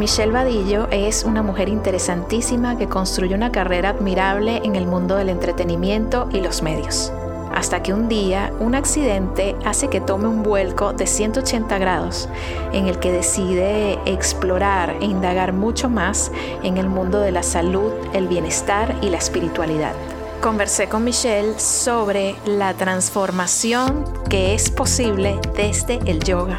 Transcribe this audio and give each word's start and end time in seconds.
Michelle 0.00 0.32
Vadillo 0.32 0.88
es 0.90 1.24
una 1.24 1.42
mujer 1.42 1.68
interesantísima 1.68 2.78
que 2.78 2.88
construye 2.88 3.34
una 3.34 3.52
carrera 3.52 3.90
admirable 3.90 4.62
en 4.64 4.74
el 4.74 4.86
mundo 4.86 5.16
del 5.16 5.28
entretenimiento 5.28 6.26
y 6.32 6.40
los 6.40 6.62
medios. 6.62 7.12
Hasta 7.54 7.82
que 7.82 7.92
un 7.92 8.08
día 8.08 8.50
un 8.60 8.74
accidente 8.74 9.56
hace 9.62 9.88
que 9.88 10.00
tome 10.00 10.26
un 10.26 10.42
vuelco 10.42 10.94
de 10.94 11.06
180 11.06 11.76
grados 11.76 12.30
en 12.72 12.86
el 12.86 12.98
que 12.98 13.12
decide 13.12 13.98
explorar 14.06 14.96
e 15.02 15.04
indagar 15.04 15.52
mucho 15.52 15.90
más 15.90 16.32
en 16.62 16.78
el 16.78 16.88
mundo 16.88 17.20
de 17.20 17.32
la 17.32 17.42
salud, 17.42 17.92
el 18.14 18.26
bienestar 18.26 18.96
y 19.02 19.10
la 19.10 19.18
espiritualidad 19.18 19.92
conversé 20.40 20.88
con 20.88 21.04
Michelle 21.04 21.58
sobre 21.58 22.34
la 22.46 22.72
transformación 22.74 24.04
que 24.28 24.54
es 24.54 24.70
posible 24.70 25.38
desde 25.54 26.00
el 26.06 26.20
yoga. 26.20 26.56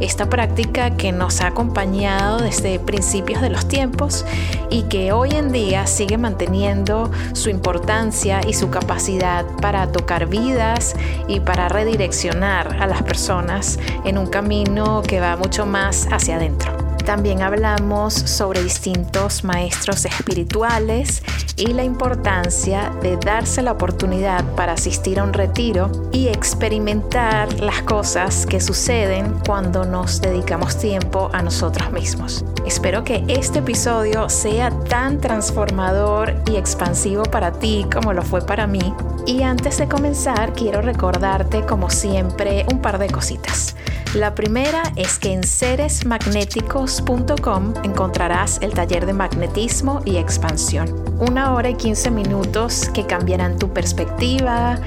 Esta 0.00 0.28
práctica 0.28 0.96
que 0.96 1.10
nos 1.10 1.40
ha 1.40 1.48
acompañado 1.48 2.38
desde 2.38 2.78
principios 2.78 3.42
de 3.42 3.50
los 3.50 3.66
tiempos 3.66 4.24
y 4.70 4.84
que 4.84 5.12
hoy 5.12 5.30
en 5.32 5.50
día 5.50 5.86
sigue 5.86 6.18
manteniendo 6.18 7.10
su 7.32 7.50
importancia 7.50 8.40
y 8.46 8.54
su 8.54 8.70
capacidad 8.70 9.44
para 9.60 9.90
tocar 9.90 10.26
vidas 10.26 10.94
y 11.26 11.40
para 11.40 11.68
redireccionar 11.68 12.76
a 12.80 12.86
las 12.86 13.02
personas 13.02 13.78
en 14.04 14.18
un 14.18 14.28
camino 14.28 15.02
que 15.02 15.20
va 15.20 15.36
mucho 15.36 15.66
más 15.66 16.06
hacia 16.12 16.36
adentro. 16.36 16.85
También 17.06 17.40
hablamos 17.40 18.14
sobre 18.14 18.64
distintos 18.64 19.44
maestros 19.44 20.04
espirituales 20.04 21.22
y 21.56 21.68
la 21.68 21.84
importancia 21.84 22.92
de 23.00 23.16
darse 23.16 23.62
la 23.62 23.70
oportunidad 23.72 24.44
para 24.56 24.72
asistir 24.72 25.20
a 25.20 25.22
un 25.22 25.32
retiro 25.32 25.88
y 26.10 26.26
experimentar 26.26 27.60
las 27.60 27.82
cosas 27.82 28.44
que 28.44 28.60
suceden 28.60 29.34
cuando 29.46 29.84
nos 29.84 30.20
dedicamos 30.20 30.78
tiempo 30.78 31.30
a 31.32 31.42
nosotros 31.42 31.92
mismos. 31.92 32.44
Espero 32.66 33.04
que 33.04 33.24
este 33.28 33.60
episodio 33.60 34.28
sea 34.28 34.70
tan 34.70 35.20
transformador 35.20 36.34
y 36.50 36.56
expansivo 36.56 37.22
para 37.22 37.52
ti 37.52 37.86
como 37.94 38.14
lo 38.14 38.22
fue 38.22 38.44
para 38.44 38.66
mí. 38.66 38.92
Y 39.26 39.42
antes 39.42 39.78
de 39.78 39.86
comenzar, 39.86 40.54
quiero 40.54 40.82
recordarte 40.82 41.64
como 41.66 41.88
siempre 41.88 42.66
un 42.68 42.82
par 42.82 42.98
de 42.98 43.08
cositas. 43.08 43.76
La 44.16 44.34
primera 44.34 44.82
es 44.96 45.18
que 45.18 45.34
en 45.34 45.42
encontrarás 47.84 48.58
el 48.62 48.72
taller 48.72 49.06
de 49.06 49.12
magnetismo 49.12 50.00
y 50.04 50.16
expansión. 50.16 50.94
Una 51.18 51.54
hora 51.54 51.70
y 51.70 51.74
15 51.74 52.10
minutos 52.10 52.90
que 52.92 53.06
cambiarán 53.06 53.58
tu 53.58 53.72
perspectiva, 53.72 54.78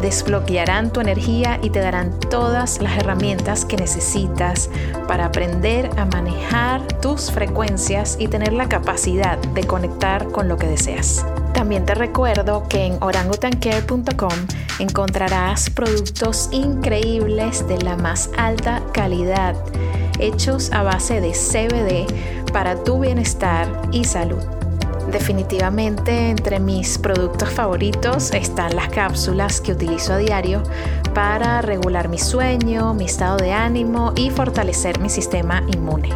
desbloquearán 0.00 0.92
tu 0.92 1.00
energía 1.00 1.58
y 1.62 1.70
te 1.70 1.80
darán 1.80 2.18
todas 2.30 2.80
las 2.80 2.98
herramientas 2.98 3.64
que 3.64 3.76
necesitas 3.76 4.70
para 5.06 5.26
aprender 5.26 5.90
a 5.96 6.04
manejar 6.04 6.82
tus 7.00 7.30
frecuencias 7.30 8.16
y 8.18 8.28
tener 8.28 8.52
la 8.52 8.68
capacidad 8.68 9.38
de 9.38 9.64
conectar 9.64 10.28
con 10.28 10.48
lo 10.48 10.56
que 10.56 10.66
deseas. 10.66 11.24
También 11.54 11.84
te 11.84 11.94
recuerdo 11.94 12.68
que 12.68 12.86
en 12.86 12.98
orangutancare.com 13.00 14.46
encontrarás 14.78 15.70
productos 15.70 16.48
increíbles 16.52 17.66
de 17.66 17.78
la 17.78 17.96
más 17.96 18.30
alta 18.36 18.82
calidad, 18.92 19.56
hechos 20.18 20.70
a 20.72 20.82
base 20.82 21.20
de 21.20 21.32
CBD 21.32 22.06
para 22.52 22.82
tu 22.82 23.00
bienestar 23.00 23.68
y 23.92 24.04
salud. 24.04 24.42
Definitivamente 25.10 26.30
entre 26.30 26.60
mis 26.60 26.98
productos 26.98 27.48
favoritos 27.50 28.30
están 28.32 28.76
las 28.76 28.88
cápsulas 28.90 29.60
que 29.60 29.72
utilizo 29.72 30.12
a 30.12 30.18
diario 30.18 30.62
para 31.14 31.62
regular 31.62 32.08
mi 32.08 32.18
sueño, 32.18 32.92
mi 32.92 33.06
estado 33.06 33.38
de 33.38 33.52
ánimo 33.52 34.12
y 34.16 34.30
fortalecer 34.30 35.00
mi 35.00 35.08
sistema 35.08 35.62
inmune. 35.74 36.10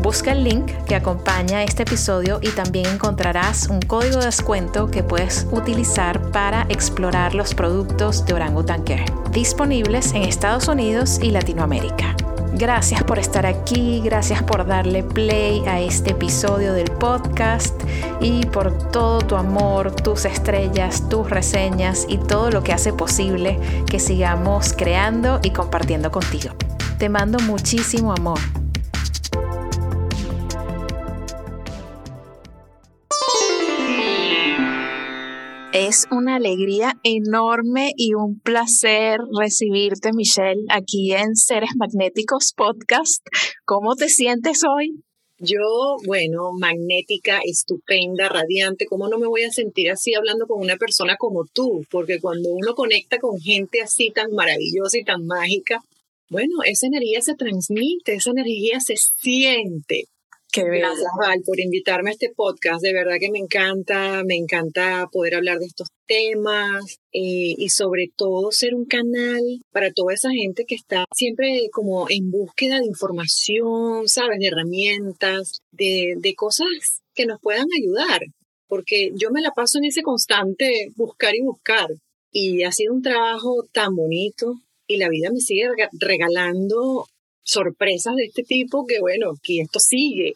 Busca 0.00 0.32
el 0.32 0.44
link 0.44 0.70
que 0.86 0.94
acompaña 0.94 1.62
este 1.62 1.82
episodio 1.82 2.38
y 2.40 2.48
también 2.50 2.86
encontrarás 2.86 3.68
un 3.68 3.80
código 3.80 4.18
de 4.18 4.26
descuento 4.26 4.90
que 4.90 5.02
puedes 5.02 5.46
utilizar 5.50 6.30
para 6.30 6.64
explorar 6.70 7.34
los 7.34 7.54
productos 7.54 8.24
de 8.24 8.32
Orangutan 8.32 8.82
Care, 8.82 9.04
disponibles 9.30 10.14
en 10.14 10.22
Estados 10.22 10.68
Unidos 10.68 11.18
y 11.20 11.32
Latinoamérica. 11.32 12.16
Gracias 12.60 13.02
por 13.02 13.18
estar 13.18 13.46
aquí, 13.46 14.02
gracias 14.04 14.42
por 14.42 14.66
darle 14.66 15.02
play 15.02 15.62
a 15.66 15.80
este 15.80 16.10
episodio 16.10 16.74
del 16.74 16.90
podcast 16.90 17.74
y 18.20 18.44
por 18.44 18.90
todo 18.90 19.20
tu 19.20 19.36
amor, 19.36 19.92
tus 19.92 20.26
estrellas, 20.26 21.08
tus 21.08 21.30
reseñas 21.30 22.04
y 22.06 22.18
todo 22.18 22.50
lo 22.50 22.62
que 22.62 22.74
hace 22.74 22.92
posible 22.92 23.58
que 23.86 23.98
sigamos 23.98 24.74
creando 24.74 25.40
y 25.42 25.52
compartiendo 25.52 26.10
contigo. 26.10 26.50
Te 26.98 27.08
mando 27.08 27.38
muchísimo 27.38 28.12
amor. 28.12 28.38
Es 35.72 36.08
una 36.10 36.34
alegría 36.34 36.98
enorme 37.04 37.92
y 37.96 38.14
un 38.14 38.40
placer 38.40 39.20
recibirte, 39.38 40.10
Michelle, 40.12 40.64
aquí 40.68 41.12
en 41.12 41.36
Seres 41.36 41.70
Magnéticos 41.76 42.52
Podcast. 42.56 43.24
¿Cómo 43.64 43.94
te 43.94 44.08
sientes 44.08 44.62
hoy? 44.64 45.00
Yo, 45.38 45.96
bueno, 46.04 46.50
magnética, 46.58 47.38
estupenda, 47.44 48.28
radiante. 48.28 48.86
¿Cómo 48.86 49.06
no 49.06 49.20
me 49.20 49.28
voy 49.28 49.44
a 49.44 49.52
sentir 49.52 49.92
así 49.92 50.12
hablando 50.12 50.48
con 50.48 50.60
una 50.60 50.74
persona 50.74 51.14
como 51.16 51.44
tú? 51.44 51.84
Porque 51.88 52.18
cuando 52.20 52.48
uno 52.50 52.74
conecta 52.74 53.18
con 53.18 53.38
gente 53.38 53.80
así 53.80 54.10
tan 54.10 54.32
maravillosa 54.32 54.98
y 54.98 55.04
tan 55.04 55.24
mágica, 55.24 55.84
bueno, 56.30 56.64
esa 56.66 56.88
energía 56.88 57.22
se 57.22 57.36
transmite, 57.36 58.14
esa 58.14 58.32
energía 58.32 58.80
se 58.80 58.96
siente. 58.96 60.06
Gracias, 60.52 61.12
Val, 61.18 61.40
por 61.46 61.60
invitarme 61.60 62.10
a 62.10 62.12
este 62.12 62.32
podcast. 62.34 62.82
De 62.82 62.92
verdad 62.92 63.18
que 63.20 63.30
me 63.30 63.38
encanta, 63.38 64.24
me 64.24 64.34
encanta 64.34 65.08
poder 65.12 65.36
hablar 65.36 65.58
de 65.58 65.66
estos 65.66 65.88
temas 66.06 66.98
eh, 67.12 67.54
y 67.56 67.68
sobre 67.68 68.10
todo 68.16 68.50
ser 68.50 68.74
un 68.74 68.84
canal 68.84 69.42
para 69.70 69.92
toda 69.92 70.12
esa 70.12 70.30
gente 70.30 70.64
que 70.66 70.74
está 70.74 71.04
siempre 71.14 71.68
como 71.72 72.10
en 72.10 72.30
búsqueda 72.30 72.80
de 72.80 72.86
información, 72.86 74.08
¿sabes? 74.08 74.40
De 74.40 74.48
herramientas, 74.48 75.60
de, 75.70 76.14
de 76.18 76.34
cosas 76.34 76.66
que 77.14 77.26
nos 77.26 77.40
puedan 77.40 77.66
ayudar. 77.80 78.22
Porque 78.66 79.12
yo 79.14 79.30
me 79.30 79.42
la 79.42 79.52
paso 79.52 79.78
en 79.78 79.84
ese 79.84 80.02
constante 80.02 80.88
buscar 80.96 81.34
y 81.36 81.42
buscar. 81.42 81.88
Y 82.32 82.64
ha 82.64 82.72
sido 82.72 82.92
un 82.92 83.02
trabajo 83.02 83.66
tan 83.72 83.94
bonito 83.94 84.54
y 84.86 84.96
la 84.96 85.08
vida 85.08 85.30
me 85.30 85.40
sigue 85.40 85.68
regalando 85.92 87.06
sorpresas 87.42 88.14
de 88.16 88.24
este 88.24 88.42
tipo 88.42 88.86
que 88.86 89.00
bueno, 89.00 89.32
que 89.42 89.60
esto 89.60 89.78
sigue. 89.80 90.34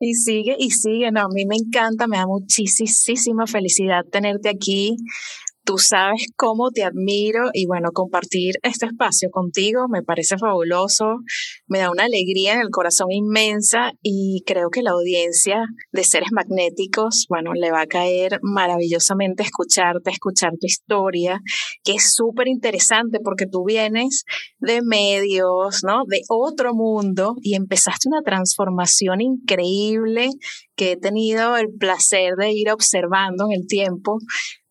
Y 0.00 0.14
sigue 0.14 0.56
y 0.58 0.70
sigue, 0.70 1.10
no, 1.12 1.20
a 1.20 1.28
mí 1.28 1.44
me 1.46 1.56
encanta, 1.56 2.06
me 2.06 2.16
da 2.16 2.26
muchísima 2.26 3.46
felicidad 3.46 4.04
tenerte 4.10 4.48
aquí 4.48 4.96
Tú 5.64 5.76
sabes 5.78 6.26
cómo 6.36 6.70
te 6.70 6.84
admiro 6.84 7.50
y 7.52 7.66
bueno, 7.66 7.90
compartir 7.92 8.54
este 8.62 8.86
espacio 8.86 9.28
contigo 9.30 9.86
me 9.88 10.02
parece 10.02 10.38
fabuloso, 10.38 11.18
me 11.66 11.80
da 11.80 11.90
una 11.90 12.04
alegría 12.04 12.54
en 12.54 12.60
el 12.60 12.70
corazón 12.70 13.12
inmensa 13.12 13.92
y 14.02 14.42
creo 14.46 14.70
que 14.70 14.82
la 14.82 14.92
audiencia 14.92 15.66
de 15.92 16.04
seres 16.04 16.30
magnéticos, 16.32 17.26
bueno, 17.28 17.52
le 17.54 17.70
va 17.70 17.82
a 17.82 17.86
caer 17.86 18.38
maravillosamente 18.42 19.42
escucharte, 19.42 20.10
escuchar 20.10 20.52
tu 20.58 20.66
historia, 20.66 21.40
que 21.84 21.92
es 21.92 22.14
súper 22.14 22.48
interesante 22.48 23.18
porque 23.22 23.46
tú 23.46 23.64
vienes 23.64 24.24
de 24.58 24.80
medios, 24.82 25.82
¿no? 25.84 26.04
De 26.06 26.22
otro 26.28 26.74
mundo 26.74 27.34
y 27.42 27.54
empezaste 27.54 28.08
una 28.08 28.22
transformación 28.22 29.20
increíble 29.20 30.30
que 30.74 30.92
he 30.92 30.96
tenido 30.96 31.56
el 31.58 31.68
placer 31.78 32.34
de 32.36 32.52
ir 32.52 32.70
observando 32.70 33.44
en 33.46 33.60
el 33.60 33.66
tiempo 33.66 34.18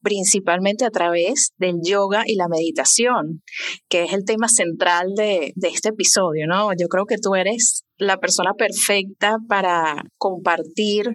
principalmente 0.02 0.86
a 0.86 0.92
través 0.92 1.52
del 1.58 1.76
yoga 1.84 2.24
y 2.26 2.36
la 2.36 2.48
meditación, 2.48 3.42
que 3.90 4.04
es 4.04 4.14
el 4.14 4.26
tema 4.26 4.48
central 4.48 5.14
de, 5.16 5.54
este 5.62 5.90
episodio, 5.90 6.48
¿no? 6.48 6.72
Yo 6.80 6.88
creo 6.88 7.06
que 7.06 7.18
tú 7.18 7.36
eres 7.36 7.84
la 7.98 8.18
persona 8.18 8.54
perfecta 8.54 9.38
para 9.48 10.04
compartir 10.18 11.14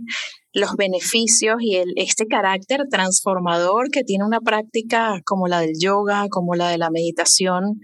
los 0.52 0.74
beneficios 0.76 1.56
y 1.60 1.76
el, 1.76 1.92
este 1.96 2.26
carácter 2.26 2.82
transformador 2.90 3.90
que 3.90 4.04
tiene 4.04 4.24
una 4.24 4.40
práctica 4.40 5.20
como 5.24 5.48
la 5.48 5.60
del 5.60 5.74
yoga, 5.80 6.26
como 6.30 6.54
la 6.54 6.68
de 6.68 6.78
la 6.78 6.90
meditación 6.90 7.80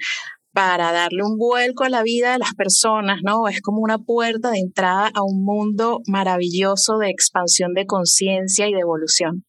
para 0.52 0.92
darle 0.92 1.22
un 1.22 1.36
vuelco 1.36 1.84
a 1.84 1.88
la 1.88 2.02
vida 2.02 2.32
de 2.32 2.38
las 2.38 2.54
personas, 2.54 3.18
¿no? 3.22 3.48
Es 3.48 3.60
como 3.60 3.80
una 3.80 3.98
puerta 3.98 4.50
de 4.50 4.58
entrada 4.58 5.10
a 5.14 5.22
un 5.22 5.44
mundo 5.44 6.00
maravilloso 6.06 6.98
de 6.98 7.10
expansión 7.10 7.72
de 7.74 7.86
conciencia 7.86 8.68
y 8.68 8.72
de 8.72 8.80
evolución. 8.80 9.44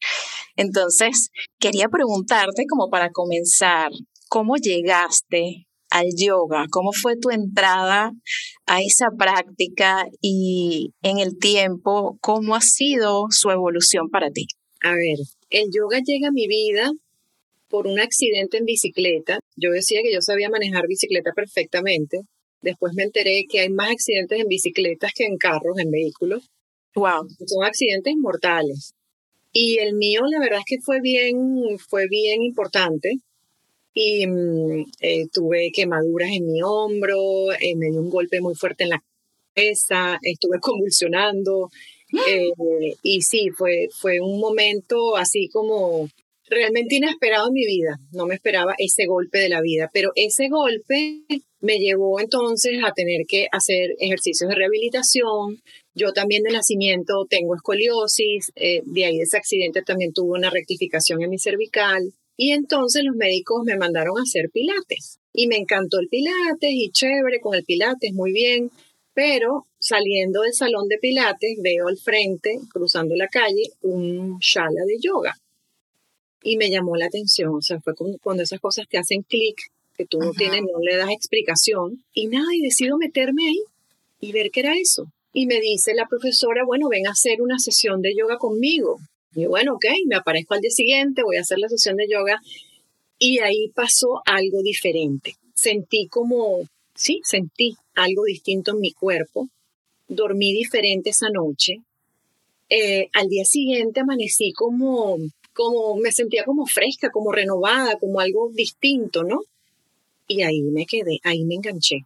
Entonces, 0.56 1.30
quería 1.60 1.88
preguntarte 1.88 2.66
como 2.70 2.90
para 2.90 3.10
comenzar, 3.12 3.92
¿cómo 4.30 4.58
llegaste 4.58 5.68
al 5.90 6.08
yoga? 6.16 6.66
¿Cómo 6.72 6.92
fue 6.94 7.18
tu 7.18 7.30
entrada 7.32 8.12
a 8.66 8.82
esa 8.82 9.08
práctica 9.18 10.06
y 10.22 10.94
en 11.02 11.20
el 11.20 11.38
tiempo, 11.38 12.18
cómo 12.22 12.56
ha 12.56 12.62
sido 12.62 13.26
su 13.30 13.50
evolución 13.50 14.10
para 14.10 14.30
ti? 14.30 14.46
A 14.84 14.92
ver, 14.92 15.18
el 15.50 15.66
yoga 15.76 16.00
llega 16.04 16.30
a 16.30 16.32
mi 16.32 16.48
vida 16.48 16.92
por 17.72 17.88
un 17.88 18.00
accidente 18.00 18.58
en 18.58 18.66
bicicleta. 18.66 19.40
Yo 19.56 19.72
decía 19.72 20.02
que 20.04 20.14
yo 20.14 20.22
sabía 20.22 20.50
manejar 20.50 20.88
bicicleta 20.88 21.32
perfectamente. 21.34 22.20
Después 22.62 22.94
me 22.96 23.04
enteré 23.04 23.46
que 23.50 23.62
hay 23.62 23.70
más 23.70 23.92
accidentes 23.92 24.40
en 24.40 24.48
bicicletas 24.48 25.12
que 25.16 25.26
en 25.26 25.38
carros, 25.38 25.80
en 25.80 25.90
vehículos. 25.90 26.50
Wow. 26.94 27.28
Son 27.48 27.64
accidentes 27.64 28.14
mortales. 28.18 28.94
Y 29.54 29.80
el 29.80 29.96
mío, 29.96 30.22
la 30.30 30.40
verdad 30.40 30.60
es 30.60 30.66
que 30.66 30.82
fue 30.82 31.02
bien, 31.02 31.80
fue 31.90 32.08
bien 32.08 32.44
importante. 32.44 33.10
Y 33.94 34.28
mm, 34.28 34.86
eh, 35.02 35.28
tuve 35.34 35.72
quemaduras 35.74 36.30
en 36.32 36.46
mi 36.46 36.62
hombro, 36.62 37.52
eh, 37.54 37.76
me 37.76 37.90
dio 37.90 38.00
un 38.00 38.10
golpe 38.10 38.40
muy 38.40 38.56
fuerte 38.56 38.84
en 38.84 38.92
la 38.92 39.04
cabeza, 39.56 40.20
estuve 40.22 40.60
convulsionando. 40.60 41.70
Eh, 42.28 42.52
y 43.04 43.22
sí, 43.22 43.52
fue, 43.52 43.88
fue 43.90 44.20
un 44.20 44.38
momento 44.38 45.16
así 45.16 45.48
como 45.48 46.10
realmente 46.52 46.96
inesperado 46.96 47.48
en 47.48 47.54
mi 47.54 47.66
vida. 47.66 47.98
No 48.12 48.28
me 48.28 48.36
esperaba 48.36 48.76
ese 48.78 49.06
golpe 49.06 49.40
de 49.40 49.50
la 49.50 49.62
vida, 49.62 49.90
pero 49.92 50.12
ese 50.16 50.50
golpe 50.50 51.24
me 51.62 51.78
llevó 51.78 52.20
entonces 52.20 52.80
a 52.84 52.92
tener 52.92 53.22
que 53.28 53.48
hacer 53.52 53.92
ejercicios 54.00 54.50
de 54.50 54.56
rehabilitación. 54.56 55.62
Yo 55.96 56.12
también 56.12 56.44
de 56.44 56.52
nacimiento 56.52 57.26
tengo 57.30 57.56
escoliosis, 57.56 58.52
eh, 58.56 58.82
de 58.86 59.06
ahí 59.06 59.20
ese 59.22 59.38
accidente 59.38 59.82
también 59.82 60.12
tuve 60.14 60.38
una 60.38 60.50
rectificación 60.50 61.22
en 61.24 61.30
mi 61.30 61.40
cervical. 61.40 62.14
Y 62.38 62.52
entonces 62.52 63.04
los 63.06 63.16
médicos 63.16 63.62
me 63.64 63.78
mandaron 63.78 64.18
a 64.18 64.24
hacer 64.24 64.50
pilates. 64.52 65.20
Y 65.34 65.48
me 65.48 65.58
encantó 65.58 66.00
el 66.00 66.10
pilates 66.10 66.72
y 66.72 66.92
chévere 66.92 67.40
con 67.40 67.56
el 67.56 67.64
pilates, 67.64 68.12
muy 68.14 68.34
bien. 68.34 68.72
Pero 69.14 69.68
saliendo 69.80 70.42
del 70.42 70.54
salón 70.54 70.88
de 70.88 70.98
pilates 70.98 71.58
veo 71.62 71.88
al 71.88 71.98
frente, 71.98 72.58
cruzando 72.74 73.16
la 73.16 73.28
calle, 73.28 73.64
un 73.82 74.40
shala 74.40 74.84
de 74.86 74.98
yoga 75.00 75.41
y 76.44 76.58
me 76.58 76.70
llamó 76.70 76.96
la 76.96 77.06
atención, 77.06 77.54
o 77.56 77.62
sea, 77.62 77.80
fue 77.82 77.94
cuando 78.22 78.44
esas 78.44 78.60
cosas 78.60 78.88
te 78.90 78.98
hacen 78.98 79.22
clic, 79.22 79.72
que 79.96 80.06
tú 80.06 80.20
no 80.20 80.32
tienes, 80.32 80.62
no 80.62 80.80
le 80.80 80.96
das 80.96 81.10
explicación, 81.12 82.04
y 82.14 82.28
nada, 82.28 82.48
y 82.54 82.62
decido 82.62 82.98
meterme 82.98 83.48
ahí 83.48 83.62
y 84.20 84.32
ver 84.32 84.52
qué 84.52 84.62
era 84.62 84.74
eso. 84.78 85.08
Y 85.34 85.46
me 85.46 85.60
dice 85.60 85.94
la 85.94 86.08
profesora, 86.08 86.64
bueno, 86.66 86.90
ven 86.90 87.08
a 87.08 87.12
hacer 87.12 87.42
una 87.42 87.60
sesión 87.60 88.02
de 88.02 88.16
yoga 88.16 88.38
conmigo. 88.38 89.00
Y 89.34 89.46
bueno, 89.46 89.76
ok, 89.76 89.86
me 90.08 90.16
aparezco 90.16 90.56
al 90.56 90.62
día 90.62 90.72
siguiente, 90.72 91.24
voy 91.24 91.38
a 91.38 91.42
hacer 91.42 91.58
la 91.60 91.70
sesión 91.70 91.96
de 91.96 92.08
yoga. 92.10 92.42
Y 93.18 93.40
ahí 93.40 93.70
pasó 93.74 94.22
algo 94.26 94.62
diferente. 94.62 95.36
Sentí 95.54 96.08
como, 96.08 96.68
sí, 96.96 97.22
sentí 97.24 97.78
algo 97.96 98.24
distinto 98.26 98.72
en 98.72 98.82
mi 98.82 98.92
cuerpo. 98.92 99.48
Dormí 100.08 100.54
diferente 100.54 101.12
esa 101.12 101.30
noche. 101.30 101.78
Eh, 102.70 103.10
al 103.14 103.28
día 103.28 103.46
siguiente 103.46 104.02
amanecí 104.02 104.54
como 104.54 105.18
como 105.62 105.96
me 105.98 106.12
sentía 106.12 106.44
como 106.44 106.66
fresca, 106.66 107.10
como 107.12 107.32
renovada, 107.32 107.98
como 108.00 108.20
algo 108.20 108.50
distinto, 108.54 109.24
¿no? 109.24 109.42
Y 110.28 110.42
ahí 110.44 110.62
me 110.62 110.86
quedé, 110.86 111.20
ahí 111.24 111.44
me 111.46 111.56
enganché. 111.56 112.06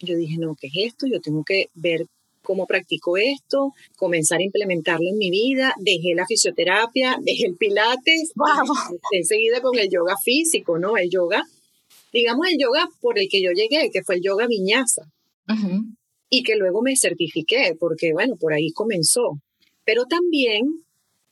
Yo 0.00 0.16
dije, 0.16 0.36
no, 0.38 0.56
¿qué 0.58 0.68
es 0.68 0.92
esto? 0.92 1.06
Yo 1.06 1.20
tengo 1.20 1.44
que 1.44 1.68
ver 1.74 2.06
cómo 2.42 2.66
practico 2.66 3.16
esto, 3.16 3.74
comenzar 3.96 4.40
a 4.40 4.44
implementarlo 4.44 5.06
en 5.06 5.18
mi 5.18 5.30
vida, 5.30 5.74
dejé 5.78 6.14
la 6.14 6.26
fisioterapia, 6.26 7.18
dejé 7.22 7.46
el 7.46 7.56
pilates, 7.56 8.32
wow. 8.34 8.98
enseguida 9.12 9.60
con 9.60 9.78
el 9.78 9.88
yoga 9.90 10.16
físico, 10.16 10.78
¿no? 10.78 10.96
El 10.96 11.10
yoga, 11.10 11.44
digamos 12.12 12.48
el 12.48 12.58
yoga 12.58 12.88
por 13.00 13.18
el 13.18 13.28
que 13.28 13.42
yo 13.42 13.50
llegué, 13.52 13.90
que 13.92 14.02
fue 14.02 14.16
el 14.16 14.22
yoga 14.22 14.46
viñasa, 14.46 15.02
y 16.30 16.42
que 16.42 16.56
luego 16.56 16.82
me 16.82 16.96
certifiqué, 16.96 17.74
porque 17.78 18.12
bueno, 18.12 18.36
por 18.36 18.52
ahí 18.52 18.70
comenzó. 18.72 19.40
Pero 19.84 20.04
también 20.04 20.84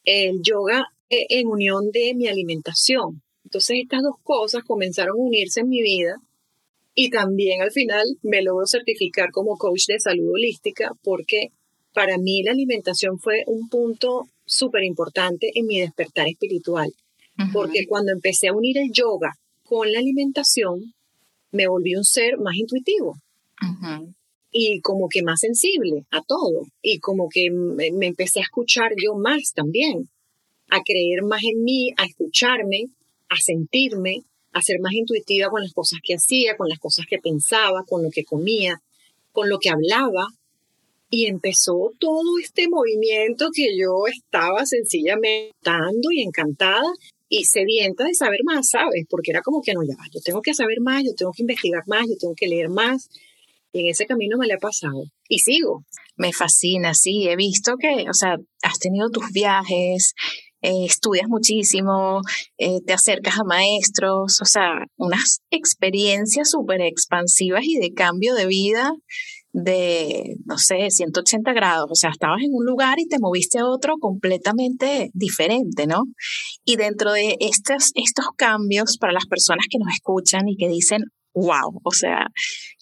el 0.05 0.41
yoga 0.43 0.87
en 1.09 1.47
unión 1.47 1.91
de 1.93 2.15
mi 2.15 2.29
alimentación. 2.29 3.23
Entonces 3.45 3.79
estas 3.83 4.03
dos 4.03 4.17
cosas 4.23 4.65
comenzaron 4.65 5.19
a 5.19 5.23
unirse 5.23 5.61
en 5.61 5.69
mi 5.69 5.83
vida 5.83 6.17
y 6.95 7.11
también 7.11 7.63
al 7.63 7.71
final 7.71 8.05
me 8.23 8.43
logro 8.43 8.67
certificar 8.67 9.31
como 9.31 9.57
coach 9.57 9.87
de 9.87 10.01
salud 10.01 10.33
holística 10.33 10.93
porque 11.03 11.49
para 11.93 12.19
mí 12.19 12.43
la 12.43 12.53
alimentación 12.53 13.19
fue 13.19 13.45
un 13.47 13.69
punto 13.69 14.25
súper 14.45 14.85
importante 14.85 15.51
en 15.55 15.67
mi 15.67 15.81
despertar 15.81 16.27
espiritual. 16.29 16.93
Porque 17.53 17.87
cuando 17.87 18.13
empecé 18.13 18.49
a 18.49 18.55
unir 18.55 18.79
el 18.79 18.91
yoga 18.93 19.35
con 19.63 19.93
la 19.93 19.99
alimentación, 19.99 20.95
me 21.53 21.69
volví 21.69 21.95
un 21.95 22.05
ser 22.05 22.39
más 22.39 22.57
intuitivo. 22.57 23.15
Y 24.51 24.81
como 24.81 25.09
que 25.09 25.23
más 25.23 25.41
sensible 25.41 26.07
a 26.11 26.23
todo. 26.23 26.63
Y 26.81 26.99
como 26.99 27.29
que 27.29 27.51
me 27.51 28.07
empecé 28.07 28.41
a 28.41 28.45
escuchar 28.45 28.93
yo 28.97 29.15
más 29.17 29.53
también 29.55 30.09
a 30.71 30.81
creer 30.85 31.23
más 31.23 31.43
en 31.45 31.63
mí, 31.63 31.91
a 31.97 32.05
escucharme, 32.05 32.85
a 33.29 33.37
sentirme, 33.37 34.23
a 34.53 34.63
ser 34.63 34.81
más 34.81 34.93
intuitiva 34.95 35.51
con 35.51 35.63
las 35.63 35.73
cosas 35.73 36.01
que 36.03 36.15
hacía, 36.15 36.57
con 36.57 36.69
las 36.69 36.79
cosas 36.79 37.07
que 37.09 37.19
pensaba, 37.19 37.85
con 37.87 38.03
lo 38.03 38.11
que 38.11 38.25
comía, 38.25 38.81
con 39.33 39.49
lo 39.49 39.59
que 39.59 39.71
hablaba. 39.71 40.27
Y 41.11 41.27
empezó 41.27 41.93
todo 42.01 42.39
este 42.43 42.69
movimiento 42.69 43.51
que 43.55 43.77
yo 43.79 44.07
estaba 44.07 44.67
sencillamente 44.67 45.55
dando 45.63 46.11
y 46.11 46.23
encantada 46.23 46.91
y 47.29 47.45
sedienta 47.45 48.05
de 48.05 48.15
saber 48.15 48.41
más, 48.45 48.71
¿sabes? 48.71 49.05
Porque 49.09 49.31
era 49.31 49.43
como 49.43 49.61
que 49.63 49.75
no, 49.75 49.83
ya, 49.83 49.95
yo 50.13 50.21
tengo 50.25 50.43
que 50.43 50.55
saber 50.55 50.81
más, 50.81 51.05
yo 51.05 51.13
tengo 51.17 51.33
que 51.33 51.43
investigar 51.43 51.83
más, 51.87 52.07
yo 52.09 52.17
tengo 52.19 52.35
que 52.35 52.49
leer 52.49 52.69
más. 52.69 53.09
Y 53.73 53.81
en 53.81 53.87
ese 53.89 54.07
camino 54.07 54.39
me 54.39 54.47
lo 54.47 54.55
he 54.55 54.59
pasado. 54.59 55.05
Y 55.29 55.41
sigo. 55.41 55.85
Me 56.17 56.33
fascina, 56.33 56.95
sí. 56.95 57.29
He 57.29 57.37
visto 57.37 57.77
que, 57.77 58.09
o 58.09 58.15
sea, 58.15 58.37
has 58.63 58.79
tenido 58.79 59.11
tus 59.11 59.31
viajes, 59.33 60.15
eh, 60.63 60.85
estudias 60.85 61.29
muchísimo, 61.29 62.21
eh, 62.59 62.81
te 62.87 62.93
acercas 62.93 63.39
a 63.39 63.45
maestros, 63.45 64.41
o 64.41 64.45
sea, 64.45 64.87
unas 64.97 65.41
experiencias 65.51 66.51
súper 66.51 66.81
expansivas 66.81 67.65
y 67.65 67.79
de 67.79 67.93
cambio 67.93 68.35
de 68.35 68.47
vida 68.47 68.93
de, 69.57 70.37
no 70.45 70.59
sé, 70.59 70.91
180 70.91 71.55
grados, 71.55 71.91
o 71.91 71.95
sea, 71.95 72.11
estabas 72.11 72.43
en 72.43 72.51
un 72.53 72.67
lugar 72.67 72.99
y 72.99 73.09
te 73.09 73.19
moviste 73.19 73.59
a 73.59 73.65
otro 73.67 73.97
completamente 73.99 75.11
diferente, 75.15 75.87
¿no? 75.87 76.03
Y 76.63 76.77
dentro 76.77 77.13
de 77.13 77.39
estos, 77.41 77.91
estos 77.95 78.27
cambios 78.37 78.99
para 78.99 79.15
las 79.15 79.25
personas 79.25 79.65
que 79.71 79.79
nos 79.79 79.95
escuchan 79.95 80.47
y 80.47 80.57
que 80.57 80.69
dicen, 80.69 81.05
wow, 81.33 81.81
o 81.83 81.91
sea, 81.93 82.27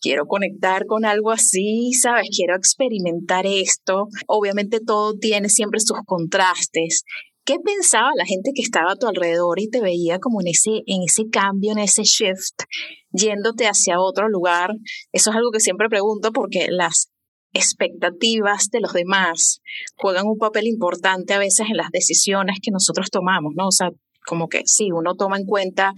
quiero 0.01 0.27
conectar 0.27 0.87
con 0.87 1.05
algo 1.05 1.31
así, 1.31 1.93
¿sabes? 1.93 2.29
Quiero 2.35 2.57
experimentar 2.57 3.47
esto. 3.47 4.09
Obviamente 4.27 4.81
todo 4.81 5.15
tiene 5.17 5.51
siempre 5.51 5.79
sus 5.79 5.99
contrastes, 6.05 7.05
¿Qué 7.47 7.57
pensaba 7.63 8.09
la 8.17 8.25
gente 8.25 8.53
que 8.55 8.63
estaba 8.63 8.93
a 8.93 8.97
tu 8.97 9.07
alrededor 9.07 9.61
y 9.61 9.69
te 9.69 9.83
veía 9.83 10.19
como 10.19 10.41
en 10.41 10.49
ese, 10.49 10.83
en 10.87 11.03
ese 11.07 11.29
cambio, 11.31 11.73
en 11.73 11.79
ese 11.79 12.05
shift, 12.05 12.63
yéndote 13.11 13.67
hacia 13.67 14.01
otro 14.01 14.31
lugar? 14.31 14.71
Eso 15.13 15.31
es 15.31 15.37
algo 15.37 15.51
que 15.51 15.61
siempre 15.61 15.91
pregunto 15.91 16.33
porque 16.33 16.69
las 16.71 17.11
expectativas 17.53 18.71
de 18.71 18.81
los 18.81 18.95
demás 18.95 19.61
juegan 19.95 20.27
un 20.27 20.39
papel 20.39 20.67
importante 20.67 21.35
a 21.35 21.39
veces 21.39 21.67
en 21.69 21.77
las 21.77 21.91
decisiones 21.91 22.61
que 22.63 22.71
nosotros 22.71 23.11
tomamos, 23.11 23.53
¿no? 23.55 23.69
O 23.69 23.73
sea, 23.73 23.91
como 24.27 24.49
que 24.49 24.63
sí, 24.65 24.91
uno 24.91 25.15
toma 25.15 25.37
en 25.37 25.45
cuenta 25.45 25.93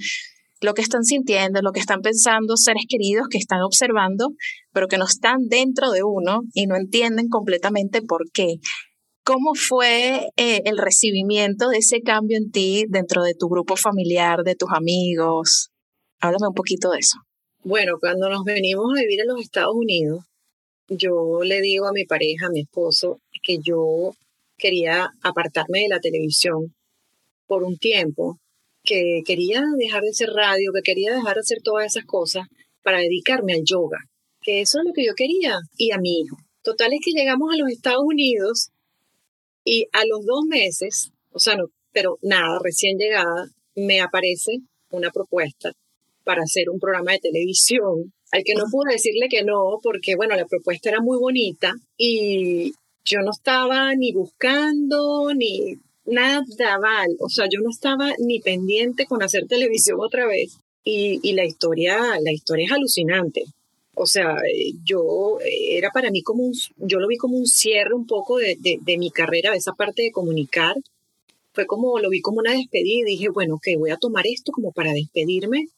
lo 0.60 0.74
que 0.74 0.82
están 0.82 1.04
sintiendo, 1.04 1.62
lo 1.62 1.70
que 1.70 1.80
están 1.80 2.00
pensando 2.00 2.56
seres 2.56 2.86
queridos 2.88 3.28
que 3.30 3.38
están 3.38 3.62
observando, 3.62 4.30
pero 4.72 4.88
que 4.88 4.98
no 4.98 5.04
están 5.04 5.46
dentro 5.48 5.92
de 5.92 6.02
uno 6.02 6.40
y 6.54 6.66
no 6.66 6.74
entienden 6.74 7.28
completamente 7.28 8.02
por 8.02 8.30
qué. 8.32 8.56
¿Cómo 9.26 9.54
fue 9.56 10.28
eh, 10.36 10.62
el 10.66 10.78
recibimiento 10.78 11.68
de 11.68 11.78
ese 11.78 12.00
cambio 12.00 12.36
en 12.36 12.52
ti 12.52 12.84
dentro 12.88 13.24
de 13.24 13.34
tu 13.34 13.48
grupo 13.48 13.74
familiar, 13.74 14.44
de 14.44 14.54
tus 14.54 14.68
amigos? 14.72 15.70
Háblame 16.20 16.46
un 16.46 16.54
poquito 16.54 16.90
de 16.90 17.00
eso. 17.00 17.18
Bueno, 17.64 17.94
cuando 17.98 18.30
nos 18.30 18.44
venimos 18.44 18.84
a 18.96 19.00
vivir 19.00 19.22
en 19.22 19.26
los 19.26 19.40
Estados 19.40 19.74
Unidos, 19.74 20.20
yo 20.86 21.40
le 21.42 21.60
digo 21.60 21.88
a 21.88 21.92
mi 21.92 22.04
pareja, 22.04 22.46
a 22.46 22.50
mi 22.50 22.60
esposo, 22.60 23.18
que 23.42 23.58
yo 23.60 24.12
quería 24.56 25.10
apartarme 25.22 25.80
de 25.80 25.88
la 25.88 25.98
televisión 25.98 26.76
por 27.48 27.64
un 27.64 27.78
tiempo, 27.78 28.38
que 28.84 29.22
quería 29.26 29.64
dejar 29.76 30.02
de 30.02 30.10
hacer 30.10 30.28
radio, 30.28 30.70
que 30.72 30.82
quería 30.82 31.12
dejar 31.12 31.34
de 31.34 31.40
hacer 31.40 31.58
todas 31.64 31.86
esas 31.86 32.04
cosas 32.04 32.46
para 32.84 32.98
dedicarme 32.98 33.54
al 33.54 33.64
yoga, 33.64 33.98
que 34.40 34.60
eso 34.60 34.78
es 34.78 34.84
lo 34.84 34.92
que 34.92 35.04
yo 35.04 35.14
quería, 35.16 35.58
y 35.76 35.90
a 35.90 35.98
mi 35.98 36.20
hijo. 36.20 36.36
Total 36.62 36.92
es 36.92 37.00
que 37.04 37.10
llegamos 37.10 37.52
a 37.52 37.56
los 37.56 37.72
Estados 37.72 38.04
Unidos 38.06 38.70
y 39.66 39.88
a 39.92 40.06
los 40.06 40.24
dos 40.24 40.44
meses, 40.48 41.10
o 41.32 41.38
sea, 41.38 41.56
no, 41.56 41.66
pero 41.92 42.18
nada, 42.22 42.58
recién 42.62 42.96
llegada, 42.96 43.50
me 43.74 44.00
aparece 44.00 44.58
una 44.90 45.10
propuesta 45.10 45.72
para 46.24 46.42
hacer 46.42 46.70
un 46.70 46.78
programa 46.78 47.12
de 47.12 47.18
televisión 47.18 48.12
al 48.32 48.42
que 48.44 48.54
no 48.54 48.64
pude 48.70 48.92
decirle 48.92 49.28
que 49.28 49.42
no, 49.44 49.78
porque 49.82 50.14
bueno, 50.16 50.36
la 50.36 50.46
propuesta 50.46 50.88
era 50.88 51.00
muy 51.00 51.18
bonita 51.18 51.72
y 51.96 52.72
yo 53.04 53.20
no 53.20 53.32
estaba 53.32 53.94
ni 53.94 54.12
buscando 54.12 55.32
ni 55.34 55.74
nada 56.06 56.42
mal, 56.80 57.08
o 57.20 57.28
sea, 57.28 57.46
yo 57.50 57.60
no 57.60 57.70
estaba 57.70 58.12
ni 58.18 58.40
pendiente 58.40 59.06
con 59.06 59.22
hacer 59.22 59.46
televisión 59.46 59.98
otra 60.00 60.26
vez. 60.26 60.58
Y, 60.84 61.18
y 61.28 61.32
la 61.32 61.44
historia, 61.44 61.98
la 62.20 62.32
historia 62.32 62.66
es 62.66 62.72
alucinante. 62.72 63.42
O 63.98 64.06
sea, 64.06 64.36
yo 64.84 65.38
era 65.40 65.90
para 65.90 66.10
mí 66.10 66.22
como 66.22 66.44
un, 66.44 66.52
yo 66.76 66.98
lo 67.00 67.08
vi 67.08 67.16
como 67.16 67.38
un 67.38 67.46
cierre 67.46 67.94
un 67.94 68.06
poco 68.06 68.36
de, 68.36 68.56
de, 68.60 68.78
de 68.82 68.98
mi 68.98 69.10
carrera, 69.10 69.52
de 69.52 69.56
esa 69.56 69.72
parte 69.72 70.02
de 70.02 70.12
comunicar. 70.12 70.76
Fue 71.54 71.64
como, 71.64 71.98
lo 71.98 72.10
vi 72.10 72.20
como 72.20 72.40
una 72.40 72.52
despedida 72.52 73.08
y 73.08 73.12
dije, 73.12 73.30
bueno, 73.30 73.54
ok, 73.54 73.68
voy 73.78 73.90
a 73.90 73.96
tomar 73.96 74.26
esto 74.26 74.52
como 74.52 74.70
para 74.72 74.92
despedirme 74.92 75.68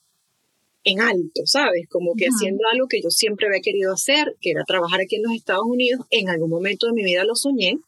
en 0.82 1.00
alto, 1.00 1.42
¿sabes? 1.44 1.86
Como 1.88 2.14
que 2.14 2.26
haciendo 2.26 2.64
algo 2.72 2.88
que 2.88 3.00
yo 3.00 3.10
siempre 3.10 3.46
había 3.46 3.60
querido 3.60 3.92
hacer, 3.92 4.34
que 4.40 4.50
era 4.50 4.64
trabajar 4.64 5.00
aquí 5.00 5.14
en 5.14 5.22
los 5.22 5.32
Estados 5.32 5.64
Unidos. 5.64 6.04
En 6.10 6.28
algún 6.28 6.50
momento 6.50 6.88
de 6.88 6.94
mi 6.94 7.04
vida 7.04 7.22
lo 7.22 7.36
soñé, 7.36 7.78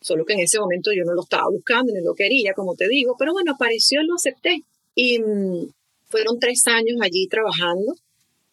solo 0.00 0.24
que 0.24 0.32
en 0.32 0.40
ese 0.40 0.58
momento 0.58 0.90
yo 0.92 1.04
no 1.04 1.14
lo 1.14 1.22
estaba 1.22 1.48
buscando 1.48 1.92
ni 1.92 2.00
lo 2.00 2.14
quería, 2.14 2.54
como 2.54 2.74
te 2.74 2.88
digo, 2.88 3.14
pero 3.16 3.32
bueno, 3.32 3.52
apareció 3.52 4.02
y 4.02 4.06
lo 4.06 4.14
acepté. 4.14 4.62
Y 4.96 5.20
mm, 5.20 5.68
fueron 6.08 6.40
tres 6.40 6.66
años 6.66 6.98
allí 7.00 7.28
trabajando, 7.28 7.94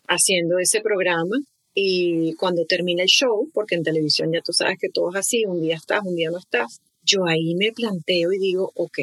haciendo 0.07 0.60
ese 0.60 0.81
programa. 0.81 1.38
Y 1.75 2.33
cuando 2.36 2.65
termina 2.65 3.03
el 3.03 3.10
show, 3.10 3.50
porque 3.53 3.75
en 3.75 3.83
televisión 3.83 4.31
ya 4.31 4.41
tú 4.41 4.53
sabes 4.53 4.77
que 4.79 4.89
todo 4.89 5.10
es 5.10 5.15
así, 5.17 5.43
un 5.45 5.62
día 5.62 5.75
estás, 5.75 6.01
un 6.05 6.15
día 6.15 6.29
no 6.29 6.38
estás, 6.38 6.81
yo 7.03 7.25
ahí 7.25 7.55
me 7.55 7.72
planteo 7.72 8.31
y 8.31 8.38
digo, 8.38 8.72
ok, 8.75 9.00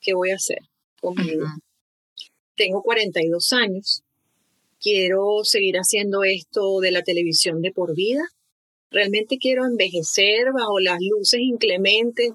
¿qué 0.00 0.12
voy 0.12 0.30
a 0.30 0.36
hacer 0.36 0.58
conmigo? 1.00 1.46
Tengo 2.54 2.82
42 2.82 3.52
años, 3.54 4.02
quiero 4.78 5.42
seguir 5.42 5.76
haciendo 5.76 6.22
esto 6.22 6.80
de 6.80 6.90
la 6.90 7.02
televisión 7.02 7.62
de 7.62 7.72
por 7.72 7.94
vida. 7.94 8.22
Realmente 8.90 9.38
quiero 9.38 9.64
envejecer 9.64 10.52
bajo 10.52 10.80
las 10.80 10.98
luces 11.00 11.40
inclementes 11.40 12.32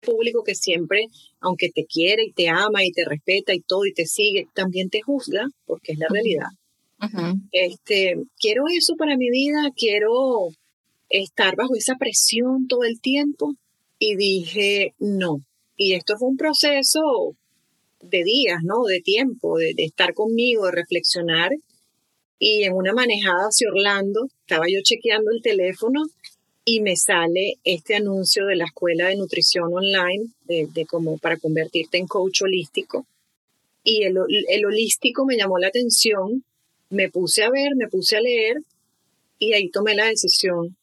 público 0.00 0.42
que 0.44 0.54
siempre, 0.54 1.06
aunque 1.40 1.68
te 1.68 1.84
quiere 1.84 2.24
y 2.24 2.32
te 2.32 2.48
ama 2.48 2.84
y 2.84 2.92
te 2.92 3.04
respeta 3.04 3.54
y 3.54 3.60
todo 3.60 3.86
y 3.86 3.92
te 3.92 4.06
sigue, 4.06 4.46
también 4.54 4.88
te 4.88 5.02
juzga, 5.02 5.46
porque 5.66 5.92
es 5.92 5.98
la 5.98 6.06
realidad. 6.08 6.48
Este, 7.52 8.14
quiero 8.38 8.64
eso 8.70 8.94
para 8.96 9.16
mi 9.16 9.30
vida, 9.30 9.70
quiero 9.74 10.48
estar 11.08 11.56
bajo 11.56 11.74
esa 11.74 11.96
presión 11.96 12.66
todo 12.68 12.84
el 12.84 13.00
tiempo 13.00 13.54
y 13.98 14.16
dije, 14.16 14.94
no. 14.98 15.38
Y 15.76 15.94
esto 15.94 16.16
fue 16.18 16.28
un 16.28 16.36
proceso 16.36 17.00
de 18.02 18.22
días, 18.22 18.58
¿no? 18.62 18.84
De 18.84 19.00
tiempo, 19.00 19.58
de 19.58 19.74
estar 19.78 20.14
conmigo, 20.14 20.66
de 20.66 20.72
reflexionar 20.72 21.52
y 22.42 22.64
en 22.64 22.72
una 22.72 22.94
manejada 22.94 23.48
hacia 23.48 23.68
Orlando, 23.68 24.26
estaba 24.40 24.64
yo 24.66 24.80
chequeando 24.82 25.30
el 25.30 25.42
teléfono 25.42 26.00
y 26.64 26.80
me 26.80 26.96
sale 26.96 27.56
este 27.64 27.96
anuncio 27.96 28.46
de 28.46 28.56
la 28.56 28.64
escuela 28.64 29.08
de 29.08 29.16
nutrición 29.16 29.70
online, 29.70 30.32
de, 30.46 30.86
como 30.86 31.18
para 31.18 31.36
convertirte 31.36 31.98
en 31.98 32.06
coach 32.06 32.40
holístico. 32.40 33.06
Y 33.84 34.04
el, 34.04 34.16
el 34.48 34.64
holístico 34.64 35.26
me 35.26 35.36
llamó 35.36 35.58
la 35.58 35.68
atención, 35.68 36.42
me 36.90 37.08
puse 37.08 37.42
a 37.42 37.50
ver, 37.50 37.74
me 37.76 37.88
puse 37.88 38.16
a 38.16 38.20
leer 38.20 38.58
y 39.38 39.54
ahí 39.54 39.70
tomé 39.70 39.94
la 39.94 40.06
decisión 40.06 40.76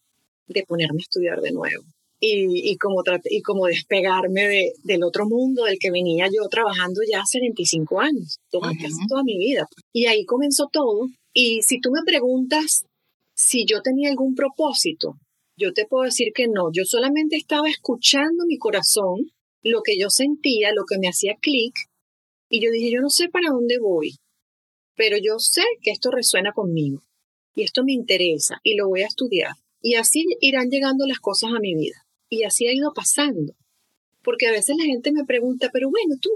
de 0.47 0.63
ponerme 0.63 0.99
a 0.99 1.03
estudiar 1.03 1.41
de 1.41 1.51
nuevo. 1.51 1.83
Y, 2.19 2.71
y, 2.71 2.77
como, 2.77 3.03
y 3.25 3.41
como 3.43 3.67
despegarme 3.67 4.47
de, 4.47 4.73
del 4.83 5.03
otro 5.03 5.27
mundo 5.27 5.65
del 5.65 5.77
que 5.79 5.91
venía 5.91 6.27
yo 6.33 6.47
trabajando 6.49 7.01
ya 7.07 7.21
hace 7.21 7.39
25 7.39 7.99
años, 7.99 8.39
toda, 8.49 8.71
casi 8.71 9.05
toda 9.07 9.23
mi 9.23 9.37
vida. 9.37 9.67
Y 9.93 10.07
ahí 10.07 10.25
comenzó 10.25 10.67
todo 10.71 11.07
y 11.31 11.61
si 11.61 11.79
tú 11.79 11.91
me 11.91 12.01
preguntas 12.03 12.85
si 13.35 13.65
yo 13.65 13.83
tenía 13.83 14.09
algún 14.09 14.33
propósito, 14.33 15.13
yo 15.55 15.71
te 15.73 15.85
puedo 15.85 16.05
decir 16.05 16.31
que 16.33 16.47
no. 16.47 16.71
Yo 16.73 16.85
solamente 16.85 17.35
estaba 17.35 17.69
escuchando 17.69 18.45
mi 18.47 18.57
corazón, 18.57 19.31
lo 19.61 19.81
que 19.83 19.99
yo 19.99 20.09
sentía, 20.09 20.73
lo 20.73 20.85
que 20.85 20.97
me 20.97 21.07
hacía 21.07 21.35
clic, 21.39 21.75
y 22.49 22.61
yo 22.61 22.71
dije, 22.71 22.91
yo 22.91 23.01
no 23.01 23.09
sé 23.09 23.29
para 23.29 23.49
dónde 23.51 23.77
voy, 23.79 24.15
pero 24.97 25.15
yo 25.17 25.39
sé 25.39 25.61
que 25.81 25.91
esto 25.91 26.11
resuena 26.11 26.51
conmigo 26.51 27.01
y 27.55 27.63
esto 27.63 27.83
me 27.85 27.93
interesa 27.93 28.59
y 28.63 28.75
lo 28.75 28.89
voy 28.89 29.03
a 29.03 29.07
estudiar. 29.07 29.53
Y 29.81 29.95
así 29.95 30.25
irán 30.41 30.69
llegando 30.69 31.05
las 31.07 31.19
cosas 31.19 31.51
a 31.55 31.59
mi 31.59 31.75
vida. 31.75 32.05
Y 32.29 32.43
así 32.43 32.67
ha 32.67 32.73
ido 32.73 32.91
pasando. 32.93 33.53
Porque 34.23 34.47
a 34.47 34.51
veces 34.51 34.75
la 34.77 34.85
gente 34.85 35.11
me 35.13 35.23
pregunta, 35.23 35.69
pero 35.71 35.89
bueno, 35.89 36.15
tú, 36.19 36.29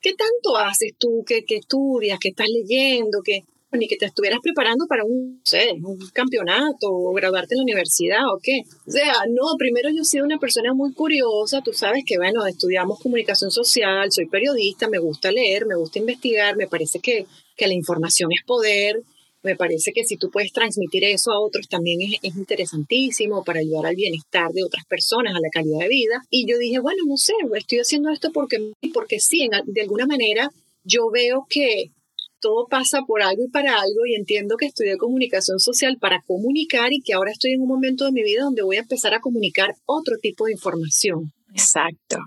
¿qué 0.00 0.14
tanto 0.14 0.56
haces 0.56 0.92
tú? 0.98 1.24
¿Qué, 1.26 1.44
qué 1.44 1.56
estudias? 1.56 2.18
¿Qué 2.18 2.28
estás 2.28 2.48
leyendo? 2.48 3.20
¿Qué? 3.22 3.44
ni 3.76 3.86
que 3.86 3.96
te 3.96 4.06
estuvieras 4.06 4.40
preparando 4.42 4.86
para 4.86 5.04
un, 5.04 5.42
un 5.84 5.98
campeonato 6.14 6.88
o 6.90 7.12
graduarte 7.12 7.54
en 7.54 7.58
la 7.58 7.62
universidad 7.64 8.26
o 8.32 8.38
qué. 8.42 8.62
O 8.86 8.90
sea, 8.90 9.12
no, 9.28 9.42
primero 9.58 9.90
yo 9.90 10.02
he 10.02 10.04
sido 10.06 10.24
una 10.24 10.38
persona 10.38 10.72
muy 10.72 10.94
curiosa, 10.94 11.60
tú 11.62 11.74
sabes 11.74 12.04
que, 12.06 12.16
bueno, 12.16 12.46
estudiamos 12.46 12.98
comunicación 12.98 13.50
social, 13.50 14.10
soy 14.10 14.26
periodista, 14.26 14.88
me 14.88 14.98
gusta 14.98 15.30
leer, 15.30 15.66
me 15.66 15.76
gusta 15.76 15.98
investigar, 15.98 16.56
me 16.56 16.66
parece 16.66 17.00
que, 17.00 17.26
que 17.58 17.66
la 17.66 17.74
información 17.74 18.30
es 18.32 18.42
poder, 18.46 19.02
me 19.42 19.56
parece 19.56 19.92
que 19.92 20.04
si 20.04 20.16
tú 20.16 20.30
puedes 20.30 20.52
transmitir 20.52 21.04
eso 21.04 21.30
a 21.30 21.40
otros 21.40 21.68
también 21.68 22.00
es, 22.02 22.18
es, 22.22 22.36
interesantísimo 22.36 23.44
para 23.44 23.60
ayudar 23.60 23.86
al 23.86 23.96
bienestar 23.96 24.50
de 24.52 24.64
otras 24.64 24.84
personas, 24.86 25.34
a 25.34 25.40
la 25.40 25.48
calidad 25.50 25.80
de 25.80 25.88
vida. 25.88 26.22
Y 26.30 26.46
yo 26.46 26.58
dije, 26.58 26.80
bueno, 26.80 27.02
no 27.06 27.16
sé, 27.16 27.34
estoy 27.56 27.78
haciendo 27.78 28.10
esto 28.10 28.30
porque, 28.32 28.72
porque 28.92 29.20
sí, 29.20 29.48
de 29.66 29.80
alguna 29.80 30.06
manera 30.06 30.50
yo 30.84 31.10
veo 31.10 31.46
que 31.48 31.92
todo 32.40 32.66
pasa 32.68 33.00
por 33.06 33.22
algo 33.22 33.44
y 33.44 33.50
para 33.50 33.74
algo 33.74 34.06
y 34.06 34.14
entiendo 34.14 34.56
que 34.56 34.66
estudié 34.66 34.96
comunicación 34.96 35.58
social 35.58 35.98
para 36.00 36.22
comunicar 36.26 36.92
y 36.92 37.00
que 37.00 37.14
ahora 37.14 37.32
estoy 37.32 37.52
en 37.52 37.60
un 37.60 37.68
momento 37.68 38.04
de 38.04 38.12
mi 38.12 38.22
vida 38.22 38.42
donde 38.42 38.62
voy 38.62 38.76
a 38.76 38.80
empezar 38.80 39.14
a 39.14 39.20
comunicar 39.20 39.74
otro 39.86 40.16
tipo 40.20 40.46
de 40.46 40.52
información. 40.52 41.32
Exacto. 41.52 42.18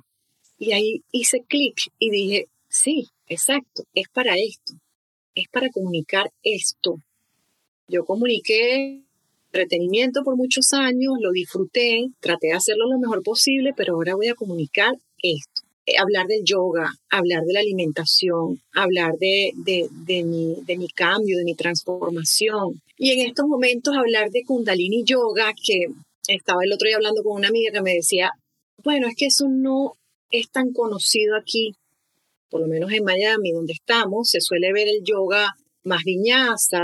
Y 0.58 0.74
ahí 0.74 1.04
hice 1.12 1.44
clic 1.48 1.78
y 1.98 2.12
dije, 2.12 2.46
sí, 2.70 3.08
exacto, 3.28 3.84
es 3.94 4.08
para 4.14 4.36
esto, 4.36 4.74
es 5.36 5.48
para 5.50 5.70
comunicar 5.70 6.32
esto. 6.44 6.96
Yo 7.88 8.06
comuniqué 8.06 9.02
entretenimiento 9.52 10.24
por 10.24 10.38
muchos 10.38 10.72
años, 10.74 11.14
lo 11.20 11.32
disfruté, 11.32 12.08
traté 12.22 12.48
de 12.48 12.54
hacerlo 12.54 12.88
lo 12.90 13.00
mejor 13.00 13.22
posible, 13.22 13.74
pero 13.76 13.96
ahora 13.96 14.16
voy 14.16 14.28
a 14.28 14.36
comunicar 14.36 14.94
esto. 15.22 15.62
Eh, 15.86 15.94
hablar 15.98 16.28
del 16.28 16.44
yoga, 16.46 16.94
hablar 17.10 17.44
de 17.44 17.54
la 17.54 17.60
alimentación, 17.60 18.62
hablar 18.74 19.14
de, 19.20 19.52
mi, 20.24 20.56
de 20.66 20.78
mi 20.78 20.88
cambio, 20.88 21.38
de 21.38 21.44
mi 21.44 21.56
transformación. 21.56 22.82
Y 22.98 23.12
en 23.12 23.28
estos 23.28 23.48
momentos 23.48 23.96
hablar 23.96 24.30
de 24.30 24.44
kundalini 24.46 25.04
yoga, 25.04 25.54
que 25.54 25.88
estaba 26.28 26.64
el 26.64 26.72
otro 26.72 26.88
día 26.88 26.98
hablando 26.98 27.24
con 27.24 27.36
una 27.36 27.50
amiga 27.50 27.72
que 27.74 27.82
me 27.82 27.96
decía, 27.96 28.32
bueno, 28.84 29.08
es 29.08 29.16
que 29.16 29.26
eso 29.26 29.48
no 29.50 29.94
es 30.30 30.50
tan 30.50 30.72
conocido 30.72 31.36
aquí, 31.36 31.74
por 32.52 32.62
lo 32.62 32.68
menos 32.68 32.92
en 32.92 33.04
Miami, 33.04 33.52
donde 33.54 33.74
estamos, 33.74 34.30
se 34.30 34.42
suele 34.42 34.72
ver 34.74 34.88
el 34.88 35.02
yoga 35.04 35.56
más 35.84 36.04
viñasa, 36.04 36.84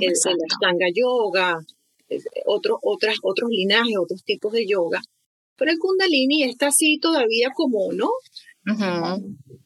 el, 0.00 0.12
el 0.12 0.94
yoga, 0.94 1.58
otro, 2.46 2.78
otras, 2.82 3.16
otros 3.22 3.50
linajes, 3.50 3.96
otros 3.98 4.22
tipos 4.22 4.52
de 4.52 4.66
yoga. 4.66 5.00
Pero 5.56 5.72
el 5.72 5.78
kundalini 5.78 6.44
está 6.44 6.68
así 6.68 6.98
todavía 7.00 7.48
como, 7.54 7.92
¿no? 7.92 8.10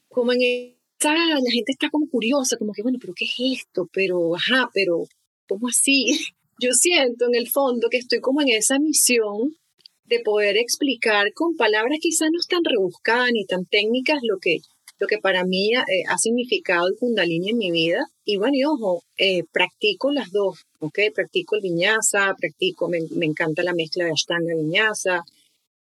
Como 0.07 0.31
en 0.31 0.39
esa, 0.41 1.13
la 1.13 1.51
gente 1.51 1.73
está 1.73 1.89
como 1.89 2.07
curiosa, 2.09 2.57
como 2.57 2.71
que, 2.71 2.81
bueno, 2.81 2.97
pero 2.99 3.13
¿qué 3.15 3.25
es 3.25 3.59
esto? 3.61 3.87
Pero, 3.91 4.35
ajá, 4.35 4.69
pero, 4.73 5.03
¿cómo 5.47 5.67
así? 5.67 6.05
Yo 6.59 6.71
siento 6.71 7.25
en 7.27 7.35
el 7.35 7.49
fondo 7.49 7.89
que 7.89 7.97
estoy 7.97 8.21
como 8.21 8.41
en 8.41 8.49
esa 8.49 8.79
misión 8.79 9.57
de 10.05 10.19
poder 10.19 10.57
explicar 10.57 11.33
con 11.33 11.55
palabras 11.55 11.97
quizás 12.01 12.29
no 12.31 12.39
tan 12.47 12.63
rebuscadas 12.63 13.31
ni 13.33 13.45
tan 13.45 13.65
técnicas 13.65 14.19
lo 14.21 14.37
que, 14.39 14.59
lo 14.99 15.07
que 15.07 15.17
para 15.17 15.43
mí 15.43 15.73
eh, 15.73 16.03
ha 16.07 16.17
significado 16.17 16.87
el 16.87 16.95
kundalini 16.97 17.49
en 17.49 17.57
mi 17.57 17.71
vida. 17.71 18.05
Y 18.25 18.37
bueno, 18.37 18.55
y 18.55 18.63
ojo, 18.63 19.03
eh, 19.17 19.43
practico 19.51 20.11
las 20.11 20.31
dos, 20.31 20.65
¿ok? 20.79 20.99
Practico 21.13 21.55
el 21.55 21.61
viñasa, 21.61 22.33
practico, 22.39 22.87
me, 22.89 22.99
me 23.11 23.25
encanta 23.25 23.63
la 23.63 23.73
mezcla 23.73 24.05
de 24.05 24.11
ashtanga 24.11 24.55
viñasa, 24.55 25.23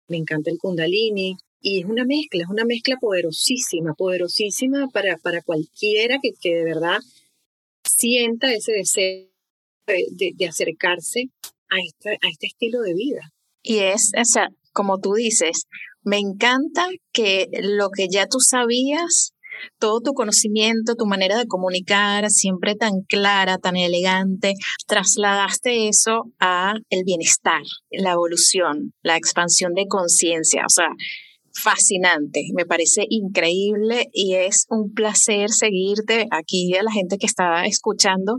me 0.07 0.17
encanta 0.17 0.51
el 0.51 0.57
kundalini. 0.57 1.35
Y 1.59 1.79
es 1.79 1.85
una 1.85 2.05
mezcla, 2.05 2.43
es 2.43 2.49
una 2.49 2.65
mezcla 2.65 2.97
poderosísima, 2.97 3.93
poderosísima 3.95 4.87
para, 4.93 5.17
para 5.17 5.41
cualquiera 5.41 6.19
que, 6.21 6.31
que 6.39 6.55
de 6.55 6.63
verdad 6.63 6.99
sienta 7.83 8.53
ese 8.53 8.73
deseo 8.73 9.27
de, 9.87 10.31
de, 10.35 10.47
acercarse 10.47 11.29
a 11.69 11.75
a 11.75 12.29
este 12.29 12.47
estilo 12.47 12.81
de 12.81 12.93
vida. 12.93 13.31
Y 13.63 13.79
es, 13.79 14.11
o 14.17 14.23
sea, 14.23 14.49
como 14.71 14.99
tú 14.99 15.15
dices, 15.15 15.65
me 16.07 16.19
encanta 16.19 16.87
que 17.11 17.47
lo 17.61 17.89
que 17.89 18.07
ya 18.09 18.27
tú 18.27 18.39
sabías 18.39 19.33
todo 19.79 19.99
tu 20.01 20.13
conocimiento, 20.13 20.95
tu 20.95 21.05
manera 21.05 21.37
de 21.37 21.47
comunicar, 21.47 22.29
siempre 22.29 22.75
tan 22.75 23.01
clara, 23.07 23.57
tan 23.57 23.75
elegante, 23.75 24.53
trasladaste 24.87 25.89
eso 25.89 26.31
a 26.39 26.75
el 26.89 27.03
bienestar, 27.03 27.61
la 27.91 28.11
evolución, 28.11 28.93
la 29.01 29.17
expansión 29.17 29.73
de 29.73 29.87
conciencia, 29.87 30.63
o 30.65 30.69
sea, 30.69 30.89
fascinante, 31.53 32.43
me 32.55 32.65
parece 32.65 33.05
increíble 33.09 34.09
y 34.13 34.35
es 34.35 34.65
un 34.69 34.93
placer 34.93 35.49
seguirte 35.49 36.27
aquí 36.31 36.75
a 36.75 36.83
la 36.83 36.91
gente 36.91 37.17
que 37.17 37.25
está 37.25 37.65
escuchando 37.65 38.37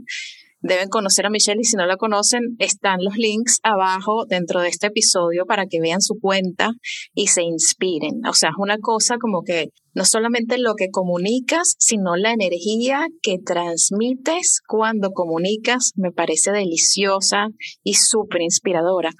deben 0.60 0.88
conocer 0.88 1.26
a 1.26 1.30
Michelle 1.30 1.60
y 1.60 1.64
si 1.64 1.76
no 1.76 1.86
la 1.86 1.96
conocen, 1.96 2.56
están 2.58 2.98
los 3.02 3.16
links 3.16 3.58
abajo 3.62 4.24
dentro 4.28 4.60
de 4.60 4.68
este 4.68 4.88
episodio 4.88 5.46
para 5.46 5.66
que 5.66 5.80
vean 5.80 6.00
su 6.00 6.18
cuenta 6.20 6.72
y 7.14 7.28
se 7.28 7.42
inspiren. 7.42 8.26
O 8.28 8.34
sea, 8.34 8.50
es 8.50 8.56
una 8.58 8.78
cosa 8.78 9.16
como 9.18 9.42
que 9.42 9.68
no 9.94 10.04
solamente 10.04 10.58
lo 10.58 10.74
que 10.74 10.90
comunicas, 10.90 11.74
sino 11.78 12.16
la 12.16 12.32
energía 12.32 13.06
que 13.22 13.38
transmites 13.44 14.60
cuando 14.66 15.10
comunicas 15.10 15.92
me 15.96 16.12
parece 16.12 16.52
deliciosa 16.52 17.48
y 17.82 17.94
súper 17.94 18.42
inspiradora. 18.42 19.10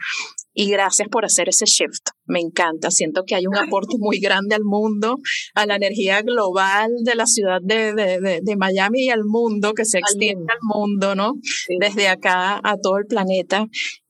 Y 0.61 0.71
gracias 0.71 1.07
por 1.09 1.25
hacer 1.25 1.49
ese 1.49 1.67
shift. 1.67 2.09
Me 2.27 2.41
encanta. 2.41 2.91
Siento 2.91 3.23
que 3.25 3.37
hay 3.37 3.47
un 3.47 3.57
aporte 3.57 3.95
muy 3.97 4.19
grande 4.19 4.57
al 4.57 4.65
mundo, 4.65 5.19
a 5.55 5.67
la 5.67 5.77
energía 5.77 6.21
global 6.23 6.91
de 7.05 7.15
la 7.15 7.27
ciudad 7.27 7.61
de, 7.63 7.93
de, 7.95 8.57
Miami 8.57 9.05
y 9.05 9.11
al 9.11 9.25
mundo, 9.25 9.73
que 9.73 9.85
se 9.85 9.99
extiende 9.99 10.53
al 10.53 10.59
mundo, 10.63 11.15
¿no? 11.15 11.35
Desde 11.79 12.09
acá 12.09 12.61
a 12.65 12.77
todo 12.77 12.99
el 12.99 13.07
planeta. 13.07 13.67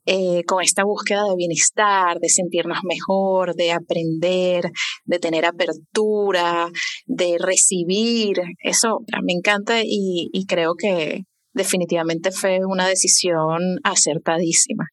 Eh, 0.07 0.43
con 0.47 0.63
esta 0.63 0.85
búsqueda 0.85 1.25
de 1.25 1.37
bienestar, 1.37 2.19
de 2.19 2.31
sentirnos 2.31 2.79
mejor, 2.83 3.55
de 3.55 3.73
aprender, 3.73 4.71
de 5.05 5.19
tener 5.19 5.45
apertura, 5.45 6.71
de 7.05 7.37
recibir. 7.39 8.41
Eso 8.63 9.01
me 9.23 9.35
encanta 9.35 9.83
y, 9.85 10.31
y 10.33 10.47
creo 10.47 10.77
que, 10.79 11.25
definitivamente 11.59 12.31
fue 12.31 12.61
una 12.65 12.89
decisión 12.89 13.79
acertadísima. 13.83 14.87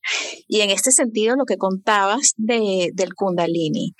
Y 0.47 0.59
en 0.61 0.71
este 0.71 0.91
sentido, 0.91 1.37
lo 1.37 1.45
que 1.45 1.55
contabas 1.55 2.33
de, 2.35 2.89
del 2.93 3.13
kundalini, 3.13 3.95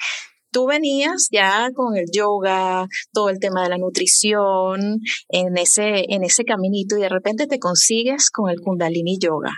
tú 0.51 0.65
venías 0.65 1.29
ya 1.31 1.69
con 1.74 1.95
el 1.95 2.05
yoga, 2.12 2.88
todo 3.13 3.29
el 3.29 3.39
tema 3.39 3.63
de 3.63 3.69
la 3.69 3.77
nutrición, 3.77 5.00
en 5.29 5.57
ese, 5.57 6.05
en 6.10 6.24
ese 6.24 6.43
caminito 6.43 6.98
y 6.98 7.01
de 7.01 7.10
repente 7.10 7.48
te 7.48 7.60
consigues 7.60 8.29
con 8.29 8.50
el 8.50 8.60
kundalini 8.60 9.17
yoga. 9.19 9.51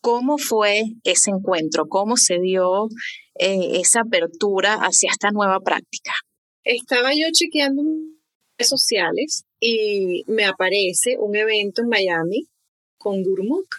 ¿Cómo 0.00 0.38
fue 0.38 0.82
ese 1.04 1.30
encuentro? 1.30 1.86
¿Cómo 1.88 2.16
se 2.16 2.38
dio 2.38 2.86
eh, 3.38 3.80
esa 3.80 4.00
apertura 4.02 4.74
hacia 4.74 5.10
esta 5.10 5.30
nueva 5.30 5.60
práctica? 5.60 6.12
Estaba 6.64 7.12
yo 7.12 7.26
chequeando 7.32 7.82
redes 8.56 8.68
sociales 8.68 9.44
y 9.60 10.24
me 10.26 10.44
aparece 10.44 11.16
un 11.18 11.36
evento 11.36 11.82
en 11.82 11.88
Miami 11.88 12.46
con 12.96 13.22
Gurmukh, 13.22 13.76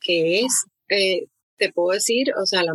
que 0.00 0.40
es, 0.40 0.64
eh, 0.88 1.26
te 1.56 1.72
puedo 1.72 1.94
decir, 1.94 2.32
o 2.40 2.46
sea, 2.46 2.62
la 2.62 2.74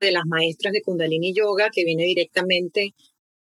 de 0.00 0.12
las 0.12 0.24
maestras 0.26 0.72
de 0.72 0.82
Kundalini 0.82 1.34
Yoga, 1.34 1.68
que 1.72 1.84
viene 1.84 2.04
directamente 2.04 2.94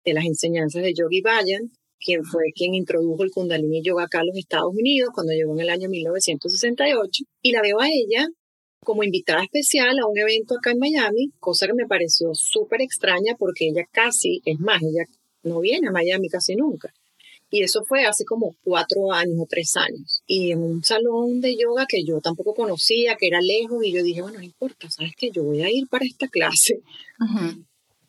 de 0.04 0.14
las 0.14 0.26
enseñanzas 0.26 0.84
de 0.84 0.94
Yogi 0.94 1.22
Bayan, 1.22 1.72
quien 2.00 2.24
fue 2.24 2.52
quien 2.54 2.74
introdujo 2.76 3.24
el 3.24 3.32
Kundalini 3.32 3.82
Yoga 3.82 4.04
acá 4.06 4.22
a 4.22 4.26
los 4.26 4.36
Estados 4.36 4.74
Unidos 4.74 5.10
cuando 5.14 5.34
llegó 5.34 5.54
en 5.54 5.62
el 5.62 5.70
año 5.70 5.90
1968. 5.90 7.24
Y 7.42 7.52
la 7.52 7.62
veo 7.62 7.80
a 7.80 7.88
ella 7.88 8.28
como 8.84 9.04
invitada 9.04 9.44
especial 9.44 10.00
a 10.00 10.08
un 10.08 10.18
evento 10.18 10.56
acá 10.56 10.72
en 10.72 10.80
Miami, 10.80 11.32
cosa 11.40 11.68
que 11.68 11.74
me 11.74 11.86
pareció 11.86 12.34
súper 12.34 12.82
extraña 12.82 13.36
porque 13.38 13.68
ella 13.68 13.86
casi, 13.92 14.42
es 14.46 14.60
más, 14.60 14.82
ella 14.82 15.06
no 15.44 15.60
viene 15.60 15.90
a 15.90 15.92
Miami 15.92 16.30
casi 16.30 16.56
nunca. 16.56 16.94
Y 17.52 17.64
eso 17.64 17.84
fue 17.84 18.06
hace 18.06 18.26
como 18.26 18.56
cuatro 18.64 19.12
años 19.12 19.36
o 19.40 19.48
tres 19.50 19.76
años. 19.76 20.22
Y 20.28 20.52
en 20.52 20.60
un 20.60 20.84
salón 20.84 21.42
de 21.42 21.56
yoga 21.56 21.86
que 21.88 22.04
yo 22.04 22.22
tampoco 22.22 22.54
conocía, 22.54 23.16
que 23.16 23.28
era 23.28 23.42
lejos, 23.42 23.84
y 23.84 23.92
yo 23.92 24.04
dije, 24.04 24.22
bueno, 24.22 24.38
no 24.38 24.44
importa, 24.44 24.90
¿sabes 24.90 25.14
qué? 25.18 25.32
Yo 25.32 25.44
voy 25.44 25.62
a 25.62 25.72
ir 25.72 25.88
para 25.88 26.06
esta 26.06 26.28
clase. 26.28 26.82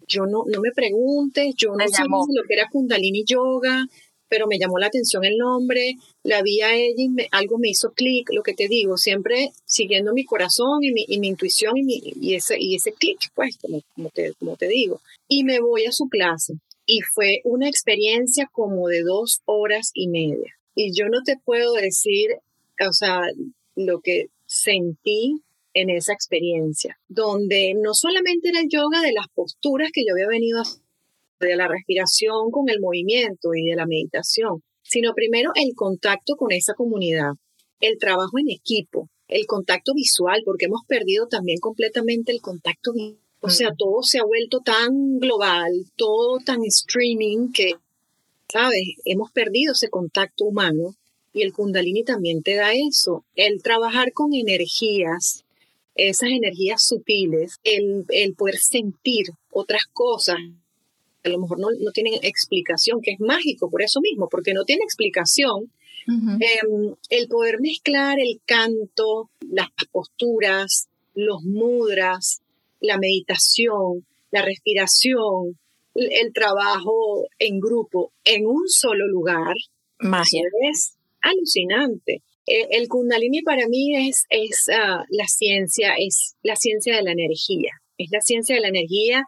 Yo 0.06 0.26
no, 0.26 0.44
no 0.46 0.60
me 0.60 0.72
preguntes, 0.72 1.54
yo 1.56 1.70
no 1.74 1.86
sé 1.88 2.02
lo 2.04 2.42
que 2.46 2.54
era 2.54 2.68
Kundalini 2.68 3.24
Yoga, 3.24 3.86
pero 4.28 4.46
me 4.46 4.58
llamó 4.58 4.78
la 4.78 4.86
atención 4.86 5.24
el 5.24 5.36
nombre, 5.36 5.94
la 6.22 6.42
vi 6.42 6.60
a 6.60 6.74
ella 6.74 6.94
y 6.96 7.08
algo 7.32 7.58
me 7.58 7.68
hizo 7.68 7.92
clic, 7.92 8.30
lo 8.32 8.42
que 8.42 8.54
te 8.54 8.68
digo, 8.68 8.96
siempre 8.96 9.50
siguiendo 9.64 10.12
mi 10.12 10.24
corazón 10.24 10.82
y 10.82 10.92
mi, 10.92 11.04
y 11.08 11.18
mi 11.18 11.28
intuición 11.28 11.76
y, 11.76 11.82
mi, 11.82 12.00
y 12.20 12.34
ese, 12.34 12.56
y 12.58 12.76
ese 12.76 12.92
clic, 12.92 13.18
pues, 13.34 13.56
como, 13.58 13.80
como, 13.94 14.10
te, 14.10 14.32
como 14.34 14.56
te 14.56 14.68
digo. 14.68 15.00
Y 15.28 15.44
me 15.44 15.60
voy 15.60 15.86
a 15.86 15.92
su 15.92 16.08
clase 16.08 16.54
y 16.92 17.02
fue 17.02 17.40
una 17.44 17.68
experiencia 17.68 18.48
como 18.50 18.88
de 18.88 19.02
dos 19.02 19.42
horas 19.44 19.92
y 19.94 20.08
media. 20.08 20.56
Y 20.74 20.92
yo 20.92 21.08
no 21.08 21.22
te 21.24 21.36
puedo 21.36 21.74
decir, 21.74 22.30
o 22.84 22.92
sea, 22.92 23.20
lo 23.76 24.00
que 24.00 24.26
sentí 24.46 25.40
en 25.72 25.88
esa 25.88 26.12
experiencia, 26.12 26.98
donde 27.06 27.74
no 27.80 27.94
solamente 27.94 28.48
era 28.48 28.58
el 28.58 28.68
yoga 28.68 29.02
de 29.02 29.12
las 29.12 29.28
posturas 29.32 29.90
que 29.92 30.02
yo 30.04 30.14
había 30.14 30.26
venido 30.26 30.58
a 30.58 30.64
de 31.46 31.54
la 31.54 31.68
respiración 31.68 32.50
con 32.50 32.68
el 32.68 32.80
movimiento 32.80 33.54
y 33.54 33.70
de 33.70 33.76
la 33.76 33.86
meditación, 33.86 34.64
sino 34.82 35.14
primero 35.14 35.52
el 35.54 35.72
contacto 35.76 36.34
con 36.34 36.50
esa 36.50 36.74
comunidad, 36.74 37.34
el 37.78 37.98
trabajo 37.98 38.36
en 38.40 38.50
equipo, 38.50 39.08
el 39.28 39.46
contacto 39.46 39.94
visual, 39.94 40.42
porque 40.44 40.66
hemos 40.66 40.82
perdido 40.88 41.28
también 41.28 41.60
completamente 41.60 42.32
el 42.32 42.40
contacto 42.40 42.92
visual 42.92 43.29
o 43.40 43.48
sea, 43.48 43.70
todo 43.76 44.02
se 44.02 44.18
ha 44.18 44.24
vuelto 44.24 44.60
tan 44.60 45.18
global, 45.18 45.86
todo 45.96 46.38
tan 46.44 46.62
streaming 46.64 47.52
que, 47.52 47.74
¿sabes? 48.52 48.82
Hemos 49.04 49.30
perdido 49.32 49.72
ese 49.72 49.88
contacto 49.88 50.44
humano 50.44 50.94
y 51.32 51.42
el 51.42 51.52
kundalini 51.52 52.04
también 52.04 52.42
te 52.42 52.56
da 52.56 52.72
eso, 52.74 53.24
el 53.36 53.62
trabajar 53.62 54.12
con 54.12 54.34
energías, 54.34 55.44
esas 55.94 56.30
energías 56.30 56.84
sutiles, 56.84 57.60
el, 57.64 58.04
poder 58.36 58.58
sentir 58.58 59.26
otras 59.50 59.82
cosas 59.92 60.38
a 61.22 61.28
lo 61.28 61.38
mejor 61.38 61.60
no, 61.60 61.68
no, 61.78 61.90
tienen 61.92 62.14
explicación, 62.22 63.02
que 63.02 63.10
es 63.10 63.20
mágico 63.20 63.68
por 63.68 63.82
eso 63.82 64.00
mismo, 64.00 64.28
porque 64.30 64.54
no 64.54 64.64
tiene 64.64 64.84
explicación. 64.84 65.70
Em, 66.08 66.94
el 67.10 67.28
poder 67.28 67.60
mezclar 67.60 68.18
el 68.18 68.40
canto, 68.46 69.30
las 69.40 69.68
posturas, 69.92 70.88
los 71.14 71.42
mudras, 71.42 72.40
la 72.80 72.98
meditación, 72.98 74.06
la 74.30 74.42
respiración, 74.42 75.58
el 75.94 76.32
trabajo 76.32 77.26
en 77.38 77.60
grupo 77.60 78.12
en 78.24 78.46
un 78.46 78.68
solo 78.68 79.06
lugar, 79.08 79.54
Magia. 79.98 80.42
es 80.72 80.96
alucinante. 81.20 82.22
E, 82.46 82.68
el, 82.70 82.88
Kundalini 82.88 83.42
para 83.42 83.68
mí 83.68 84.08
es, 84.08 84.24
es 84.30 84.66
ah, 84.72 85.04
la 85.08 85.26
ciencia, 85.26 85.94
es 85.98 86.36
la 86.42 86.56
ciencia 86.56 86.96
de 86.96 87.02
la 87.02 87.12
energía, 87.12 87.72
es 87.98 88.08
la 88.10 88.20
ciencia 88.20 88.54
de 88.54 88.62
la 88.62 88.68
energía 88.68 89.24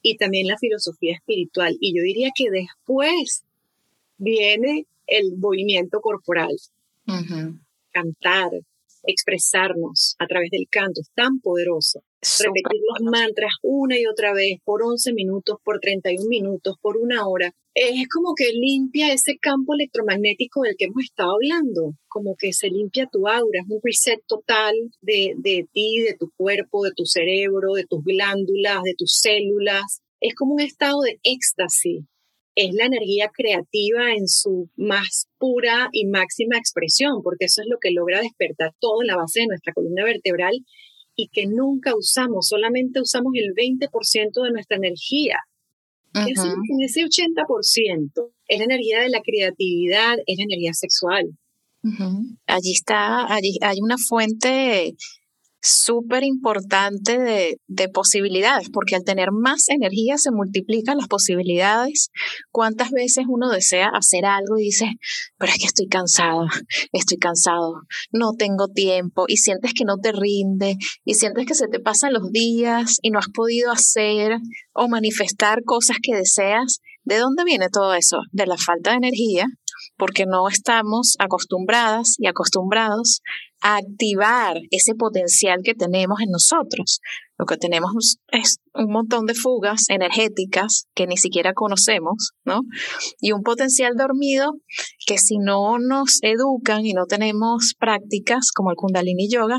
y 0.00 0.16
también 0.16 0.46
la 0.46 0.58
filosofía 0.58 1.14
espiritual. 1.14 1.76
Y 1.80 1.96
yo 1.96 2.02
diría 2.02 2.30
que 2.34 2.50
después 2.50 3.44
viene 4.18 4.86
el 5.06 5.36
movimiento 5.36 6.00
corporal, 6.00 6.54
cantar, 7.90 8.50
expresarnos 9.04 10.14
a 10.18 10.26
través 10.26 10.50
del 10.50 10.68
canto, 10.70 11.00
es 11.00 11.10
tan 11.14 11.40
poderoso. 11.40 12.02
Repetir 12.22 12.80
los 12.88 13.10
mantras 13.10 13.52
una 13.62 13.98
y 13.98 14.06
otra 14.06 14.32
vez 14.32 14.60
por 14.64 14.82
11 14.82 15.12
minutos, 15.12 15.56
por 15.64 15.80
31 15.80 16.28
minutos, 16.28 16.76
por 16.80 16.96
una 16.96 17.26
hora. 17.26 17.52
Es 17.74 18.06
como 18.08 18.34
que 18.36 18.52
limpia 18.52 19.12
ese 19.12 19.38
campo 19.40 19.74
electromagnético 19.74 20.62
del 20.62 20.76
que 20.78 20.84
hemos 20.84 21.02
estado 21.02 21.32
hablando, 21.32 21.94
como 22.06 22.36
que 22.38 22.52
se 22.52 22.68
limpia 22.68 23.08
tu 23.10 23.26
aura, 23.26 23.60
es 23.60 23.68
un 23.68 23.80
reset 23.82 24.20
total 24.28 24.74
de, 25.00 25.34
de 25.36 25.66
ti, 25.72 26.00
de 26.00 26.14
tu 26.16 26.30
cuerpo, 26.36 26.84
de 26.84 26.92
tu 26.94 27.06
cerebro, 27.06 27.72
de 27.72 27.86
tus 27.86 28.04
glándulas, 28.04 28.82
de 28.84 28.94
tus 28.96 29.18
células. 29.18 30.02
Es 30.20 30.34
como 30.34 30.54
un 30.54 30.60
estado 30.60 31.00
de 31.00 31.18
éxtasis 31.24 32.04
es 32.54 32.74
la 32.74 32.84
energía 32.84 33.30
creativa 33.34 34.12
en 34.12 34.28
su 34.28 34.68
más 34.76 35.26
pura 35.38 35.88
y 35.92 36.06
máxima 36.06 36.58
expresión, 36.58 37.22
porque 37.22 37.46
eso 37.46 37.62
es 37.62 37.68
lo 37.68 37.78
que 37.80 37.90
logra 37.90 38.20
despertar 38.20 38.74
todo 38.78 39.00
en 39.00 39.06
la 39.06 39.16
base 39.16 39.40
de 39.40 39.46
nuestra 39.46 39.72
columna 39.72 40.04
vertebral 40.04 40.52
y 41.22 41.28
que 41.28 41.46
nunca 41.46 41.94
usamos, 41.96 42.48
solamente 42.48 43.00
usamos 43.00 43.32
el 43.34 43.54
20% 43.54 44.42
de 44.42 44.50
nuestra 44.50 44.76
energía. 44.76 45.38
Uh 46.14 46.26
ese 46.84 47.04
80% 47.04 48.32
es 48.48 48.58
la 48.58 48.64
energía 48.64 49.00
de 49.00 49.08
la 49.08 49.20
creatividad, 49.24 50.14
es 50.26 50.36
la 50.36 50.44
energía 50.44 50.74
sexual. 50.74 51.38
Allí 52.46 52.72
está, 52.72 53.32
allí 53.32 53.58
hay 53.60 53.78
una 53.80 53.96
fuente 53.98 54.94
súper 55.62 56.24
importante 56.24 57.18
de, 57.18 57.56
de, 57.68 57.88
posibilidades, 57.88 58.68
porque 58.70 58.96
al 58.96 59.04
tener 59.04 59.30
más 59.30 59.68
energía 59.68 60.18
se 60.18 60.32
multiplican 60.32 60.98
las 60.98 61.06
posibilidades. 61.06 62.10
¿Cuántas 62.50 62.90
veces 62.90 63.26
uno 63.28 63.48
desea 63.48 63.88
hacer 63.88 64.24
algo 64.24 64.58
y 64.58 64.64
dice, 64.64 64.86
pero 65.38 65.52
es 65.52 65.58
que 65.58 65.66
estoy 65.66 65.86
cansado, 65.86 66.46
estoy 66.92 67.18
cansado, 67.18 67.82
no 68.10 68.32
tengo 68.36 68.68
tiempo 68.68 69.24
y 69.28 69.36
sientes 69.36 69.72
que 69.72 69.84
no 69.84 69.98
te 69.98 70.10
rinde 70.10 70.76
y 71.04 71.14
sientes 71.14 71.46
que 71.46 71.54
se 71.54 71.68
te 71.68 71.78
pasan 71.78 72.12
los 72.12 72.30
días 72.32 72.98
y 73.00 73.10
no 73.10 73.20
has 73.20 73.28
podido 73.28 73.70
hacer 73.70 74.38
o 74.74 74.88
manifestar 74.88 75.62
cosas 75.64 75.98
que 76.02 76.16
deseas? 76.16 76.80
¿De 77.04 77.18
dónde 77.18 77.44
viene 77.44 77.68
todo 77.68 77.94
eso? 77.94 78.18
De 78.30 78.46
la 78.46 78.56
falta 78.56 78.90
de 78.90 78.96
energía, 78.96 79.46
porque 79.96 80.24
no 80.24 80.48
estamos 80.48 81.16
acostumbradas 81.18 82.14
y 82.18 82.26
acostumbrados 82.26 83.22
activar 83.62 84.56
ese 84.70 84.94
potencial 84.94 85.60
que 85.64 85.74
tenemos 85.74 86.20
en 86.20 86.30
nosotros. 86.30 87.00
Lo 87.38 87.46
que 87.46 87.56
tenemos 87.56 88.18
es 88.28 88.58
un 88.74 88.92
montón 88.92 89.26
de 89.26 89.34
fugas 89.34 89.88
energéticas 89.88 90.86
que 90.94 91.06
ni 91.06 91.16
siquiera 91.16 91.54
conocemos, 91.54 92.32
¿no? 92.44 92.62
Y 93.20 93.32
un 93.32 93.42
potencial 93.42 93.94
dormido 93.96 94.52
que 95.06 95.18
si 95.18 95.38
no 95.38 95.78
nos 95.78 96.18
educan 96.22 96.84
y 96.84 96.92
no 96.92 97.06
tenemos 97.06 97.74
prácticas 97.78 98.50
como 98.52 98.70
el 98.70 98.76
Kundalini 98.76 99.28
Yoga, 99.30 99.58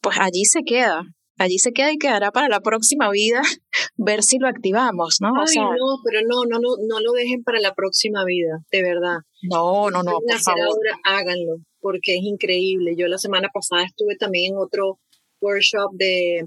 pues 0.00 0.16
allí 0.18 0.44
se 0.44 0.62
queda, 0.62 1.02
allí 1.40 1.58
se 1.58 1.72
queda 1.72 1.90
y 1.90 1.98
quedará 1.98 2.30
para 2.30 2.48
la 2.48 2.60
próxima 2.60 3.10
vida 3.10 3.40
ver 3.96 4.22
si 4.22 4.38
lo 4.38 4.46
activamos, 4.46 5.16
¿no? 5.20 5.28
Ay, 5.28 5.56
no, 5.56 5.98
pero 6.04 6.20
no, 6.26 6.44
no, 6.44 6.58
no, 6.60 6.76
no 6.86 7.00
lo 7.00 7.12
dejen 7.12 7.42
para 7.42 7.60
la 7.60 7.74
próxima 7.74 8.24
vida, 8.24 8.58
de 8.70 8.82
verdad. 8.82 9.18
No, 9.42 9.90
no, 9.90 10.02
no, 10.02 10.18
por 10.20 10.38
favor. 10.38 10.60
Ahora, 10.62 11.00
háganlo, 11.04 11.56
porque 11.80 12.16
es 12.16 12.22
increíble. 12.22 12.94
Yo 12.94 13.08
la 13.08 13.18
semana 13.18 13.48
pasada 13.52 13.84
estuve 13.84 14.16
también 14.16 14.52
en 14.52 14.58
otro 14.58 14.98
workshop 15.40 15.92
de, 15.94 16.46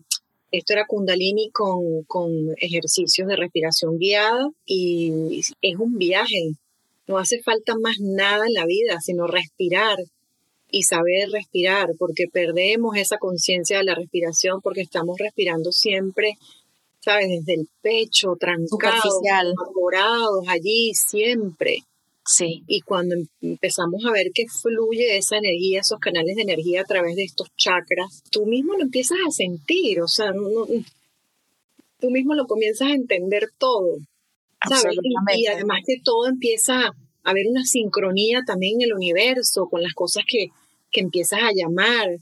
esto 0.52 0.74
era 0.74 0.86
kundalini 0.86 1.50
con, 1.52 2.04
con 2.06 2.30
ejercicios 2.58 3.28
de 3.28 3.36
respiración 3.36 3.98
guiada 3.98 4.48
y 4.66 5.40
es 5.40 5.76
un 5.80 5.98
viaje. 5.98 6.54
No 7.08 7.18
hace 7.18 7.42
falta 7.42 7.74
más 7.82 7.96
nada 8.00 8.46
en 8.46 8.54
la 8.54 8.66
vida, 8.68 9.00
sino 9.02 9.26
respirar 9.26 9.98
y 10.74 10.82
saber 10.82 11.30
respirar, 11.30 11.92
porque 12.00 12.26
perdemos 12.28 12.98
esa 12.98 13.20
conciencia 13.20 13.78
de 13.78 13.84
la 13.84 13.94
respiración 13.94 14.60
porque 14.60 14.82
estamos 14.82 15.20
respirando 15.20 15.72
siempre, 15.72 16.40
¿sabes? 17.00 17.28
Desde 17.30 17.62
el 17.62 17.70
pecho, 17.84 18.36
trancados, 18.40 19.22
evaporados 19.24 20.48
allí, 20.48 20.96
siempre. 20.96 21.84
Sí. 22.26 22.64
Y 22.66 22.82
cuando 22.82 23.14
em, 23.14 23.28
empezamos 23.44 24.04
a 24.04 24.12
ver 24.12 24.32
que 24.34 24.48
fluye 24.48 25.16
esa 25.16 25.38
energía, 25.38 25.82
esos 25.82 26.00
canales 26.00 26.36
de 26.38 26.42
energía 26.42 26.82
a 26.82 26.86
través 26.86 27.16
de 27.18 27.26
estos 27.26 27.50
chakras, 27.56 28.24
tú 28.32 28.48
mismo 28.48 28.74
lo 28.74 28.82
empiezas 28.82 29.20
a 29.28 29.30
sentir, 29.30 30.02
o 30.02 30.08
sea, 30.08 30.34
tú 32.00 32.10
mismo 32.10 32.34
lo 32.34 32.48
comienzas 32.48 32.88
a 32.88 32.96
entender 32.96 33.52
todo. 33.60 34.00
¿sabes? 34.68 34.98
Y, 35.04 35.42
y, 35.44 35.46
además 35.46 35.82
que 35.86 35.98
todo 36.04 36.28
empieza 36.28 36.88
a 36.88 36.94
haber 37.22 37.46
una 37.48 37.64
sincronía 37.64 38.42
también 38.44 38.82
en 38.82 38.90
el 38.90 38.96
universo 38.96 39.68
con 39.70 39.84
las 39.84 39.94
cosas 39.94 40.24
que, 40.28 40.50
que 40.94 41.02
empiezas 41.02 41.42
a 41.42 41.52
llamar, 41.54 42.20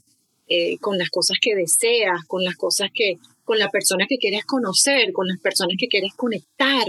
eh, 0.48 0.76
con 0.78 0.98
las 0.98 1.08
cosas 1.08 1.38
que 1.40 1.54
deseas, 1.54 2.24
con 2.26 2.42
las 2.42 2.56
cosas 2.56 2.90
que, 2.92 3.18
con 3.44 3.58
las 3.58 3.70
personas 3.70 4.06
que 4.08 4.18
quieres 4.18 4.44
conocer, 4.44 5.12
con 5.12 5.26
las 5.28 5.38
personas 5.38 5.76
que 5.78 5.86
quieres 5.86 6.12
conectar. 6.16 6.84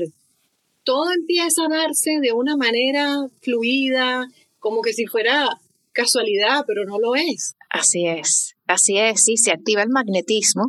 Todo 0.84 1.12
empieza 1.12 1.63
a 1.65 1.69
darse 1.69 2.19
de 2.22 2.34
una 2.34 2.58
manera 2.58 3.28
fluida, 3.41 4.26
como 4.60 4.82
que 4.82 4.93
si 4.93 5.06
fuera 5.06 5.48
casualidad, 5.93 6.65
pero 6.67 6.84
no 6.86 7.00
lo 7.00 7.15
es. 7.15 7.54
Así 7.69 8.08
es, 8.08 8.56
así 8.67 8.98
es, 8.98 9.24
sí, 9.24 9.38
se 9.38 9.52
activa 9.52 9.84
el 9.84 9.89
magnetismo, 9.89 10.63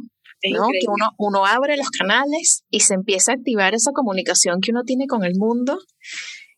¿no? 0.53 0.67
Que 0.69 0.87
uno, 0.87 1.07
uno 1.19 1.47
abre 1.47 1.77
los 1.77 1.91
canales 1.91 2.65
y 2.71 2.81
se 2.81 2.95
empieza 2.95 3.33
a 3.33 3.35
activar 3.37 3.75
esa 3.75 3.93
comunicación 3.93 4.61
que 4.61 4.71
uno 4.71 4.85
tiene 4.85 5.07
con 5.07 5.25
el 5.25 5.35
mundo 5.37 5.79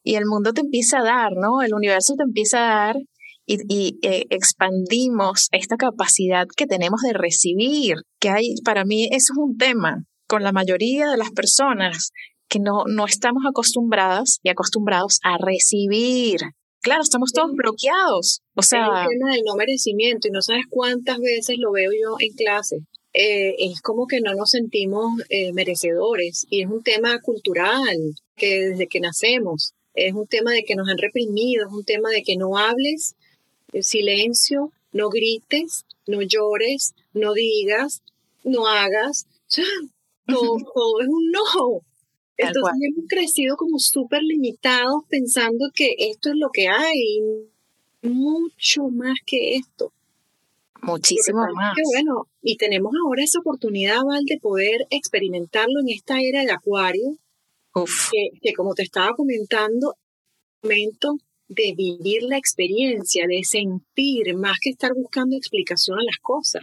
y 0.03 0.16
el 0.16 0.27
mundo 0.27 0.53
te 0.53 0.61
empieza 0.61 0.99
a 0.99 1.05
dar, 1.05 1.33
¿no? 1.33 1.62
El 1.62 1.73
universo 1.73 2.14
te 2.14 2.25
empieza 2.25 2.59
a 2.59 2.87
dar 2.87 2.97
y, 3.47 3.99
eh, 4.03 4.25
expandimos 4.31 5.49
esta 5.53 5.77
capacidad 5.77 6.47
que 6.57 6.67
tenemos 6.67 7.01
de 7.03 7.13
recibir, 7.13 7.97
que 8.21 8.31
hay, 8.31 8.55
para 8.65 8.85
mí 8.85 9.07
eso 9.07 9.33
es 9.33 9.39
un 9.39 9.57
tema 9.57 10.05
con 10.27 10.43
la 10.43 10.53
mayoría 10.53 11.11
de 11.11 11.17
las 11.17 11.31
personas 11.31 12.11
que 12.49 12.59
no, 12.59 12.85
no 12.87 13.07
estamos 13.07 13.45
acostumbradas 13.49 14.39
y 14.43 14.49
acostumbrados 14.49 15.21
a 15.23 15.39
recibir. 15.39 16.41
Claro, 16.83 17.03
estamos 17.03 17.33
todos 17.33 17.53
bloqueados. 17.53 18.43
O 18.55 18.63
sea, 18.63 18.87
el 19.03 19.19
tema 19.19 19.33
del 19.33 19.43
no 19.45 19.57
merecimiento 19.57 20.29
y 20.29 20.31
no 20.31 20.43
sabes 20.43 20.65
cuántas 20.71 21.19
veces 21.19 21.57
lo 21.59 21.73
veo 21.73 21.91
yo 21.91 22.17
en 22.21 22.33
clase. 22.35 22.77
Eh, 23.13 23.57
es 23.59 23.81
como 23.81 24.07
que 24.07 24.21
no 24.21 24.35
nos 24.35 24.51
sentimos 24.51 25.21
eh, 25.31 25.53
merecedores 25.53 26.47
y 26.51 26.63
es 26.63 26.69
un 26.69 26.83
tema 26.83 27.19
cultural 27.21 27.97
que 28.37 28.69
desde 28.69 28.89
que 28.89 29.01
nacemos 29.01 29.73
es 29.95 30.13
un 30.13 30.27
tema 30.27 30.53
de 30.53 30.63
que 30.65 30.77
nos 30.77 30.89
han 30.89 30.99
reprimido, 30.99 31.67
es 31.67 31.73
un 31.73 31.85
tema 31.85 32.11
de 32.11 32.23
que 32.23 32.37
no 32.37 32.59
hables 32.59 33.17
silencio, 33.81 34.73
no 34.93 35.09
grites, 35.09 35.85
no 36.07 36.23
llores, 36.23 36.95
no 37.13 37.35
digas, 37.35 38.03
no 38.45 38.67
hagas. 38.67 39.27
todo, 40.27 40.57
todo 40.75 41.01
es 41.01 41.09
un 41.09 41.31
no. 41.31 41.81
Entonces 42.39 42.75
hemos 42.83 43.09
crecido 43.09 43.57
como 43.57 43.79
súper 43.79 44.23
limitados 44.23 45.05
pensando 45.09 45.71
que 45.75 45.95
esto 45.99 46.31
es 46.31 46.37
lo 46.37 46.51
que 46.53 46.69
hay, 46.69 47.21
mucho 48.03 48.89
más 48.91 49.19
que 49.25 49.57
esto. 49.57 49.93
Muchísimo 50.83 51.41
más. 51.55 51.75
bueno, 51.93 52.29
y 52.43 52.57
tenemos 52.57 52.93
ahora 53.03 53.25
esa 53.25 53.41
oportunidad, 53.41 54.05
Val, 54.05 54.25
de 54.25 54.39
poder 54.39 54.87
experimentarlo 54.91 55.81
en 55.81 55.89
esta 55.89 56.21
era 56.21 56.45
de 56.45 56.53
Acuario, 56.53 57.17
Que, 58.13 58.39
que 58.41 58.53
como 58.53 58.75
te 58.75 58.83
estaba 58.83 59.15
comentando, 59.17 59.95
momento 60.63 61.17
de 61.49 61.75
vivir 61.77 62.23
la 62.23 62.39
experiencia, 62.39 63.27
de 63.27 63.43
sentir, 63.45 64.35
más 64.37 64.59
que 64.61 64.71
estar 64.71 64.93
buscando 64.95 65.37
explicación 65.37 65.99
a 65.99 66.05
las 66.05 66.19
cosas. 66.21 66.63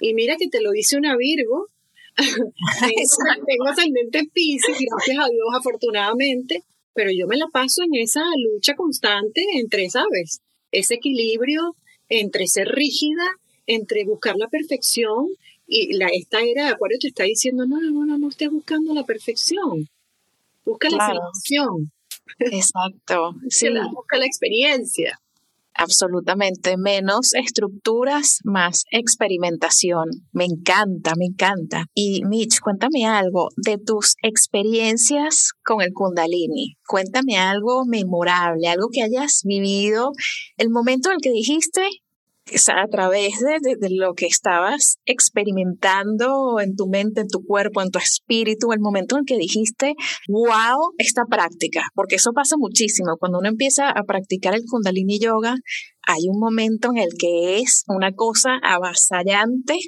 Y 0.00 0.14
mira 0.14 0.36
que 0.36 0.48
te 0.48 0.60
lo 0.60 0.70
dice 0.70 0.96
una 0.96 1.16
Virgo. 1.16 1.68
tengo, 2.16 3.68
ascendente 3.68 4.18
en 4.18 4.28
Pisces, 4.28 4.76
gracias 4.78 5.18
a 5.18 5.28
Dios, 5.28 5.46
afortunadamente, 5.54 6.64
pero 6.92 7.10
yo 7.12 7.26
me 7.26 7.36
la 7.36 7.46
paso 7.46 7.82
en 7.84 7.94
esa 7.94 8.22
lucha 8.52 8.74
constante 8.74 9.42
entre, 9.54 9.88
¿sabes? 9.88 10.40
Ese 10.72 10.94
equilibrio 10.94 11.76
entre 12.08 12.48
ser 12.48 12.68
rígida, 12.68 13.24
entre 13.66 14.04
buscar 14.04 14.36
la 14.36 14.48
perfección 14.48 15.28
y 15.66 15.92
la, 15.92 16.08
esta 16.08 16.40
era 16.40 16.64
de 16.64 16.70
Acuario 16.70 16.98
te 16.98 17.08
está 17.08 17.24
diciendo, 17.24 17.66
no, 17.66 17.78
no, 17.80 18.04
no, 18.04 18.18
no 18.18 18.28
estés 18.30 18.50
buscando 18.50 18.94
la 18.94 19.04
perfección, 19.04 19.88
busca 20.64 20.88
la 20.88 21.12
perfección. 21.12 21.92
Exacto. 22.38 23.34
Sí. 23.48 23.68
La, 23.68 23.88
busca 23.88 24.18
la 24.18 24.26
experiencia. 24.26 25.18
Absolutamente. 25.78 26.76
Menos 26.76 27.34
estructuras, 27.34 28.40
más 28.42 28.84
experimentación. 28.90 30.08
Me 30.32 30.44
encanta, 30.44 31.12
me 31.16 31.26
encanta. 31.26 31.86
Y 31.94 32.24
Mitch, 32.24 32.58
cuéntame 32.60 33.06
algo 33.06 33.48
de 33.56 33.78
tus 33.78 34.16
experiencias 34.22 35.52
con 35.64 35.80
el 35.80 35.92
Kundalini. 35.92 36.76
Cuéntame 36.84 37.38
algo 37.38 37.84
memorable, 37.86 38.66
algo 38.66 38.88
que 38.92 39.02
hayas 39.02 39.42
vivido, 39.44 40.10
el 40.56 40.70
momento 40.70 41.10
en 41.10 41.16
el 41.16 41.20
que 41.20 41.30
dijiste, 41.30 41.82
a 42.68 42.86
través 42.88 43.32
de, 43.40 43.88
lo 43.90 44.14
que 44.14 44.26
estabas 44.26 44.98
experimentando 45.04 46.60
en 46.60 46.74
tu 46.76 46.88
mente, 46.88 47.20
en 47.20 47.28
tu 47.28 47.44
cuerpo, 47.44 47.82
en 47.82 47.90
tu 47.90 47.98
espíritu, 47.98 48.72
el 48.72 48.80
momento 48.80 49.16
en 49.16 49.24
que 49.24 49.36
dijiste, 49.36 49.94
wow, 50.28 50.92
esta 50.98 51.24
práctica, 51.28 51.82
porque 51.94 52.16
eso 52.16 52.32
pasa 52.32 52.56
muchísimo. 52.58 53.16
Cuando 53.18 53.38
uno 53.38 53.48
empieza 53.48 53.90
a 53.90 54.02
practicar 54.04 54.54
el 54.54 54.64
kundalini 54.68 55.18
yoga, 55.18 55.56
hay 56.06 56.28
un 56.28 56.38
momento 56.40 56.88
en 56.90 56.98
el 56.98 57.10
que 57.18 57.60
es 57.60 57.84
una 57.86 58.12
cosa 58.12 58.58
avasallante 58.62 59.78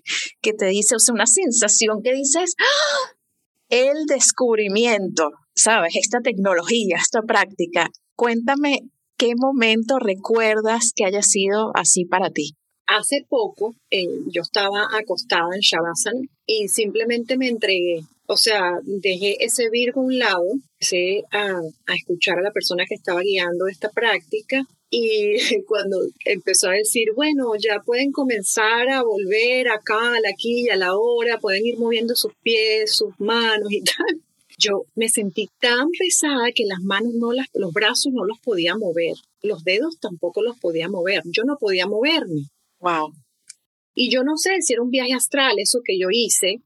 que 0.40 0.52
te 0.52 0.66
dice, 0.66 0.96
o 0.96 0.98
sea, 0.98 1.14
una 1.14 1.26
sensación 1.26 2.02
que 2.02 2.12
dices, 2.12 2.54
¡Ah! 2.58 3.16
el 3.70 4.06
descubrimiento, 4.06 5.30
¿sabes? 5.54 5.94
Esta 5.96 6.20
tecnología, 6.20 6.96
esta 6.98 7.22
práctica. 7.22 7.88
Cuéntame 8.16 8.80
¿Qué 9.20 9.34
momento 9.36 9.98
recuerdas 9.98 10.92
que 10.96 11.04
haya 11.04 11.20
sido 11.20 11.72
así 11.74 12.06
para 12.06 12.30
ti? 12.30 12.54
Hace 12.86 13.26
poco 13.28 13.74
eh, 13.90 14.06
yo 14.28 14.40
estaba 14.40 14.88
acostada 14.98 15.50
en 15.52 15.60
Shavasana 15.60 16.22
y 16.46 16.68
simplemente 16.68 17.36
me 17.36 17.48
entregué. 17.48 18.00
O 18.26 18.38
sea, 18.38 18.72
dejé 18.82 19.44
ese 19.44 19.68
Virgo 19.68 20.00
a 20.00 20.04
un 20.04 20.18
lado, 20.18 20.46
empecé 20.72 21.24
a, 21.32 21.60
escuchar 21.94 22.38
a 22.38 22.42
la 22.42 22.50
persona 22.50 22.86
que 22.88 22.94
estaba 22.94 23.20
guiando 23.20 23.68
esta 23.68 23.90
práctica 23.90 24.64
y 24.88 25.36
cuando 25.68 25.98
empezó 26.24 26.70
a 26.70 26.76
decir, 26.76 27.08
bueno, 27.14 27.52
ya 27.58 27.82
pueden 27.84 28.12
comenzar 28.12 28.88
a 28.88 29.02
volver 29.02 29.68
acá, 29.68 30.14
aquí 30.32 30.62
y 30.62 30.70
a 30.70 30.76
la 30.76 30.96
hora, 30.96 31.38
pueden 31.38 31.66
ir 31.66 31.76
moviendo 31.78 32.16
sus 32.16 32.32
pies, 32.42 32.96
sus 32.96 33.12
manos 33.18 33.70
y 33.70 33.82
tal 33.82 34.29
yo 34.60 34.84
me 34.94 35.08
sentí 35.08 35.48
tan 35.58 35.88
pesada 35.98 36.52
que 36.54 36.64
las 36.66 36.80
manos 36.80 37.12
no 37.14 37.32
las, 37.32 37.46
los 37.54 37.72
brazos 37.72 38.12
no 38.12 38.24
los 38.24 38.38
podía 38.40 38.76
mover, 38.76 39.14
los 39.42 39.64
dedos 39.64 39.98
tampoco 40.00 40.42
los 40.42 40.58
podía 40.58 40.88
mover, 40.88 41.22
yo 41.24 41.44
no 41.44 41.56
podía 41.58 41.86
moverme. 41.86 42.42
Wow. 42.78 43.12
Y 43.94 44.10
yo 44.10 44.22
no 44.22 44.36
sé 44.36 44.60
si 44.60 44.74
era 44.74 44.82
un 44.82 44.90
viaje 44.90 45.14
astral 45.14 45.56
eso 45.58 45.80
que 45.84 45.98
yo 45.98 46.08
hice, 46.10 46.62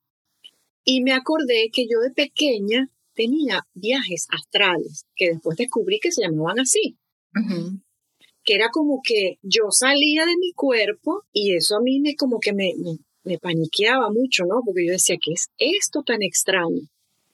y 0.84 1.02
me 1.02 1.12
acordé 1.12 1.70
que 1.72 1.86
yo 1.90 2.00
de 2.00 2.10
pequeña 2.10 2.90
tenía 3.14 3.60
viajes 3.74 4.26
astrales, 4.30 5.06
que 5.14 5.30
después 5.30 5.56
descubrí 5.56 5.98
que 6.00 6.12
se 6.12 6.22
llamaban 6.22 6.60
así. 6.60 6.98
Que 8.44 8.54
era 8.54 8.68
como 8.70 9.00
que 9.02 9.38
yo 9.42 9.70
salía 9.70 10.26
de 10.26 10.36
mi 10.38 10.52
cuerpo 10.52 11.22
y 11.32 11.54
eso 11.54 11.76
a 11.76 11.80
mí 11.80 12.00
me 12.00 12.14
como 12.14 12.38
que 12.38 12.52
me, 12.52 12.74
me, 12.76 12.98
me 13.24 13.38
paniqueaba 13.38 14.10
mucho, 14.10 14.44
¿no? 14.44 14.60
Porque 14.64 14.86
yo 14.86 14.92
decía, 14.92 15.16
¿qué 15.20 15.32
es 15.32 15.48
esto 15.56 16.02
tan 16.04 16.22
extraño? 16.22 16.82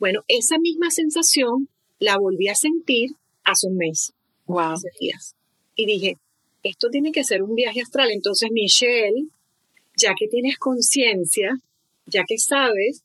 Bueno, 0.00 0.22
esa 0.26 0.58
misma 0.58 0.90
sensación 0.90 1.68
la 2.00 2.18
volví 2.18 2.48
a 2.48 2.54
sentir 2.56 3.10
hace 3.44 3.68
un 3.68 3.76
mes. 3.76 4.12
Wow. 4.46 4.72
Hace 4.72 4.88
días. 4.98 5.36
Y 5.76 5.86
dije, 5.86 6.16
esto 6.64 6.88
tiene 6.90 7.12
que 7.12 7.22
ser 7.22 7.42
un 7.42 7.54
viaje 7.54 7.82
astral. 7.82 8.10
Entonces, 8.10 8.48
Michelle, 8.50 9.28
ya 9.96 10.14
que 10.18 10.26
tienes 10.26 10.58
conciencia 10.58 11.52
ya 12.10 12.24
que 12.26 12.38
sabes 12.38 13.02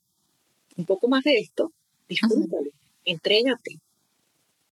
un 0.76 0.84
poco 0.84 1.08
más 1.08 1.24
de 1.24 1.36
esto, 1.38 1.72
disfrútalo, 2.08 2.70
entrégate. 3.04 3.76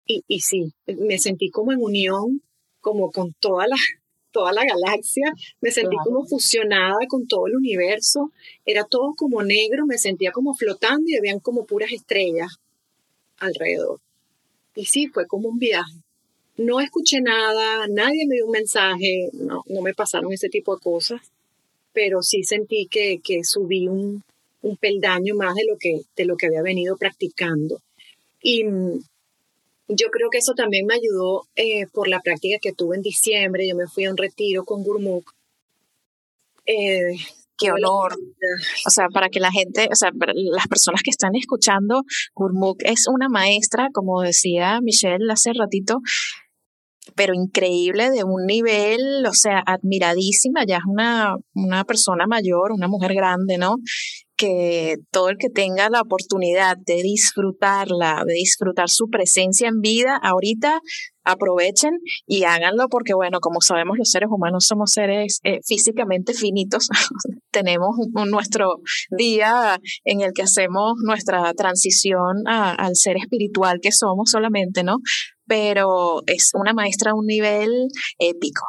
Y, 0.06 0.22
y 0.28 0.40
sí, 0.40 0.72
me 0.86 1.18
sentí 1.18 1.50
como 1.50 1.72
en 1.72 1.80
unión, 1.80 2.42
como 2.80 3.10
con 3.10 3.32
toda 3.40 3.66
la, 3.68 3.76
toda 4.34 4.52
la 4.52 4.64
galaxia, 4.64 5.32
me 5.60 5.70
sentí 5.70 5.96
como 6.04 6.26
fusionada 6.26 6.98
con 7.08 7.26
todo 7.26 7.46
el 7.46 7.54
universo, 7.54 8.32
era 8.66 8.84
todo 8.84 9.14
como 9.16 9.42
negro, 9.44 9.86
me 9.86 9.96
sentía 9.96 10.32
como 10.32 10.54
flotando 10.54 11.04
y 11.06 11.16
habían 11.16 11.38
como 11.38 11.64
puras 11.64 11.92
estrellas 11.92 12.58
alrededor. 13.38 14.00
Y 14.74 14.86
sí, 14.86 15.06
fue 15.06 15.26
como 15.26 15.48
un 15.48 15.58
viaje. 15.58 15.94
No 16.56 16.80
escuché 16.80 17.20
nada, 17.20 17.86
nadie 17.88 18.26
me 18.26 18.34
dio 18.34 18.46
un 18.46 18.52
mensaje, 18.52 19.30
no, 19.32 19.62
no 19.66 19.80
me 19.80 19.94
pasaron 19.94 20.32
ese 20.32 20.48
tipo 20.48 20.74
de 20.74 20.82
cosas, 20.82 21.20
pero 21.92 22.22
sí 22.22 22.42
sentí 22.42 22.88
que, 22.90 23.20
que 23.22 23.44
subí 23.44 23.86
un, 23.86 24.24
un 24.62 24.76
peldaño 24.76 25.36
más 25.36 25.54
de 25.54 25.64
lo, 25.64 25.76
que, 25.78 26.00
de 26.16 26.24
lo 26.24 26.36
que 26.36 26.46
había 26.46 26.62
venido 26.62 26.96
practicando. 26.96 27.80
Y 28.42 28.64
yo 29.88 30.08
creo 30.10 30.28
que 30.30 30.38
eso 30.38 30.54
también 30.54 30.86
me 30.86 30.94
ayudó 30.94 31.46
eh, 31.56 31.86
por 31.92 32.08
la 32.08 32.20
práctica 32.20 32.58
que 32.60 32.72
tuve 32.72 32.96
en 32.96 33.02
diciembre. 33.02 33.68
Yo 33.68 33.76
me 33.76 33.86
fui 33.86 34.04
a 34.04 34.10
un 34.10 34.16
retiro 34.16 34.64
con 34.64 34.82
Gurmukh. 34.82 35.30
Eh, 36.66 37.16
Qué 37.56 37.70
honor. 37.70 38.14
O 38.86 38.90
sea, 38.90 39.06
para 39.12 39.28
que 39.28 39.38
la 39.38 39.52
gente, 39.52 39.88
o 39.90 39.94
sea, 39.94 40.10
las 40.12 40.66
personas 40.66 41.02
que 41.02 41.10
están 41.10 41.36
escuchando, 41.36 42.02
Gurmukh 42.34 42.82
es 42.84 43.06
una 43.08 43.28
maestra, 43.28 43.88
como 43.92 44.22
decía 44.22 44.80
Michelle 44.82 45.30
hace 45.30 45.52
ratito, 45.52 46.00
pero 47.14 47.32
increíble 47.34 48.10
de 48.10 48.24
un 48.24 48.46
nivel, 48.46 49.24
o 49.26 49.34
sea, 49.34 49.62
admiradísima, 49.64 50.64
ya 50.66 50.78
es 50.78 50.84
una, 50.86 51.36
una 51.54 51.84
persona 51.84 52.26
mayor, 52.26 52.72
una 52.72 52.88
mujer 52.88 53.14
grande, 53.14 53.56
¿no? 53.56 53.76
Que 54.36 54.96
todo 55.10 55.28
el 55.28 55.36
que 55.38 55.48
tenga 55.48 55.88
la 55.90 56.00
oportunidad 56.00 56.76
de 56.76 57.02
disfrutarla, 57.02 58.24
de 58.26 58.34
disfrutar 58.34 58.88
su 58.88 59.08
presencia 59.08 59.68
en 59.68 59.80
vida, 59.80 60.16
ahorita 60.16 60.80
aprovechen 61.24 61.92
y 62.26 62.44
háganlo 62.44 62.88
porque, 62.88 63.14
bueno, 63.14 63.40
como 63.40 63.60
sabemos, 63.60 63.96
los 63.96 64.10
seres 64.10 64.28
humanos 64.30 64.66
somos 64.66 64.90
seres 64.90 65.40
eh, 65.44 65.60
físicamente 65.64 66.34
finitos. 66.34 66.88
Tenemos 67.50 67.96
nuestro 68.28 68.80
día 69.16 69.78
en 70.04 70.20
el 70.20 70.32
que 70.34 70.42
hacemos 70.42 70.94
nuestra 71.04 71.52
transición 71.54 72.42
al 72.46 72.96
ser 72.96 73.16
espiritual 73.16 73.78
que 73.80 73.92
somos 73.92 74.30
solamente, 74.30 74.82
¿no? 74.82 74.98
Pero 75.46 76.22
es 76.26 76.50
una 76.54 76.72
maestra 76.72 77.12
a 77.12 77.14
un 77.14 77.26
nivel 77.26 77.70
épico. 78.18 78.64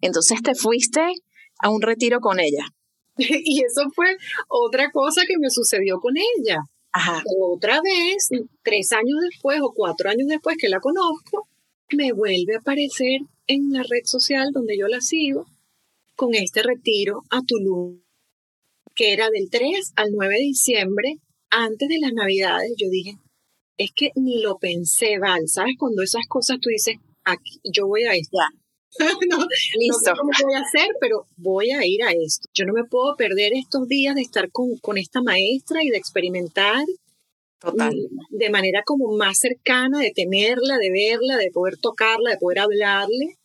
Entonces 0.00 0.42
te 0.42 0.54
fuiste 0.54 1.02
a 1.58 1.70
un 1.70 1.82
retiro 1.82 2.20
con 2.20 2.40
ella. 2.40 2.64
y 3.44 3.64
eso 3.64 3.82
fue 3.94 4.16
otra 4.48 4.90
cosa 4.90 5.22
que 5.26 5.38
me 5.38 5.50
sucedió 5.50 6.00
con 6.00 6.14
ella. 6.16 6.58
Otra 7.40 7.80
vez, 7.82 8.28
tres 8.62 8.92
años 8.92 9.18
después 9.30 9.60
o 9.62 9.72
cuatro 9.74 10.10
años 10.10 10.26
después 10.28 10.56
que 10.58 10.68
la 10.68 10.80
conozco, 10.80 11.48
me 11.92 12.12
vuelve 12.12 12.54
a 12.56 12.58
aparecer 12.58 13.20
en 13.46 13.72
la 13.72 13.82
red 13.82 14.04
social 14.04 14.50
donde 14.52 14.76
yo 14.78 14.86
la 14.88 15.00
sigo 15.00 15.46
con 16.16 16.34
este 16.34 16.62
retiro 16.62 17.22
a 17.30 17.40
Tulum, 17.42 18.02
que 18.94 19.12
era 19.12 19.30
del 19.30 19.48
3 19.50 19.92
al 19.96 20.10
9 20.12 20.34
de 20.34 20.40
diciembre, 20.40 21.14
antes 21.48 21.88
de 21.88 21.98
las 21.98 22.12
Navidades. 22.12 22.72
Yo 22.76 22.88
dije, 22.90 23.14
es 23.78 23.90
que 23.94 24.10
ni 24.16 24.42
lo 24.42 24.58
pensé, 24.58 25.18
Val, 25.18 25.48
¿sabes? 25.48 25.76
Cuando 25.78 26.02
esas 26.02 26.26
cosas 26.28 26.58
tú 26.60 26.68
dices, 26.68 26.96
aquí, 27.24 27.60
yo 27.64 27.86
voy 27.86 28.04
a 28.04 28.12
estar. 28.12 28.48
no, 29.30 29.46
Listo. 29.78 29.98
sé 30.04 30.10
cómo 30.18 30.30
voy 30.42 30.54
a 30.54 30.60
hacer, 30.60 30.88
pero 31.00 31.26
voy 31.36 31.70
a 31.70 31.86
ir 31.86 32.02
a 32.02 32.10
esto. 32.10 32.48
Yo 32.54 32.64
no 32.64 32.72
me 32.72 32.84
puedo 32.84 33.16
perder 33.16 33.52
estos 33.54 33.86
días 33.86 34.14
de 34.14 34.22
estar 34.22 34.50
con, 34.50 34.76
con 34.78 34.98
esta 34.98 35.22
maestra 35.22 35.82
y 35.82 35.90
de 35.90 35.96
experimentar 35.96 36.84
Total. 37.60 37.94
de 38.30 38.50
manera 38.50 38.82
como 38.84 39.16
más 39.16 39.38
cercana, 39.38 40.00
de 40.00 40.12
tenerla, 40.14 40.78
de 40.78 40.90
verla, 40.90 41.36
de 41.36 41.50
poder 41.50 41.76
tocarla, 41.78 42.30
de 42.30 42.38
poder 42.38 42.60
hablarle. 42.60 43.36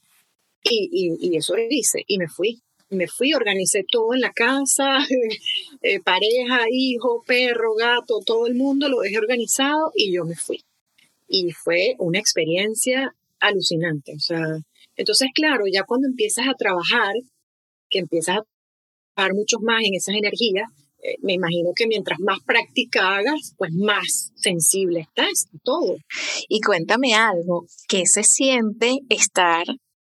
Y, 0.64 0.90
y, 0.92 1.30
y 1.30 1.38
eso 1.38 1.56
hice, 1.70 2.04
y 2.08 2.18
me 2.18 2.28
fui. 2.28 2.62
Me 2.90 3.08
fui, 3.08 3.34
organicé 3.34 3.84
todo 3.90 4.14
en 4.14 4.22
la 4.22 4.32
casa, 4.32 5.00
eh, 5.82 6.00
pareja, 6.02 6.66
hijo, 6.72 7.24
perro, 7.26 7.74
gato, 7.76 8.20
todo 8.26 8.48
el 8.48 8.56
mundo 8.56 8.90
lo 8.90 9.00
dejé 9.00 9.18
organizado 9.18 9.92
y 9.96 10.14
yo 10.14 10.24
me 10.24 10.36
fui. 10.36 10.64
Y 11.28 11.52
fue 11.52 11.96
una 11.98 12.20
experiencia 12.20 13.16
alucinante. 13.48 14.14
O 14.16 14.20
sea, 14.20 14.44
entonces, 14.96 15.30
claro, 15.34 15.66
ya 15.72 15.84
cuando 15.84 16.08
empiezas 16.08 16.48
a 16.48 16.54
trabajar, 16.54 17.14
que 17.90 18.00
empiezas 18.00 18.38
a 18.38 18.44
trabajar 19.14 19.36
mucho 19.36 19.58
más 19.62 19.84
en 19.84 19.96
esas 19.96 20.16
energías, 20.16 20.70
eh, 21.06 21.18
me 21.22 21.34
imagino 21.34 21.72
que 21.76 21.88
mientras 21.88 22.20
más 22.20 22.40
práctica 22.46 23.18
hagas, 23.18 23.54
pues 23.58 23.72
más 23.74 24.32
sensible 24.36 25.02
estás 25.02 25.48
a 25.54 25.58
todo. 25.64 25.98
Y 26.50 26.62
cuéntame 26.62 27.14
algo, 27.14 27.66
¿qué 27.88 28.06
se 28.06 28.24
siente 28.24 29.00
estar 29.10 29.66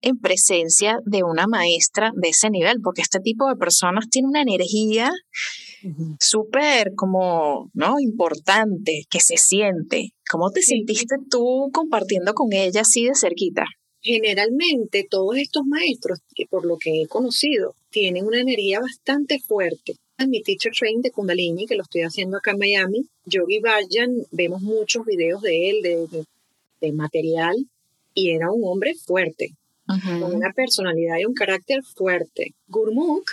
en 0.03 0.19
presencia 0.19 0.99
de 1.05 1.25
una 1.25 1.47
maestra 1.49 2.13
de 2.15 2.29
ese 2.29 2.51
nivel? 2.51 2.81
Porque 2.83 3.03
este 3.03 3.19
tipo 3.21 3.49
de 3.49 3.57
personas 3.57 4.09
tiene 4.11 4.29
una 4.29 4.43
energía 4.43 5.11
súper 6.21 6.93
como, 6.95 7.71
¿no? 7.75 7.99
Importante, 7.99 9.05
que 9.11 9.21
se 9.21 9.37
siente. 9.37 10.11
¿Cómo 10.29 10.51
te 10.51 10.63
sentiste 10.63 11.17
tú 11.31 11.71
compartiendo 11.73 12.35
con 12.35 12.53
ella 12.53 12.81
así 12.83 13.07
de 13.07 13.15
cerquita? 13.15 13.65
generalmente 14.07 15.05
todos 15.11 15.37
estos 15.37 15.65
maestros, 15.67 16.21
que 16.35 16.47
por 16.47 16.65
lo 16.65 16.79
que 16.79 17.03
he 17.03 17.07
conocido, 17.09 17.75
tienen 17.91 18.25
una 18.25 18.41
energía 18.41 18.81
bastante 18.81 19.41
fuerte. 19.41 19.97
En 20.17 20.31
mi 20.31 20.43
teacher 20.43 20.73
train 20.73 21.03
de 21.03 21.11
Kundalini, 21.11 21.67
que 21.67 21.75
lo 21.75 21.83
estoy 21.83 22.03
haciendo 22.03 22.37
acá 22.37 22.53
en 22.53 22.59
Miami, 22.59 23.03
Yogi 23.25 23.59
Vayan, 23.59 24.15
vemos 24.31 24.63
muchos 24.63 25.05
videos 25.05 25.43
de 25.43 25.71
él, 25.71 25.83
de, 25.83 26.93
material, 26.93 27.57
y 28.15 28.31
era 28.31 28.53
un 28.53 28.63
hombre 28.65 28.95
fuerte, 28.95 29.51
con 29.87 30.35
una 30.35 30.53
personalidad 30.55 31.19
y 31.19 31.25
un 31.25 31.35
carácter 31.35 31.83
fuerte. 31.83 32.55
Gurmukh 32.69 33.29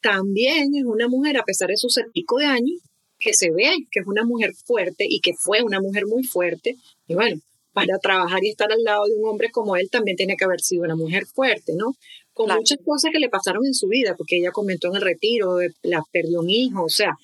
también 0.00 0.76
es 0.76 0.84
una 0.84 1.08
mujer, 1.08 1.36
a 1.36 1.42
pesar 1.42 1.68
de 1.68 1.76
sus 1.76 1.98
pico 2.12 2.38
de 2.38 2.46
años, 2.46 2.80
que 3.22 3.34
se 3.34 3.50
ve 3.50 3.70
que 3.90 4.00
es 4.00 4.06
una 4.06 4.24
mujer 4.24 4.52
fuerte 4.66 5.06
y 5.08 5.20
que 5.20 5.32
fue 5.34 5.62
una 5.62 5.80
mujer 5.80 6.06
muy 6.06 6.24
fuerte. 6.24 6.76
Y 7.06 7.14
bueno, 7.14 7.40
para 7.72 7.98
trabajar 7.98 8.42
y 8.42 8.50
estar 8.50 8.70
al 8.70 8.82
lado 8.82 9.04
de 9.06 9.14
un 9.14 9.28
hombre 9.28 9.50
como 9.50 9.76
él 9.76 9.88
también 9.90 10.16
tiene 10.16 10.36
que 10.36 10.44
haber 10.44 10.60
sido 10.60 10.84
una 10.84 10.96
mujer 10.96 11.24
fuerte, 11.26 11.72
¿no? 11.76 11.94
Con 12.34 12.50
muchas 12.54 12.78
cosas 12.84 13.10
que 13.12 13.18
le 13.18 13.28
pasaron 13.28 13.64
en 13.66 13.74
su 13.74 13.88
vida, 13.88 14.14
porque 14.16 14.38
ella 14.38 14.50
comentó 14.50 14.88
en 14.88 14.96
el 14.96 15.02
retiro, 15.02 15.58
la 15.82 16.02
perdió 16.10 16.40
un 16.40 16.50
hijo, 16.50 16.84
o 16.84 16.88
sea, 16.88 17.14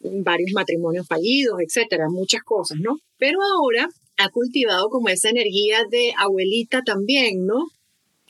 varios 0.00 0.52
matrimonios 0.52 1.06
fallidos, 1.06 1.58
etcétera, 1.60 2.08
muchas 2.08 2.42
cosas, 2.42 2.78
¿no? 2.80 2.96
Pero 3.18 3.38
ahora 3.42 3.88
ha 4.18 4.28
cultivado 4.30 4.88
como 4.88 5.08
esa 5.08 5.30
energía 5.30 5.80
de 5.90 6.12
abuelita 6.16 6.82
también, 6.82 7.44
¿no? 7.44 7.66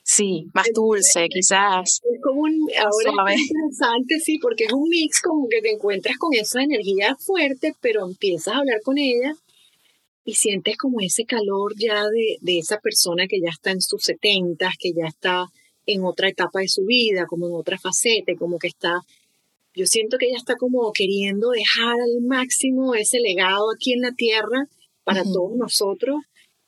Sí, 0.05 0.47
más 0.53 0.67
dulce, 0.73 1.27
quizás. 1.29 2.01
Es 2.03 2.21
como 2.21 2.41
un, 2.41 2.67
ahora 2.77 3.33
es 3.33 3.39
interesante, 3.39 4.19
sí, 4.19 4.37
porque 4.37 4.65
es 4.65 4.73
un 4.73 4.89
mix 4.89 5.21
como 5.21 5.47
que 5.47 5.61
te 5.61 5.71
encuentras 5.71 6.17
con 6.17 6.33
esa 6.33 6.61
energía 6.61 7.15
fuerte, 7.15 7.73
pero 7.79 8.05
empiezas 8.05 8.53
a 8.53 8.57
hablar 8.57 8.81
con 8.83 8.97
ella 8.97 9.33
y 10.25 10.35
sientes 10.35 10.77
como 10.77 10.99
ese 10.99 11.23
calor 11.25 11.73
ya 11.77 12.03
de, 12.03 12.37
de 12.41 12.59
esa 12.59 12.79
persona 12.79 13.27
que 13.27 13.39
ya 13.41 13.49
está 13.49 13.71
en 13.71 13.81
sus 13.81 14.03
setentas, 14.03 14.73
que 14.77 14.91
ya 14.93 15.07
está 15.07 15.47
en 15.85 16.03
otra 16.03 16.29
etapa 16.29 16.59
de 16.59 16.67
su 16.67 16.83
vida, 16.85 17.25
como 17.25 17.47
en 17.47 17.53
otra 17.53 17.77
faceta, 17.77 18.33
como 18.37 18.59
que 18.59 18.67
está, 18.67 19.01
yo 19.73 19.85
siento 19.85 20.17
que 20.17 20.27
ella 20.27 20.37
está 20.37 20.55
como 20.55 20.91
queriendo 20.93 21.49
dejar 21.49 21.95
al 21.95 22.21
máximo 22.25 22.93
ese 22.95 23.19
legado 23.19 23.67
aquí 23.73 23.93
en 23.93 24.01
la 24.01 24.11
tierra 24.11 24.67
para 25.03 25.23
todos 25.23 25.55
nosotros. 25.57 26.17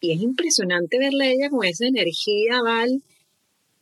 Y 0.02 0.12
es 0.12 0.22
impresionante 0.22 1.00
verla 1.00 1.26
a 1.26 1.30
ella 1.30 1.50
con 1.50 1.66
esa 1.66 1.88
energía, 1.88 2.62
Val, 2.62 3.02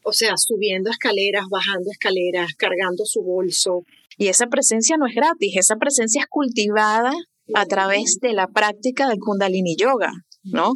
o 0.03 0.11
sea, 0.11 0.33
subiendo 0.37 0.89
escaleras, 0.89 1.45
bajando 1.49 1.89
escaleras, 1.91 2.53
cargando 2.57 3.05
su 3.05 3.21
bolso. 3.23 3.81
Y 4.17 4.27
esa 4.27 4.47
presencia 4.47 4.97
no 4.97 5.07
es 5.07 5.15
gratis, 5.15 5.55
esa 5.57 5.75
presencia 5.75 6.21
es 6.21 6.27
cultivada 6.29 7.11
a 7.55 7.65
través 7.65 8.19
de 8.21 8.33
la 8.33 8.47
práctica 8.47 9.07
del 9.09 9.19
kundalini 9.19 9.75
yoga, 9.75 10.11
¿no? 10.43 10.73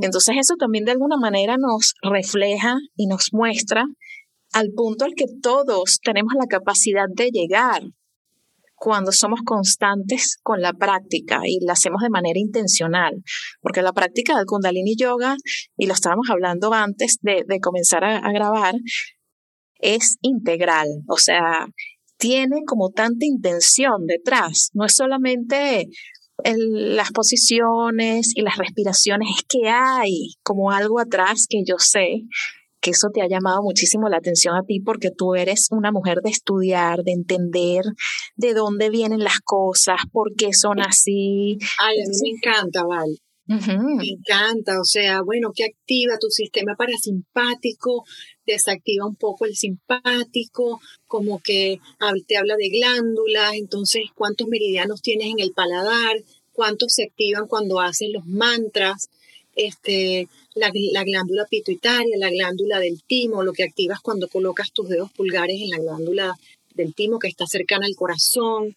Entonces 0.00 0.36
eso 0.38 0.54
también 0.58 0.84
de 0.84 0.92
alguna 0.92 1.16
manera 1.16 1.56
nos 1.58 1.94
refleja 2.02 2.76
y 2.96 3.06
nos 3.06 3.28
muestra 3.32 3.84
al 4.52 4.70
punto 4.74 5.04
al 5.04 5.14
que 5.14 5.26
todos 5.42 5.98
tenemos 6.02 6.32
la 6.38 6.46
capacidad 6.46 7.06
de 7.14 7.30
llegar 7.30 7.82
cuando 8.76 9.10
somos 9.10 9.40
constantes 9.44 10.38
con 10.42 10.60
la 10.60 10.74
práctica 10.74 11.40
y 11.44 11.64
la 11.64 11.72
hacemos 11.72 12.02
de 12.02 12.10
manera 12.10 12.38
intencional, 12.38 13.22
porque 13.60 13.82
la 13.82 13.92
práctica 13.92 14.36
del 14.36 14.46
kundalini 14.46 14.94
yoga, 14.96 15.36
y 15.76 15.86
lo 15.86 15.94
estábamos 15.94 16.28
hablando 16.30 16.72
antes 16.72 17.18
de, 17.22 17.44
comenzar 17.60 18.04
a, 18.04 18.30
grabar, 18.32 18.74
es 19.80 20.18
integral, 20.20 20.88
o 21.08 21.16
sea, 21.16 21.66
tiene 22.18 22.62
como 22.66 22.90
tanta 22.90 23.26
intención 23.26 24.06
detrás. 24.06 24.70
No 24.74 24.84
es 24.84 24.94
solamente 24.94 25.88
las 26.44 27.12
posiciones 27.12 28.32
y 28.34 28.42
las 28.42 28.56
respiraciones, 28.58 29.28
es 29.38 29.44
que 29.48 29.68
hay 29.68 30.34
como 30.42 30.70
algo 30.70 31.00
atrás 31.00 31.46
que 31.48 31.62
yo 31.66 31.76
sé 31.78 32.22
que 32.86 32.92
eso 32.92 33.08
te 33.12 33.20
ha 33.20 33.26
llamado 33.28 33.62
muchísimo 33.64 34.08
la 34.08 34.18
atención 34.18 34.54
a 34.54 34.62
ti 34.62 34.78
porque 34.78 35.10
tú 35.10 35.34
eres 35.34 35.66
una 35.72 35.90
mujer 35.90 36.18
de 36.22 36.30
estudiar, 36.30 37.02
de 37.02 37.10
entender 37.10 37.82
de 38.36 38.54
dónde 38.54 38.90
vienen 38.90 39.24
las 39.24 39.40
cosas, 39.40 39.96
por 40.12 40.36
qué 40.36 40.52
son 40.52 40.78
así. 40.80 41.58
Ay, 41.80 41.96
a 42.00 42.08
mí 42.08 42.16
me 42.22 42.28
encanta, 42.36 42.84
Val. 42.84 43.08
Me 43.48 44.08
encanta, 44.08 44.80
o 44.80 44.84
sea, 44.84 45.22
bueno, 45.22 45.50
que 45.52 45.64
activa 45.64 46.16
tu 46.20 46.28
sistema 46.30 46.76
parasimpático, 46.76 48.04
desactiva 48.46 49.04
un 49.04 49.16
poco 49.16 49.46
el 49.46 49.56
simpático, 49.56 50.80
como 51.08 51.40
que 51.40 51.80
te 52.28 52.36
habla 52.36 52.54
de 52.56 52.68
glándulas, 52.68 53.54
entonces 53.54 54.02
cuántos 54.14 54.46
meridianos 54.46 55.02
tienes 55.02 55.26
en 55.26 55.40
el 55.40 55.52
paladar, 55.52 56.22
cuántos 56.52 56.92
se 56.92 57.02
activan 57.02 57.48
cuando 57.48 57.80
hacen 57.80 58.12
los 58.12 58.26
mantras, 58.26 59.10
este, 59.56 60.28
la, 60.54 60.70
la, 60.92 61.02
glándula 61.02 61.46
pituitaria, 61.46 62.16
la 62.18 62.30
glándula 62.30 62.78
del 62.78 63.02
timo, 63.02 63.42
lo 63.42 63.52
que 63.52 63.64
activas 63.64 64.00
cuando 64.00 64.28
colocas 64.28 64.70
tus 64.72 64.88
dedos 64.88 65.10
pulgares 65.12 65.60
en 65.60 65.70
la 65.70 65.78
glándula 65.78 66.38
del 66.74 66.94
timo 66.94 67.18
que 67.18 67.28
está 67.28 67.46
cercana 67.46 67.86
al 67.86 67.96
corazón, 67.96 68.76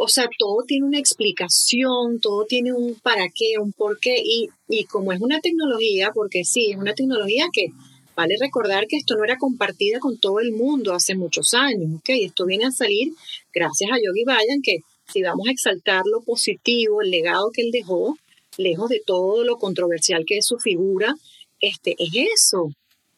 o 0.00 0.08
sea, 0.08 0.28
todo 0.38 0.62
tiene 0.64 0.86
una 0.86 0.98
explicación, 1.00 2.20
todo 2.20 2.44
tiene 2.44 2.72
un 2.72 2.94
para 2.94 3.26
qué, 3.34 3.58
un 3.60 3.72
por 3.72 3.98
qué, 3.98 4.22
y, 4.24 4.48
y 4.68 4.84
como 4.84 5.12
es 5.12 5.20
una 5.20 5.40
tecnología, 5.40 6.12
porque 6.14 6.44
sí, 6.44 6.70
es 6.70 6.76
una 6.76 6.94
tecnología 6.94 7.46
que 7.52 7.72
vale 8.14 8.36
recordar 8.40 8.86
que 8.86 8.96
esto 8.96 9.16
no 9.16 9.24
era 9.24 9.36
compartida 9.36 9.98
con 9.98 10.16
todo 10.18 10.38
el 10.40 10.52
mundo 10.52 10.94
hace 10.94 11.16
muchos 11.16 11.52
años, 11.52 11.98
¿ok? 11.98 12.10
Esto 12.10 12.46
viene 12.46 12.66
a 12.66 12.70
salir 12.70 13.12
gracias 13.52 13.90
a 13.90 13.96
Yogi 13.96 14.24
Bayan, 14.24 14.62
que 14.62 14.78
si 15.12 15.22
vamos 15.22 15.48
a 15.48 15.50
exaltar 15.50 16.04
lo 16.06 16.20
positivo, 16.20 17.02
el 17.02 17.10
legado 17.10 17.50
que 17.52 17.62
él 17.62 17.70
dejó, 17.72 18.16
lejos 18.58 18.90
de 18.90 19.00
todo 19.06 19.44
lo 19.44 19.56
controversial 19.56 20.24
que 20.26 20.38
es 20.38 20.46
su 20.46 20.58
figura, 20.58 21.14
este, 21.60 21.94
es 21.98 22.10
eso, 22.34 22.68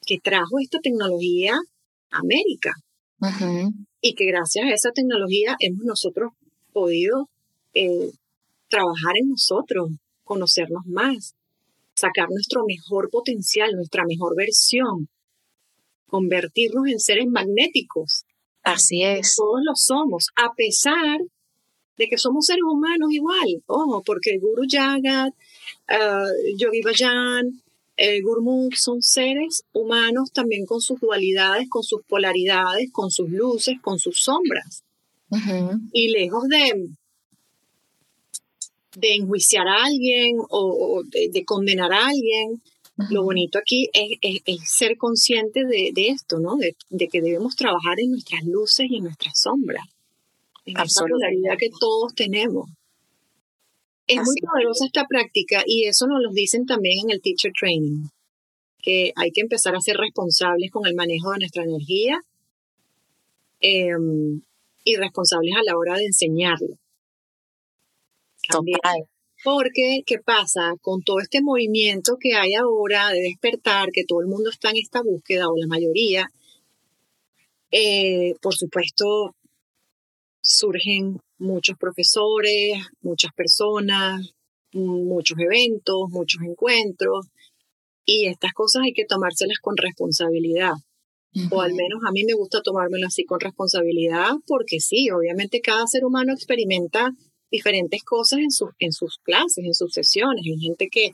que 0.07 0.19
trajo 0.19 0.61
esta 0.61 0.79
tecnología 0.79 1.55
a 2.11 2.19
América. 2.19 2.73
Y 4.01 4.15
que 4.15 4.27
gracias 4.27 4.67
a 4.67 4.75
esa 4.75 4.93
tecnología 4.93 5.57
hemos 5.59 5.85
nosotros 5.85 6.33
podido 6.73 7.29
eh, 7.75 8.11
trabajar 8.69 9.17
en 9.21 9.31
nosotros, 9.31 9.91
conocernos 10.25 10.87
más, 10.87 11.35
sacar 11.95 12.29
nuestro 12.31 12.63
mejor 12.67 13.11
potencial, 13.11 13.73
nuestra 13.73 14.05
mejor 14.07 14.37
versión, 14.37 15.09
convertirnos 16.07 16.87
en 16.89 16.99
seres 16.99 17.27
magnéticos. 17.29 18.25
Así 18.63 19.03
es. 19.03 19.37
Todos 19.37 19.61
lo 19.65 19.73
somos, 19.75 20.29
a 20.37 20.53
pesar 20.55 21.19
de 21.97 22.09
que 22.09 22.19
somos 22.19 22.47
seres 22.47 22.63
humanos 22.65 23.11
igual. 23.13 23.63
Ojo, 23.67 24.03
porque 24.05 24.39
Guru 24.39 24.63
Jagat, 24.69 25.33
uh, 25.33 26.57
Yogi 26.57 26.83
Bayan, 26.83 27.63
el 28.01 28.23
Gurmukh 28.23 28.75
son 28.77 29.03
seres 29.03 29.65
humanos 29.75 30.33
también 30.33 30.65
con 30.65 30.81
sus 30.81 30.99
dualidades, 31.01 31.69
con 31.69 31.83
sus 31.83 32.03
polaridades, 32.03 32.91
con 32.91 33.11
sus 33.11 33.29
luces, 33.29 33.77
con 33.83 33.99
sus 33.99 34.23
sombras. 34.23 34.85
Y 35.93 36.09
lejos 36.09 36.45
de, 36.49 36.89
de 38.97 39.15
enjuiciar 39.15 39.69
a 39.69 39.85
alguien 39.85 40.39
o, 40.49 41.03
de, 41.05 41.45
condenar 41.45 41.93
a 41.93 42.09
alguien, 42.09 42.63
lo 43.11 43.23
bonito 43.23 43.59
aquí 43.59 43.91
es, 43.93 44.61
ser 44.65 44.97
consciente 44.97 45.65
de, 45.65 46.09
esto, 46.09 46.41
¿no? 46.41 46.57
De, 46.57 47.09
que 47.09 47.21
debemos 47.21 47.55
trabajar 47.55 48.01
en 48.01 48.13
nuestras 48.13 48.45
luces 48.45 48.87
y 48.91 48.97
en 48.97 49.05
nuestras 49.05 49.39
sombras, 49.41 49.85
en 50.71 51.45
esa 51.45 51.57
que 51.57 51.71
todos 51.79 52.15
tenemos. 52.15 52.69
Es 54.07 54.17
muy 54.17 54.35
poderosa 54.41 54.87
esta 54.87 55.07
práctica 55.07 55.63
y 55.67 55.85
eso 55.85 56.07
nos 56.07 56.21
lo 56.21 56.33
dicen 56.33 56.67
también 56.67 57.05
en 57.05 57.11
el 57.11 57.23
Teacher 57.23 57.53
Training, 57.59 58.09
que 58.83 59.13
hay 59.15 59.31
que 59.31 59.41
empezar 59.41 59.77
a 59.77 59.81
ser 59.81 59.97
responsables 59.97 60.71
con 60.71 60.87
el 60.87 60.95
manejo 60.95 61.31
de 61.33 61.39
nuestra 61.39 61.63
energía. 61.63 62.21
Em, 63.61 64.41
y 64.85 64.97
responsables 64.97 65.55
a 65.55 65.63
la 65.63 65.77
hora 65.77 65.97
de 65.97 66.07
enseñarlo. 66.07 66.79
Porque, 69.45 70.03
¿qué 70.07 70.19
pasa? 70.19 70.75
Con 70.81 71.03
todo 71.03 71.21
este 71.21 71.41
movimiento 71.43 72.17
que 72.19 72.35
hay 72.35 72.55
ahora 72.55 73.11
de 73.11 73.21
despertar, 73.21 73.91
que 73.93 74.05
todo 74.07 74.21
el 74.21 74.27
mundo 74.27 74.51
está 74.51 74.71
en 74.71 74.79
esta 74.79 75.03
búsqueda, 75.03 75.49
o 75.49 75.57
la 75.57 75.67
mayoría, 75.67 76.31
eh, 77.71 78.35
por 78.43 78.55
supuesto, 78.55 79.35
surgen 80.41 81.21
muchos 81.39 81.77
profesores, 81.79 82.79
muchas 83.01 83.33
personas, 83.33 84.33
muchos 84.73 85.39
eventos, 85.39 86.09
muchos 86.11 86.43
encuentros, 86.43 87.27
y 88.05 88.27
estas 88.27 88.53
cosas 88.53 88.83
hay 88.85 88.93
que 88.93 89.05
tomárselas 89.05 89.59
con 89.61 89.77
responsabilidad. 89.77 90.73
O 91.53 91.61
al 91.61 91.75
menos 91.75 92.01
a 92.05 92.11
mí 92.11 92.25
me 92.25 92.35
gusta 92.35 92.61
tomármelo 92.61 93.07
así 93.07 93.25
con 93.25 93.39
responsabilidad, 93.39 94.33
porque 94.47 94.81
sí, 94.81 95.11
obviamente 95.11 95.61
cada 95.61 95.87
ser 95.87 96.05
humano 96.05 96.33
experimenta 96.33 97.13
diferentes 97.53 98.03
cosas 98.03 98.41
en, 98.41 98.51
sus 98.51 98.71
en 98.81 98.93
sus 98.93 99.19
clases, 99.19 99.65
en 99.65 99.75
sus 99.75 99.93
sesiones. 99.93 100.45
Hay 100.45 100.59
gente 100.59 100.89
que 100.91 101.11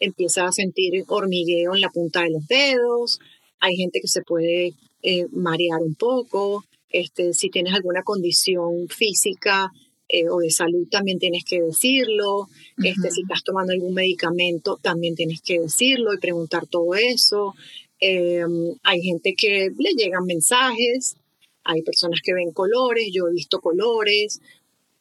empieza 0.00 0.46
a 0.46 0.52
sentir 0.52 1.04
hormigueo 1.06 1.74
en 1.74 1.82
la 1.82 1.90
punta 1.90 2.22
de 2.22 2.30
los 2.30 2.46
dedos, 2.46 3.18
hay 3.60 3.76
gente 3.76 4.00
que 4.00 4.08
se 4.08 4.22
puede 4.22 4.72
eh, 5.02 5.26
marear 5.32 5.82
un 5.82 5.94
poco, 5.96 6.64
este, 6.92 7.32
si 7.32 7.50
tienes 7.50 7.74
alguna 7.74 8.02
condición 8.02 8.88
física 8.88 9.70
eh, 10.08 10.28
o 10.28 10.38
de 10.38 10.50
salud 10.50 10.86
también 10.90 11.18
tienes 11.18 11.44
que 11.44 11.60
decirlo, 11.62 12.48
este, 12.82 13.10
si 13.10 13.22
estás 13.22 13.42
tomando 13.42 13.72
algún 13.72 13.94
medicamento 13.94 14.78
también 14.82 15.14
tienes 15.14 15.40
que 15.40 15.58
decirlo 15.60 16.12
y 16.12 16.18
preguntar 16.18 16.66
todo 16.66 16.94
eso. 16.94 17.54
Em, 17.98 18.74
hay 18.82 19.00
gente 19.00 19.34
que 19.36 19.70
le 19.76 19.90
llegan 19.96 20.24
mensajes, 20.26 21.16
hay 21.64 21.82
personas 21.82 22.20
que 22.22 22.34
ven 22.34 22.52
colores, 22.52 23.08
yo 23.12 23.28
he 23.28 23.32
visto 23.32 23.60
colores, 23.60 24.40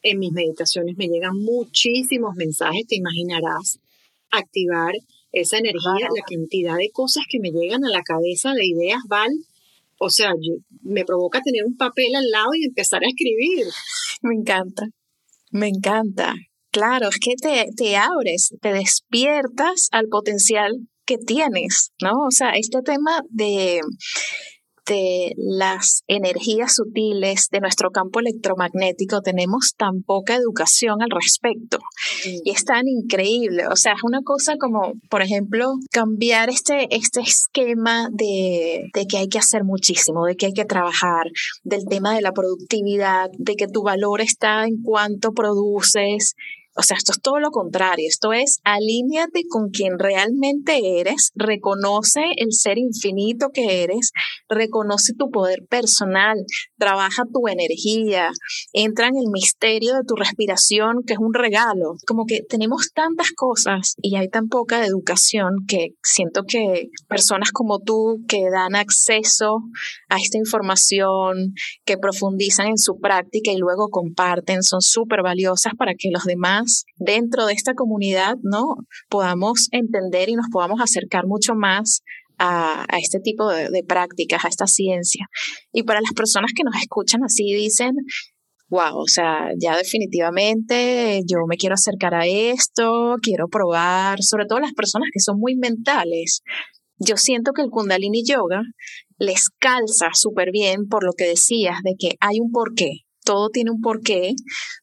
en 0.03 0.19
mis 0.19 0.31
meditaciones 0.31 0.97
me 0.97 1.07
llegan 1.07 1.35
muchísimos 1.37 2.35
mensajes, 2.35 2.87
te 2.87 2.95
imaginarás 2.95 3.79
activar 4.29 4.93
esa 5.31 5.57
energía, 5.57 6.07
la 6.15 6.23
cantidad 6.25 6.77
de 6.77 6.89
cosas 6.91 7.23
que 7.29 7.39
me 7.39 7.51
llegan 7.51 7.83
a 7.85 7.89
la 7.89 8.01
cabeza 8.01 8.53
de 8.53 8.65
ideas, 8.65 8.99
Val. 9.07 9.31
O 10.03 10.09
sea, 10.09 10.31
me 10.81 11.05
provoca 11.05 11.41
tener 11.41 11.63
un 11.63 11.77
papel 11.77 12.15
al 12.15 12.27
lado 12.31 12.49
y 12.59 12.65
empezar 12.65 13.03
a 13.03 13.07
escribir. 13.07 13.67
Me 14.23 14.33
encanta, 14.33 14.87
me 15.51 15.67
encanta. 15.67 16.33
Claro, 16.71 17.09
es 17.09 17.19
que 17.19 17.35
te, 17.35 17.67
te 17.77 17.97
abres, 17.97 18.49
te 18.61 18.73
despiertas 18.73 19.89
al 19.91 20.07
potencial 20.07 20.71
que 21.05 21.19
tienes, 21.19 21.91
¿no? 22.01 22.13
O 22.27 22.31
sea, 22.31 22.53
este 22.53 22.81
tema 22.81 23.21
de, 23.29 23.81
de 24.85 25.33
las 25.37 26.03
energías 26.07 26.75
sutiles 26.75 27.47
de 27.51 27.59
nuestro 27.59 27.91
campo 27.91 28.19
electromagnético 28.19 29.21
tenemos 29.21 29.73
tan 29.77 30.01
poca 30.03 30.35
educación 30.35 31.01
al 31.01 31.09
respecto 31.09 31.79
y 32.25 32.51
es 32.51 32.65
tan 32.65 32.87
increíble. 32.87 33.67
O 33.67 33.75
sea, 33.75 33.93
es 33.93 34.03
una 34.03 34.21
cosa 34.23 34.55
como, 34.59 34.93
por 35.09 35.21
ejemplo, 35.21 35.67
cambiar 35.91 36.49
este, 36.49 36.87
este 36.95 37.21
esquema 37.21 38.09
de, 38.11 38.89
de 38.93 39.05
que 39.05 39.17
hay 39.17 39.27
que 39.27 39.39
hacer 39.39 39.63
muchísimo, 39.63 40.25
de 40.25 40.35
que 40.35 40.47
hay 40.47 40.53
que 40.53 40.65
trabajar, 40.65 41.25
del 41.63 41.85
tema 41.85 42.15
de 42.15 42.21
la 42.21 42.31
productividad, 42.31 43.29
de 43.37 43.55
que 43.55 43.67
tu 43.67 43.83
valor 43.83 44.21
está 44.21 44.65
en 44.65 44.81
cuánto 44.81 45.31
produces 45.31 46.35
o 46.75 46.83
sea, 46.83 46.95
esto 46.97 47.11
es 47.11 47.21
todo 47.21 47.39
lo 47.39 47.51
contrario, 47.51 48.05
esto 48.07 48.31
es 48.31 48.59
alíñate 48.63 49.43
con 49.49 49.69
quien 49.69 49.99
realmente 49.99 50.99
eres, 50.99 51.31
reconoce 51.35 52.21
el 52.37 52.53
ser 52.53 52.77
infinito 52.77 53.49
que 53.53 53.83
eres, 53.83 54.11
reconoce 54.47 55.13
tu 55.17 55.29
poder 55.29 55.65
personal, 55.69 56.37
trabaja 56.77 57.23
tu 57.31 57.47
energía, 57.47 58.29
entra 58.71 59.07
en 59.07 59.17
el 59.17 59.29
misterio 59.31 59.95
de 59.95 60.03
tu 60.07 60.15
respiración, 60.15 61.03
que 61.05 61.13
es 61.13 61.19
un 61.19 61.33
regalo. 61.33 61.95
Como 62.07 62.25
que 62.25 62.41
tenemos 62.47 62.91
tantas 62.93 63.31
cosas 63.35 63.95
y 64.01 64.15
hay 64.15 64.29
tan 64.29 64.47
poca 64.47 64.85
educación 64.85 65.65
que 65.67 65.89
siento 66.03 66.43
que 66.47 66.87
personas 67.07 67.51
como 67.51 67.79
tú 67.79 68.23
que 68.27 68.49
dan 68.49 68.75
acceso 68.75 69.57
a 70.09 70.17
esta 70.17 70.37
información, 70.37 71.53
que 71.85 71.97
profundizan 71.97 72.67
en 72.67 72.77
su 72.77 72.97
práctica 72.99 73.51
y 73.51 73.57
luego 73.57 73.89
comparten, 73.89 74.63
son 74.63 74.81
súper 74.81 75.21
valiosas 75.21 75.73
para 75.77 75.93
que 75.97 76.09
los 76.11 76.23
demás 76.23 76.60
dentro 76.97 77.45
de 77.45 77.53
esta 77.53 77.73
comunidad, 77.73 78.35
¿no? 78.43 78.75
Podamos 79.09 79.67
entender 79.71 80.29
y 80.29 80.35
nos 80.35 80.47
podamos 80.51 80.81
acercar 80.81 81.27
mucho 81.27 81.53
más 81.55 82.01
a, 82.37 82.85
este 82.97 83.19
tipo 83.19 83.49
de, 83.49 83.83
prácticas, 83.87 84.45
a 84.45 84.47
esta 84.47 84.67
ciencia. 84.67 85.27
Y 85.71 85.83
para 85.83 86.01
las 86.01 86.13
personas 86.13 86.51
que 86.55 86.63
nos 86.63 86.75
escuchan 86.75 87.23
así 87.23 87.53
dicen, 87.53 87.95
wow, 88.69 88.97
o 88.97 89.07
sea, 89.07 89.51
ya 89.59 89.77
definitivamente 89.77 91.21
yo 91.27 91.39
me 91.47 91.57
quiero 91.57 91.75
acercar 91.75 92.15
a 92.15 92.25
esto, 92.25 93.15
quiero 93.21 93.47
probar, 93.47 94.23
sobre 94.23 94.45
todo 94.45 94.59
las 94.59 94.73
personas 94.73 95.09
que 95.13 95.19
son 95.19 95.39
muy 95.39 95.55
mentales. 95.55 96.41
Yo 96.97 97.17
siento 97.17 97.51
que 97.53 97.61
el 97.61 97.69
kundalini 97.69 98.23
yoga 98.23 98.61
les 99.17 99.49
calza 99.59 100.09
súper 100.13 100.51
bien 100.51 100.87
por 100.87 101.03
lo 101.03 101.13
que 101.13 101.25
decías 101.25 101.77
de 101.83 101.95
que 101.97 102.15
hay 102.19 102.39
un 102.39 102.51
porqué, 102.51 103.05
todo 103.23 103.49
tiene 103.49 103.71
un 103.71 103.81
porqué, 103.81 104.33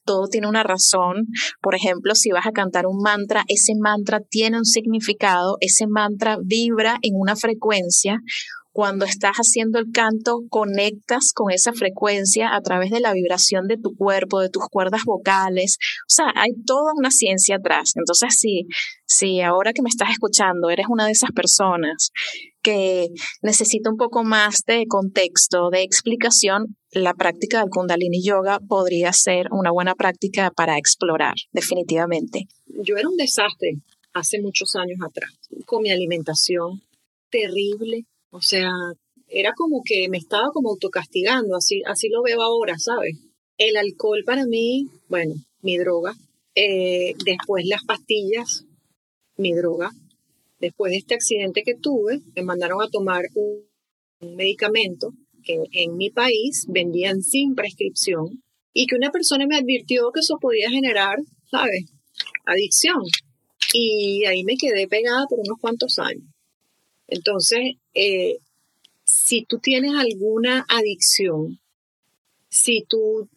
todo 0.05 0.29
tiene 0.29 0.49
una 0.49 0.63
razón. 0.63 1.27
Por 1.61 1.75
ejemplo, 1.75 2.15
si 2.15 2.31
vas 2.31 2.47
a 2.47 2.53
cantar 2.53 2.87
un 2.87 3.01
mantra, 3.03 3.45
ese 3.49 3.73
mantra 3.79 4.21
tiene 4.21 4.59
un 4.59 4.65
significado, 4.65 5.57
ese 5.61 5.87
mantra 5.87 6.39
vibra 6.43 6.99
en 7.03 7.13
una 7.15 7.37
frecuencia 7.37 8.21
cuando 8.73 9.05
estás 9.05 9.37
haciendo 9.37 9.79
el 9.79 9.91
canto, 9.93 10.43
conectas 10.51 11.33
con 11.35 11.51
esa 11.51 11.73
frecuencia 11.73 12.55
a 12.55 12.61
través 12.61 12.91
de 12.91 13.01
la 13.01 13.13
vibración 13.13 13.67
de 13.67 13.77
tu 13.77 13.95
cuerpo, 13.97 14.41
de 14.41 14.51
tus 14.51 14.69
cuerdas 14.69 15.03
vocales. 15.05 15.79
O 16.03 16.15
sea, 16.15 16.33
hay 16.35 16.53
toda 16.65 16.93
una 16.97 17.11
ciencia 17.11 17.57
atrás. 17.57 17.93
Entonces, 17.97 18.37
si, 18.39 18.67
si 19.07 19.41
ahora 19.41 19.73
que 19.73 19.83
me 19.83 19.89
estás 19.89 20.11
escuchando 20.11 20.71
eres 20.71 20.87
una 20.89 21.07
de 21.07 21.13
esas 21.13 21.33
personas 21.33 22.11
que 22.63 23.09
necesita 23.43 23.91
un 23.91 23.97
poco 23.97 24.25
más 24.25 24.63
de 24.67 24.87
contexto, 24.87 25.71
de 25.71 25.83
explicación, 25.83 26.77
la 26.91 27.15
práctica 27.15 27.61
del 27.61 27.71
Kundalini 27.71 28.23
Yoga 28.23 28.61
podría 28.61 29.13
ser 29.13 29.47
una 29.51 29.71
buena 29.71 29.95
práctica 29.95 30.51
para 30.51 30.79
explorar, 30.79 31.35
definitivamente. 31.53 32.47
Yo 32.67 32.97
era 32.97 33.09
un 33.09 33.17
desastre 33.17 33.79
hace 34.13 34.41
muchos 34.41 34.75
años 34.77 34.99
atrás, 35.05 35.33
con 35.67 35.83
mi 35.83 35.91
alimentación 35.91 36.83
terrible, 37.31 38.07
o 38.31 38.41
sea, 38.41 38.71
era 39.29 39.53
como 39.55 39.83
que 39.85 40.09
me 40.09 40.19
estaba 40.19 40.49
como 40.53 40.71
autocastigando, 40.71 41.57
así, 41.57 41.83
así 41.87 42.09
lo 42.09 42.23
veo 42.23 42.43
ahora, 42.43 42.79
¿sabes? 42.79 43.17
El 43.59 43.77
alcohol 43.77 44.23
para 44.25 44.47
mí, 44.47 44.87
bueno, 45.09 45.35
mi 45.63 45.77
droga. 45.79 46.15
Eh, 46.55 47.15
después 47.25 47.65
las 47.67 47.85
pastillas, 47.85 48.65
mi 49.37 49.53
droga. 49.53 49.91
Después 50.61 50.91
de 50.91 50.99
este 50.99 51.15
accidente 51.15 51.63
que 51.63 51.75
tuve, 51.75 52.21
me 52.35 52.43
mandaron 52.43 52.83
a 52.83 52.89
tomar 52.89 53.25
un, 53.35 53.67
medicamento 54.21 55.13
que 55.45 55.63
en 55.71 55.97
mi 55.97 56.11
país 56.11 56.67
vendían 56.69 57.23
sin 57.23 57.55
prescripción 57.55 58.43
y 58.75 58.87
que 58.87 58.97
una 58.97 59.13
persona 59.13 59.47
me 59.47 59.57
advirtió 59.57 60.11
que 60.13 60.19
eso 60.19 60.39
podía 60.41 60.71
generar, 60.71 61.19
¿sabes? 61.49 61.85
Adicción. 62.45 63.01
Y 63.73 64.25
ahí 64.25 64.43
me 64.43 64.57
quedé 64.57 64.89
pegada 64.89 65.25
por 65.29 65.39
unos 65.39 65.59
cuantos 65.61 66.01
años. 66.01 66.25
Entonces, 67.09 67.77
eh, 67.95 68.37
si 69.05 69.45
tú 69.45 69.59
tienes 69.59 69.93
alguna 69.95 70.65
adicción, 70.69 71.59
si 72.51 72.85
tu 72.87 73.29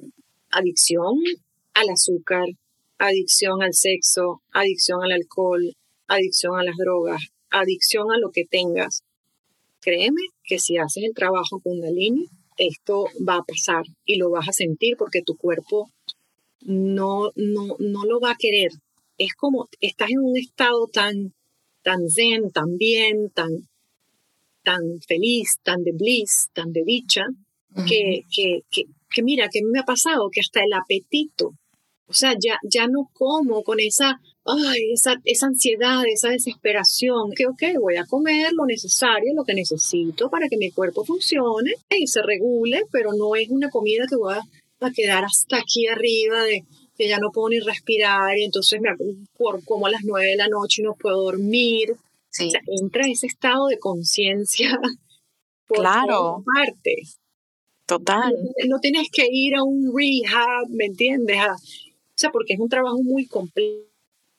adicción 0.49 1.15
al 1.73 1.89
azúcar, 1.89 2.45
adicción 2.97 3.63
al 3.63 3.73
sexo, 3.73 4.41
adicción 4.51 5.03
al 5.03 5.13
alcohol, 5.13 5.75
adicción 6.07 6.59
a 6.59 6.63
las 6.63 6.75
drogas, 6.75 7.21
adicción 7.49 8.11
a 8.11 8.17
lo 8.17 8.31
que 8.31 8.45
tengas, 8.45 9.03
créeme 9.79 10.21
que 10.43 10.59
si 10.59 10.77
haces 10.77 11.03
el 11.03 11.13
trabajo 11.13 11.61
Kundalini, 11.61 12.27
esto 12.57 13.05
va 13.27 13.37
a 13.37 13.43
pasar 13.43 13.85
y 14.05 14.17
lo 14.17 14.29
vas 14.29 14.49
a 14.49 14.53
sentir 14.53 14.97
porque 14.97 15.21
tu 15.21 15.35
cuerpo 15.37 15.89
no, 16.61 17.31
no, 17.35 17.75
no 17.79 18.05
lo 18.05 18.19
va 18.19 18.31
a 18.31 18.37
querer. 18.37 18.71
Es 19.17 19.33
como 19.33 19.69
estás 19.79 20.09
en 20.09 20.19
un 20.19 20.37
estado 20.37 20.87
tan 20.87 21.33
tan 21.83 22.09
zen, 22.09 22.51
tan 22.51 22.77
bien, 22.77 23.29
tan, 23.33 23.49
tan 24.63 24.81
feliz, 25.07 25.57
tan 25.63 25.83
de 25.83 25.91
bliss, 25.93 26.49
tan 26.53 26.71
de 26.71 26.83
dicha, 26.83 27.25
que, 27.87 28.23
que, 28.29 28.61
que, 29.09 29.23
mira, 29.23 29.47
que 29.49 29.61
me 29.63 29.79
ha 29.79 29.83
pasado 29.83 30.29
que 30.29 30.41
hasta 30.41 30.61
el 30.63 30.73
apetito, 30.73 31.53
o 32.07 32.13
sea, 32.13 32.33
ya, 32.33 32.57
ya 32.69 32.87
no 32.87 33.09
como 33.13 33.63
con 33.63 33.79
esa, 33.79 34.19
ay, 34.45 34.91
esa, 34.93 35.15
esa 35.23 35.47
ansiedad, 35.47 36.03
esa 36.05 36.29
desesperación, 36.29 37.31
que 37.33 37.47
ok, 37.47 37.79
voy 37.79 37.95
a 37.95 38.05
comer 38.05 38.51
lo 38.53 38.65
necesario, 38.65 39.33
lo 39.33 39.45
que 39.45 39.53
necesito 39.53 40.29
para 40.29 40.49
que 40.49 40.57
mi 40.57 40.71
cuerpo 40.71 41.05
funcione 41.05 41.71
y 41.89 42.07
se 42.07 42.21
regule, 42.21 42.83
pero 42.91 43.11
no 43.13 43.35
es 43.35 43.49
una 43.49 43.69
comida 43.69 44.05
que 44.09 44.17
voy 44.17 44.33
a, 44.33 44.41
a 44.85 44.91
quedar 44.91 45.23
hasta 45.23 45.57
aquí 45.57 45.87
arriba 45.87 46.43
de, 46.43 46.65
que 47.01 47.09
ya 47.09 47.17
no 47.17 47.31
puedo 47.31 47.49
ni 47.49 47.59
respirar 47.59 48.37
y 48.37 48.43
entonces 48.43 48.79
me 48.79 48.89
por 49.35 49.65
como 49.65 49.87
a 49.87 49.89
las 49.89 50.01
nueve 50.03 50.27
de 50.27 50.35
la 50.35 50.47
noche 50.47 50.83
y 50.83 50.85
no 50.85 50.93
puedo 50.93 51.23
dormir. 51.23 51.95
Sí. 52.29 52.49
entra 52.79 53.09
ese 53.09 53.27
estado 53.27 53.67
de 53.67 53.77
conciencia 53.77 54.79
por 55.67 55.79
claro. 55.79 56.43
partes. 56.55 57.17
Total. 57.87 58.33
No, 58.69 58.79
tienes 58.79 59.09
que 59.11 59.27
ir 59.29 59.55
a 59.55 59.63
un 59.63 59.91
rehab, 59.93 60.69
¿me 60.69 60.85
entiendes? 60.85 61.39
o 61.39 62.13
sea, 62.15 62.29
porque 62.31 62.53
es 62.53 62.59
un 62.59 62.69
trabajo 62.69 63.01
muy 63.03 63.25
complejo. 63.25 63.89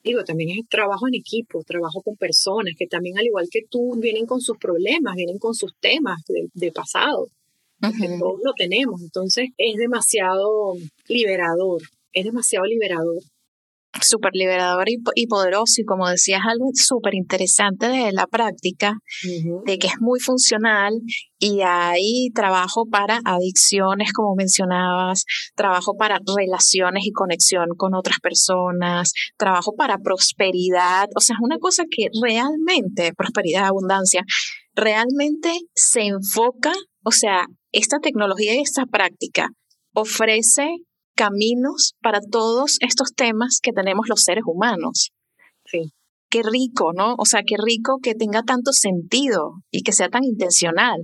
Digo, 0.03 0.23
también 0.23 0.57
es 0.57 0.67
trabajo 0.69 1.07
en 1.07 1.15
equipo, 1.15 1.63
trabajo 1.63 2.01
con 2.01 2.15
personas 2.15 2.73
que 2.77 2.87
también, 2.87 3.17
al 3.17 3.25
igual 3.25 3.47
que 3.51 3.61
tú, 3.69 3.95
vienen 3.97 4.25
con 4.25 4.41
sus 4.41 4.57
problemas, 4.57 5.15
vienen 5.15 5.37
con 5.37 5.53
sus 5.53 5.75
temas 5.79 6.21
de, 6.53 6.71
pasado. 6.71 7.27
todos 7.79 8.39
lo 8.43 8.53
tenemos. 8.53 9.01
Entonces, 9.01 9.49
es 9.57 9.75
demasiado 9.75 10.75
liberador 11.07 11.81
es 12.13 12.25
demasiado 12.25 12.65
liberador. 12.65 13.21
Súper 14.01 14.31
liberador 14.33 14.85
y, 14.89 15.27
poderoso 15.27 15.79
y 15.79 15.85
como 15.85 16.09
decías 16.09 16.41
algo 16.49 16.71
súper 16.73 17.13
interesante 17.13 17.87
de 17.87 18.11
la 18.11 18.25
práctica, 18.25 18.95
de 19.65 19.77
que 19.77 19.85
es 19.85 19.93
muy 19.99 20.19
funcional 20.19 20.93
y 21.37 21.61
hay 21.61 22.29
trabajo 22.33 22.87
para 22.89 23.21
adicciones, 23.23 24.11
como 24.11 24.33
mencionabas, 24.35 25.25
trabajo 25.55 25.95
para 25.95 26.19
relaciones 26.35 27.05
y 27.05 27.11
conexión 27.11 27.67
con 27.77 27.93
otras 27.93 28.17
personas, 28.19 29.13
trabajo 29.37 29.75
para 29.75 29.99
prosperidad, 29.99 31.07
o 31.15 31.19
sea, 31.19 31.35
es 31.35 31.41
una 31.43 31.59
cosa 31.59 31.83
que 31.87 32.07
realmente, 32.19 33.13
prosperidad, 33.15 33.65
abundancia, 33.65 34.23
realmente 34.73 35.51
se 35.75 36.07
enfoca, 36.07 36.73
o 37.03 37.11
sea, 37.11 37.45
esta 37.71 37.99
tecnología 37.99 38.55
y 38.55 38.61
esta 38.61 38.87
práctica 38.87 39.49
ofrece 39.93 40.77
caminos 41.15 41.93
para 42.01 42.19
todos 42.21 42.77
estos 42.81 43.13
temas 43.15 43.59
que 43.61 43.71
tenemos 43.71 44.07
los 44.09 44.21
seres 44.21 44.43
humanos. 44.45 45.11
Sí. 45.65 45.91
Qué 46.29 46.41
rico, 46.43 46.93
¿no? 46.93 47.15
O 47.17 47.25
sea, 47.25 47.41
qué 47.45 47.55
rico 47.63 47.99
que 48.01 48.15
tenga 48.15 48.43
tanto 48.43 48.71
sentido 48.71 49.61
y 49.71 49.83
que 49.83 49.91
sea 49.91 50.09
tan 50.09 50.23
intencional. 50.23 51.01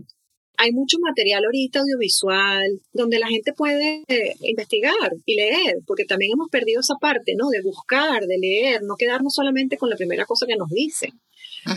Hay 0.57 0.72
mucho 0.72 0.97
material 0.99 1.45
ahorita 1.45 1.80
audiovisual 1.80 2.82
donde 2.91 3.20
la 3.20 3.28
gente 3.28 3.53
puede 3.53 4.03
eh, 4.07 4.36
investigar 4.41 5.12
y 5.26 5.36
leer, 5.36 5.78
porque 5.86 6.05
también 6.05 6.32
hemos 6.34 6.49
perdido 6.49 6.82
esa 6.82 6.95
parte, 6.99 7.34
¿no? 7.38 7.49
De 7.49 7.62
buscar, 7.62 8.26
de 8.26 8.38
leer, 8.39 8.82
no 8.84 8.95
quedarnos 8.97 9.34
solamente 9.34 9.78
con 9.78 9.89
la 9.89 9.95
primera 9.95 10.26
cosa 10.26 10.45
que 10.47 10.57
nos 10.57 10.70
dicen 10.70 11.12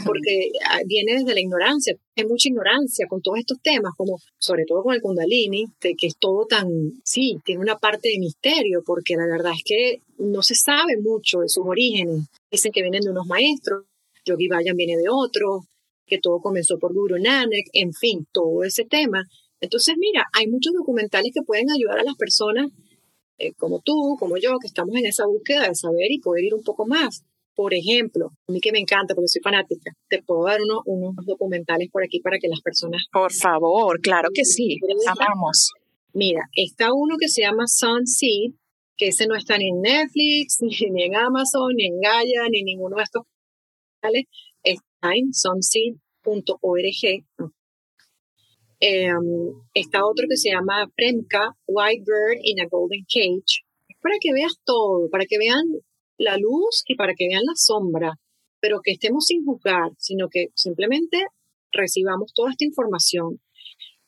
porque 0.04 0.50
ah, 0.68 0.80
viene 0.86 1.14
desde 1.14 1.34
la 1.34 1.40
ignorancia. 1.40 1.94
Hay 2.16 2.24
mucha 2.24 2.48
ignorancia 2.48 3.06
con 3.08 3.20
todos 3.20 3.38
estos 3.38 3.60
temas, 3.62 3.92
como 3.96 4.18
sobre 4.38 4.64
todo 4.66 4.82
con 4.82 4.94
el 4.94 5.00
Kundalini, 5.00 5.66
que 5.80 5.94
es 6.00 6.16
todo 6.18 6.46
tan, 6.46 6.68
sí, 7.04 7.38
tiene 7.44 7.60
una 7.60 7.78
parte 7.78 8.08
de 8.08 8.18
misterio, 8.18 8.82
porque 8.84 9.16
la 9.16 9.26
verdad 9.26 9.52
es 9.56 9.62
que 9.64 10.00
no 10.18 10.42
se 10.42 10.54
sabe 10.54 10.96
mucho 11.00 11.40
de 11.40 11.48
sus 11.48 11.64
orígenes. 11.66 12.26
Dicen 12.50 12.72
que 12.72 12.82
vienen 12.82 13.02
de 13.02 13.10
unos 13.10 13.26
maestros, 13.26 13.84
Yogi 14.24 14.48
Bayan 14.48 14.76
viene 14.76 14.96
de 14.96 15.08
otros, 15.10 15.64
que 16.06 16.18
todo 16.18 16.40
comenzó 16.40 16.78
por 16.78 16.92
Guru 16.92 17.18
Nanak, 17.18 17.66
en 17.72 17.92
fin, 17.92 18.26
todo 18.32 18.64
ese 18.64 18.84
tema. 18.84 19.24
Entonces, 19.60 19.94
mira, 19.98 20.26
hay 20.32 20.48
muchos 20.48 20.72
documentales 20.74 21.32
que 21.32 21.42
pueden 21.42 21.70
ayudar 21.70 22.00
a 22.00 22.04
las 22.04 22.16
personas 22.16 22.70
eh, 23.38 23.52
como 23.54 23.80
tú, 23.80 24.16
como 24.18 24.36
yo, 24.36 24.58
que 24.60 24.68
estamos 24.68 24.94
en 24.96 25.06
esa 25.06 25.26
búsqueda 25.26 25.68
de 25.68 25.74
saber 25.74 26.10
y 26.10 26.20
poder 26.20 26.44
ir 26.44 26.54
un 26.54 26.62
poco 26.62 26.86
más. 26.86 27.24
Por 27.54 27.74
ejemplo, 27.74 28.30
a 28.48 28.52
mí 28.52 28.60
que 28.60 28.72
me 28.72 28.78
encanta 28.78 29.14
porque 29.14 29.28
soy 29.28 29.42
fanática, 29.42 29.92
te 30.08 30.22
puedo 30.22 30.44
dar 30.44 30.60
uno, 30.62 30.80
unos 30.86 31.26
documentales 31.26 31.88
por 31.92 32.02
aquí 32.02 32.20
para 32.20 32.38
que 32.38 32.48
las 32.48 32.60
personas... 32.60 33.02
Por 33.12 33.32
favor, 33.32 34.00
claro 34.00 34.30
que 34.32 34.44
sí, 34.44 34.78
amamos. 35.06 35.72
Mira, 36.14 36.42
está 36.54 36.92
uno 36.92 37.16
que 37.18 37.28
se 37.28 37.42
llama 37.42 37.66
Sunseed, 37.66 38.52
que 38.96 39.08
ese 39.08 39.26
no 39.26 39.34
está 39.34 39.56
ni 39.58 39.68
en 39.68 39.80
Netflix, 39.80 40.58
ni 40.60 41.02
en 41.04 41.16
Amazon, 41.16 41.74
ni 41.74 41.86
en 41.86 42.00
Gaia, 42.00 42.48
ni 42.50 42.62
ninguno 42.62 42.96
de 42.96 43.02
estos 43.02 43.22
canales. 44.00 44.24
Está 44.62 45.10
en 45.14 45.32
sunseed.org. 45.32 47.24
Em, 48.84 49.22
está 49.74 50.04
otro 50.04 50.26
que 50.28 50.36
se 50.36 50.50
llama 50.50 50.90
Premka, 50.96 51.56
White 51.66 52.04
Bird 52.04 52.40
in 52.42 52.60
a 52.60 52.66
Golden 52.68 53.04
Cage. 53.04 53.62
Es 53.88 53.96
para 54.02 54.16
que 54.20 54.32
veas 54.32 54.54
todo, 54.64 55.08
para 55.08 55.24
que 55.24 55.38
vean 55.38 55.62
la 56.18 56.36
luz 56.36 56.84
y 56.86 56.94
para 56.94 57.14
que 57.14 57.28
vean 57.28 57.44
la 57.44 57.54
sombra, 57.54 58.14
pero 58.60 58.80
que 58.82 58.92
estemos 58.92 59.26
sin 59.26 59.44
juzgar, 59.44 59.90
sino 59.98 60.28
que 60.28 60.48
simplemente 60.54 61.26
recibamos 61.72 62.32
toda 62.34 62.50
esta 62.50 62.64
información. 62.64 63.40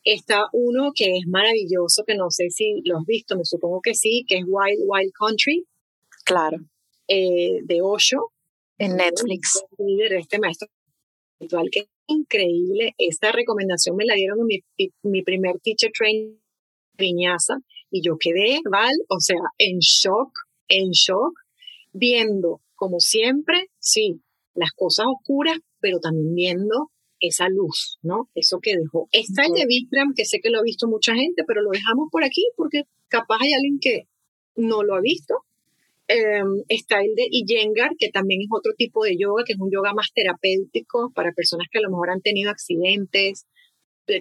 Está 0.05 0.47
uno 0.53 0.93
que 0.95 1.17
es 1.17 1.27
maravilloso, 1.27 2.05
que 2.07 2.15
no 2.15 2.31
sé 2.31 2.51
si 2.51 2.83
lo 2.85 2.99
has 2.99 3.07
visto, 3.07 3.37
me 3.37 3.45
supongo 3.45 3.81
que 3.83 3.95
sí, 3.95 4.25
que 4.29 4.37
es 4.37 4.45
Wild 4.47 4.83
Wild 4.87 5.13
Country. 5.19 5.65
Claro. 6.25 6.59
Eh, 7.09 7.61
de 7.65 7.83
Osho. 7.83 8.31
En 8.79 8.97
Netflix. 8.97 9.63
de 9.79 10.17
este 10.17 10.39
maestro 10.39 10.69
espiritual 11.35 11.69
que 11.71 11.81
es 11.81 11.89
increíble. 12.07 12.95
Esta 12.99 13.33
recomendación 13.33 13.97
me 13.97 14.05
la 14.05 14.15
dieron 14.15 14.41
en 14.41 14.47
mi, 14.47 14.61
mi 15.03 15.23
primer 15.23 15.59
teacher 15.61 15.91
training 15.97 16.37
Viñaza 16.97 17.57
y 17.91 18.03
yo 18.03 18.17
quedé, 18.19 18.61
Val, 18.71 18.95
o 19.09 19.21
sea, 19.21 19.41
en 19.59 19.79
shock, 19.79 20.31
en 20.69 20.91
shock, 20.91 21.33
viendo, 21.95 22.61
como 22.75 23.01
siempre, 23.01 23.69
sí, 23.79 24.21
las 24.55 24.73
cosas 24.73 25.07
oscuras, 25.09 25.59
pero 25.81 26.01
también 26.01 26.35
viendo 26.35 26.91
esa 27.21 27.49
luz, 27.49 27.99
¿no? 28.03 28.29
Eso 28.35 28.59
que 28.61 28.77
dejó. 28.77 29.09
Está 29.13 29.47
el 29.47 29.53
de 29.53 29.65
Bikram, 29.67 30.13
que 30.15 30.27
sé 30.27 30.41
que 30.43 30.51
lo 30.51 30.59
ha 30.59 30.63
visto 30.63 30.87
mucha 30.89 31.15
gente, 31.15 31.45
pero 31.47 31.63
lo 31.63 31.71
dejamos 31.71 32.09
por 32.11 32.25
aquí 32.25 32.43
porque 32.57 32.83
capaz 33.09 33.39
hay 33.41 33.53
alguien 33.55 33.79
que 33.81 34.03
no 34.57 34.83
lo 34.83 34.95
ha 34.95 35.01
visto. 35.01 35.35
Em, 36.07 36.63
está 36.69 37.01
el 37.01 37.15
de 37.15 37.27
Iyengar, 37.31 37.93
que 37.99 38.11
también 38.11 38.43
es 38.43 38.49
otro 38.51 38.73
tipo 38.77 39.05
de 39.05 39.17
yoga, 39.17 39.45
que 39.47 39.55
es 39.55 39.59
un 39.59 39.71
yoga 39.71 39.95
más 39.95 40.09
terapéutico 40.15 41.13
para 41.15 41.33
personas 41.33 41.69
que 41.71 41.79
a 41.79 41.83
lo 41.83 41.91
mejor 41.91 42.11
han 42.11 42.21
tenido 42.21 42.51
accidentes, 42.51 43.47
eh, 43.47 43.53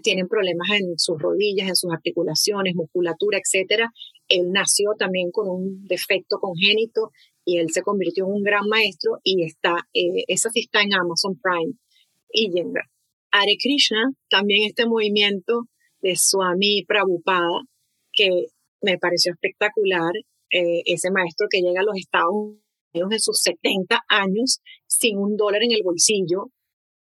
tienen 0.02 0.28
problemas 0.28 0.68
en 0.80 0.98
sus 0.98 1.20
rodillas, 1.20 1.68
en 1.68 1.76
sus 1.76 1.92
articulaciones, 1.92 2.76
musculatura, 2.76 3.40
etcétera. 3.40 3.92
Él 4.28 4.52
nació 4.52 4.92
también 4.98 5.32
con 5.32 5.50
un 5.50 5.86
defecto 5.86 6.38
congénito 6.40 7.12
y 7.46 7.58
él 7.58 7.70
se 7.72 7.82
convirtió 7.82 8.26
en 8.26 8.32
un 8.32 8.44
gran 8.44 8.68
maestro 8.68 9.20
y 9.24 9.44
está, 9.44 9.76
eh, 9.94 10.24
esa 10.28 10.50
sí 10.50 10.62
está 10.62 10.82
en 10.82 10.94
Amazon 10.94 11.40
Prime. 11.42 11.74
Iyengar. 12.30 12.86
Hare 13.32 13.58
Krishna, 13.62 14.12
también 14.30 14.68
este 14.68 14.86
movimiento 14.86 15.68
de 16.02 16.16
Swami 16.16 16.84
Prabhupada, 16.88 17.62
que 18.12 18.30
me 18.82 18.98
pareció 18.98 19.34
espectacular, 19.34 20.14
eh, 20.52 20.84
ese 20.86 21.10
maestro 21.10 21.48
que 21.50 21.62
llega 21.62 21.82
a 21.82 21.84
los 21.84 21.98
Estados 21.98 22.32
Unidos 22.94 23.12
en 23.12 23.20
sus 23.20 23.42
70 23.42 24.02
años 24.08 24.60
sin 24.86 25.18
un 25.18 25.36
dólar 25.36 25.64
en 25.64 25.72
el 25.72 25.82
bolsillo 25.84 26.52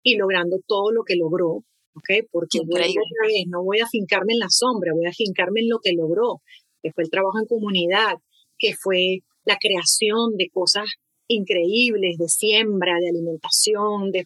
y 0.03 0.16
logrando 0.16 0.59
todo 0.66 0.93
lo 0.93 1.03
que 1.03 1.16
logró, 1.16 1.64
¿ok? 1.99 2.28
Porque 2.30 2.61
otra 2.61 2.82
vez, 2.82 3.44
no 3.49 3.62
voy 3.62 3.80
a 3.80 3.86
fincarme 3.86 4.32
en 4.32 4.40
la 4.40 4.51
sombra, 4.51 4.92
voy 4.94 5.07
a 5.07 5.12
fincarme 5.12 5.61
en 5.61 5.68
lo 5.68 5.78
que 5.82 5.92
logró, 5.92 6.40
que 6.82 6.92
fue 6.92 7.05
el 7.05 7.11
trabajo 7.11 7.38
en 7.40 7.46
comunidad, 7.46 8.14
que 8.59 8.74
fue 8.74 9.20
la 9.44 9.59
creación 9.61 10.36
de 10.36 10.49
cosas 10.51 10.86
increíbles 11.28 12.16
de 12.18 12.28
siembra, 12.28 12.94
de 13.01 13.11
alimentación, 13.11 14.11
de 14.11 14.24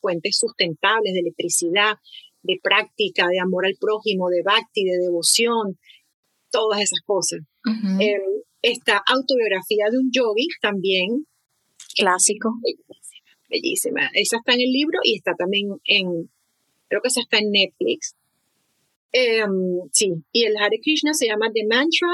fuentes 0.00 0.38
sustentables 0.38 1.12
de 1.12 1.20
electricidad, 1.20 1.94
de 2.42 2.58
práctica, 2.62 3.26
de 3.28 3.40
amor 3.40 3.66
al 3.66 3.76
prójimo, 3.80 4.28
de 4.28 4.42
bhakti, 4.42 4.84
de 4.84 4.98
devoción, 4.98 5.78
todas 6.50 6.80
esas 6.80 7.00
cosas. 7.04 7.40
Em, 7.98 8.22
esta 8.62 9.02
autobiografía 9.06 9.86
de 9.90 9.98
un 9.98 10.10
yogi 10.12 10.46
también. 10.60 11.26
Clásico. 11.96 12.50
Bellísima, 13.48 14.10
Esa 14.14 14.38
está 14.38 14.54
en 14.54 14.60
el 14.60 14.72
libro 14.72 14.98
y 15.02 15.16
está 15.16 15.32
también 15.36 15.68
en, 15.84 16.30
creo 16.94 17.02
que 17.02 17.08
esa 17.08 17.22
está 17.22 17.38
en 17.38 17.50
Netflix. 17.50 18.14
Em, 19.10 19.88
sí, 19.92 20.12
y 20.32 20.44
el 20.44 20.56
Hare 20.56 20.78
Krishna 20.82 21.12
se 21.12 21.26
llama 21.26 21.50
The 21.52 21.66
Mantra, 21.68 22.08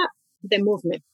The 0.48 0.62
Movement. 0.62 1.04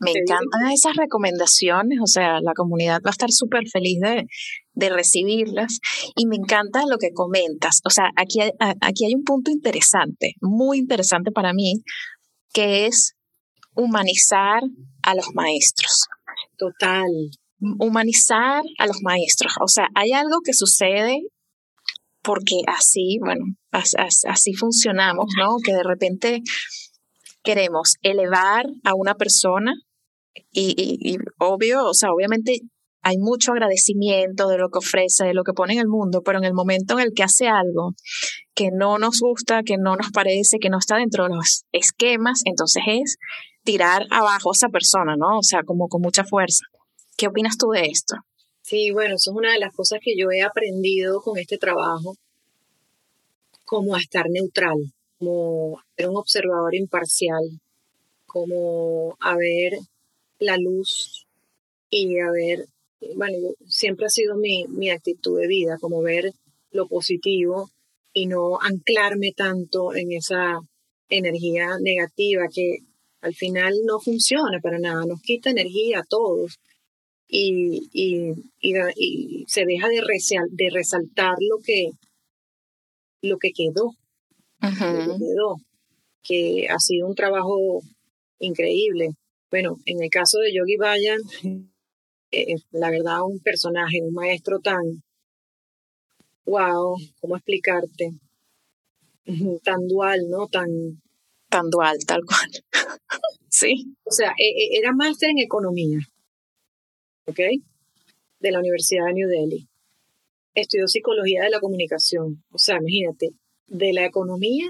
Me 0.00 0.12
encantan 0.12 0.70
esas 0.72 0.94
recomendaciones, 0.94 1.98
o 2.00 2.06
sea, 2.06 2.40
la 2.40 2.52
comunidad 2.54 3.00
va 3.04 3.10
a 3.10 3.16
estar 3.18 3.32
súper 3.32 3.68
feliz 3.68 3.98
de, 4.00 4.26
de, 4.74 4.88
recibirlas 4.90 5.80
y 6.14 6.26
me 6.26 6.36
encanta 6.36 6.86
lo 6.86 6.98
que 6.98 7.10
comentas. 7.12 7.80
O 7.84 7.90
sea, 7.90 8.10
aquí 8.14 8.40
hay, 8.40 8.52
aquí 8.80 9.06
hay 9.06 9.14
un 9.16 9.24
punto 9.24 9.50
interesante, 9.50 10.34
muy 10.40 10.78
interesante 10.78 11.32
para 11.32 11.52
mí, 11.52 11.82
que 12.52 12.86
es 12.86 13.16
humanizar 13.74 14.62
a 15.02 15.16
los 15.16 15.34
maestros. 15.34 16.06
Total. 16.56 17.10
Humanizar 17.80 18.62
a 18.78 18.86
los 18.86 19.02
maestros. 19.02 19.54
O 19.60 19.66
sea, 19.66 19.88
hay 19.96 20.12
algo 20.12 20.38
que 20.44 20.54
sucede 20.54 21.22
porque 22.28 22.60
así, 22.66 23.16
bueno, 23.24 23.42
así 23.72 24.52
funcionamos, 24.52 25.28
¿no? 25.38 25.56
Que 25.64 25.72
de 25.72 25.82
repente 25.82 26.42
queremos 27.42 27.94
elevar 28.02 28.66
a 28.84 28.94
una 28.94 29.14
persona 29.14 29.72
y, 30.52 31.16
obvio, 31.38 31.86
o 31.86 31.94
sea, 31.94 32.10
obviamente 32.12 32.60
hay 33.02 33.16
mucho 33.16 33.52
agradecimiento 33.52 34.46
de 34.48 34.58
lo 34.58 34.68
que 34.68 34.80
ofrece, 34.80 35.24
de 35.24 35.32
lo 35.32 35.42
que 35.42 35.54
pone 35.54 35.72
en 35.72 35.78
el 35.78 35.88
mundo, 35.88 36.20
pero 36.22 36.36
en 36.36 36.44
el 36.44 36.52
momento 36.52 36.98
en 36.98 37.06
el 37.06 37.12
que 37.16 37.22
hace 37.22 37.48
algo 37.48 37.94
que 38.54 38.68
no 38.76 38.98
nos 38.98 39.20
gusta, 39.20 39.62
que 39.62 39.78
no 39.78 39.96
nos 39.96 40.10
parece, 40.10 40.58
que 40.58 40.68
no 40.68 40.76
está 40.76 40.96
dentro 40.96 41.24
de 41.24 41.34
los 41.34 41.64
esquemas, 41.72 42.42
entonces 42.44 42.82
es 42.88 43.16
tirar 43.64 44.02
abajo 44.10 44.50
a 44.50 44.54
esa 44.54 44.68
persona, 44.68 45.16
¿no? 45.16 45.38
O 45.38 45.42
sea, 45.42 45.62
como 45.62 45.88
con 45.88 46.02
mucha 46.02 46.24
fuerza. 46.24 46.66
¿Qué 47.16 47.28
opinas 47.28 47.56
tú 47.56 47.70
de 47.70 47.86
esto? 47.86 48.16
Sí, 48.68 48.90
bueno, 48.90 49.14
eso 49.14 49.30
es 49.30 49.36
una 49.38 49.54
de 49.54 49.60
las 49.60 49.74
cosas 49.74 49.98
que 50.02 50.14
yo 50.14 50.30
he 50.30 50.42
aprendido 50.42 51.22
con 51.22 51.38
este 51.38 51.56
trabajo, 51.56 52.16
como 53.64 53.94
a 53.94 53.98
estar 53.98 54.28
neutral, 54.28 54.76
como 55.18 55.80
ser 55.96 56.10
un 56.10 56.16
observador 56.18 56.74
imparcial, 56.74 57.44
como 58.26 59.16
a 59.20 59.36
ver 59.36 59.72
la 60.38 60.58
luz 60.58 61.26
y 61.88 62.18
a 62.18 62.30
ver, 62.30 62.66
bueno, 63.16 63.38
siempre 63.66 64.04
ha 64.04 64.10
sido 64.10 64.36
mi, 64.36 64.66
mi 64.68 64.90
actitud 64.90 65.40
de 65.40 65.46
vida, 65.46 65.78
como 65.80 66.02
ver 66.02 66.32
lo 66.70 66.88
positivo 66.88 67.70
y 68.12 68.26
no 68.26 68.60
anclarme 68.60 69.32
tanto 69.34 69.94
en 69.94 70.12
esa 70.12 70.60
energía 71.08 71.78
negativa 71.80 72.48
que 72.54 72.80
al 73.22 73.34
final 73.34 73.72
no 73.86 73.98
funciona 73.98 74.60
para 74.62 74.78
nada, 74.78 75.06
nos 75.06 75.22
quita 75.22 75.48
energía 75.48 76.00
a 76.00 76.06
todos 76.06 76.58
y, 77.28 77.88
y, 77.92 78.32
y, 78.60 79.44
se 79.46 79.64
deja 79.66 79.88
de, 79.88 80.02
de 80.50 80.70
resaltar 80.70 81.34
lo 81.40 81.58
que, 81.62 81.90
lo 83.20 83.36
que 83.36 83.50
quedó, 83.54 83.92
lo 84.60 84.68
que 84.70 85.18
quedó, 85.18 85.56
que 86.22 86.66
ha 86.68 86.78
sido 86.78 87.06
un 87.06 87.14
trabajo 87.14 87.80
increíble. 88.38 89.10
Bueno, 89.50 89.76
en 89.84 90.02
el 90.02 90.10
caso 90.10 90.38
de 90.38 90.54
Yogi 90.54 90.76
Bayan, 90.76 91.20
eh, 92.30 92.56
la 92.70 92.90
verdad, 92.90 93.22
un 93.22 93.40
personaje, 93.40 94.00
un 94.02 94.14
maestro 94.14 94.58
tan, 94.60 94.82
wow, 96.46 96.96
¿cómo 97.20 97.36
explicarte? 97.36 98.12
Tan 99.64 99.86
dual, 99.86 100.20
¿no? 100.30 100.46
Tan... 100.48 100.68
Tan 101.50 101.70
dual, 101.70 101.96
tal 102.06 102.20
cual. 102.26 102.50
sí. 103.48 103.96
O 104.04 104.10
sea, 104.10 104.34
e, 104.36 104.48
e, 104.48 104.78
era 104.78 104.92
máster 104.92 105.30
en 105.30 105.38
economía, 105.38 105.98
¿ok? 107.28 107.40
De 108.40 108.50
la 108.50 108.58
Universidad 108.60 109.06
de 109.06 109.14
New 109.14 109.28
Delhi. 109.28 109.68
Estudió 110.54 110.88
psicología 110.88 111.42
de 111.42 111.50
la 111.50 111.60
comunicación. 111.60 112.42
O 112.50 112.58
sea, 112.58 112.78
imagínate, 112.78 113.30
de 113.66 113.92
la 113.92 114.06
economía, 114.06 114.66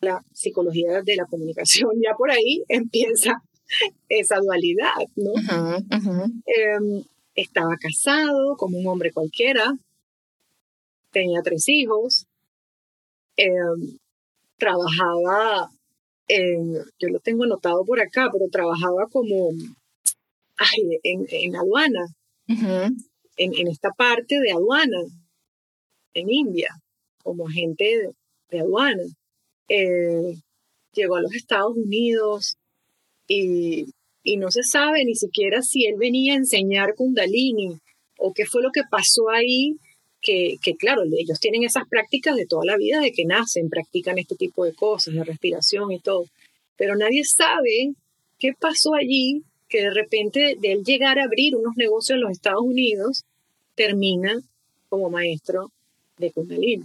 la 0.00 0.24
psicología 0.32 1.02
de 1.02 1.16
la 1.16 1.26
comunicación. 1.26 1.90
Ya 2.02 2.14
por 2.16 2.30
ahí 2.30 2.62
empieza 2.68 3.42
esa 4.08 4.36
dualidad, 4.38 4.96
¿no? 5.16 5.32
Em, 6.46 7.04
estaba 7.34 7.76
casado 7.76 8.56
como 8.56 8.78
un 8.78 8.86
hombre 8.86 9.12
cualquiera, 9.12 9.74
tenía 11.12 11.40
tres 11.42 11.68
hijos, 11.68 12.26
em, 13.36 13.98
trabajaba, 14.56 15.70
en, 16.28 16.74
yo 16.98 17.08
lo 17.10 17.20
tengo 17.20 17.44
anotado 17.44 17.84
por 17.84 18.00
acá, 18.00 18.30
pero 18.32 18.46
trabajaba 18.50 19.06
como 19.12 19.50
en, 21.02 21.26
en, 21.30 21.56
aduana, 21.56 22.06
en, 22.46 23.68
esta 23.68 23.90
parte 23.90 24.40
de 24.40 24.52
aduana, 24.52 25.02
en 26.14 26.30
India, 26.30 26.68
como 27.22 27.48
agente 27.48 28.14
de, 28.50 28.60
aduana. 28.60 29.04
Eh, 29.68 30.34
llegó 30.92 31.16
a 31.16 31.22
los 31.22 31.34
Estados 31.34 31.76
Unidos, 31.76 32.56
y, 33.28 33.86
no 34.36 34.50
se 34.50 34.62
sabe 34.62 35.04
ni 35.04 35.14
siquiera 35.14 35.62
si 35.62 35.86
él 35.86 35.94
venía 35.96 36.34
a 36.34 36.36
enseñar 36.36 36.94
kundalini 36.94 37.78
o 38.18 38.34
qué 38.34 38.44
fue 38.44 38.62
lo 38.62 38.70
que 38.72 38.82
pasó 38.90 39.30
ahí, 39.30 39.76
que, 40.20 40.56
que, 40.62 40.74
claro, 40.74 41.02
ellos 41.04 41.38
tienen 41.40 41.62
esas 41.62 41.84
prácticas 41.88 42.36
de 42.36 42.44
toda 42.44 42.64
la 42.64 42.76
vida, 42.76 43.00
de 43.00 43.12
que 43.12 43.24
nacen, 43.24 43.70
practican 43.70 44.18
este 44.18 44.34
tipo 44.34 44.64
de 44.64 44.74
cosas, 44.74 45.14
de 45.14 45.24
respiración 45.24 45.92
y 45.92 46.00
todo, 46.00 46.26
pero 46.76 46.96
nadie 46.96 47.24
sabe 47.24 47.92
qué 48.38 48.52
pasó 48.58 48.94
allí, 48.94 49.42
que 49.68 49.82
de 49.82 49.90
repente 49.90 50.56
de 50.58 50.72
él 50.72 50.84
llegar 50.84 51.18
a 51.18 51.24
abrir 51.24 51.56
unos 51.56 51.76
negocios 51.76 52.16
en 52.16 52.22
los 52.22 52.32
Estados 52.32 52.62
Unidos, 52.62 53.24
termina 53.74 54.38
como 54.88 55.10
maestro 55.10 55.70
de 56.16 56.32
kundalini. 56.32 56.84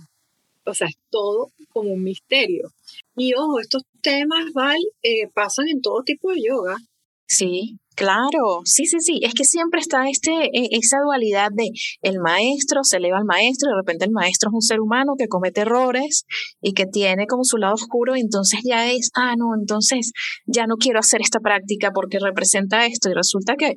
O 0.66 0.74
sea, 0.74 0.88
es 0.88 0.98
todo 1.10 1.52
como 1.72 1.92
un 1.92 2.04
misterio. 2.04 2.72
Y 3.16 3.34
ojo, 3.34 3.60
estos 3.60 3.84
temas, 4.02 4.54
Val, 4.54 4.80
eh, 5.02 5.28
pasan 5.34 5.68
en 5.68 5.82
todo 5.82 6.04
tipo 6.04 6.32
de 6.32 6.42
yoga. 6.42 6.78
Sí, 7.26 7.78
claro, 7.96 8.62
sí, 8.66 8.86
sí, 8.86 8.98
sí. 9.00 9.20
Es 9.24 9.34
que 9.34 9.46
siempre 9.46 9.80
está 9.80 10.10
este, 10.10 10.32
e, 10.32 10.70
esa 10.72 10.98
dualidad 11.04 11.50
de 11.52 11.70
el 12.02 12.20
maestro 12.20 12.84
se 12.84 12.98
eleva 12.98 13.18
al 13.18 13.26
maestro, 13.26 13.70
y 13.70 13.74
de 13.74 13.78
repente 13.78 14.06
el 14.06 14.12
maestro 14.12 14.50
es 14.50 14.54
un 14.54 14.62
ser 14.62 14.80
humano 14.80 15.14
que 15.18 15.28
comete 15.28 15.62
errores 15.62 16.26
y 16.62 16.74
que 16.74 16.86
tiene 16.86 17.28
como 17.28 17.44
su 17.44 17.58
lado 17.58 17.74
oscuro, 17.74 18.16
y 18.16 18.22
entonces 18.22 18.60
ya 18.64 18.91
es, 18.91 19.10
ah, 19.16 19.36
no, 19.38 19.56
entonces 19.60 20.12
ya 20.46 20.68
no 20.68 20.76
quiero 20.76 21.00
hacer 21.00 21.22
esta 21.22 21.39
práctica 21.39 21.91
porque 21.94 22.20
representa 22.20 22.86
esto, 22.86 23.10
y 23.10 23.14
resulta 23.14 23.56
que, 23.56 23.76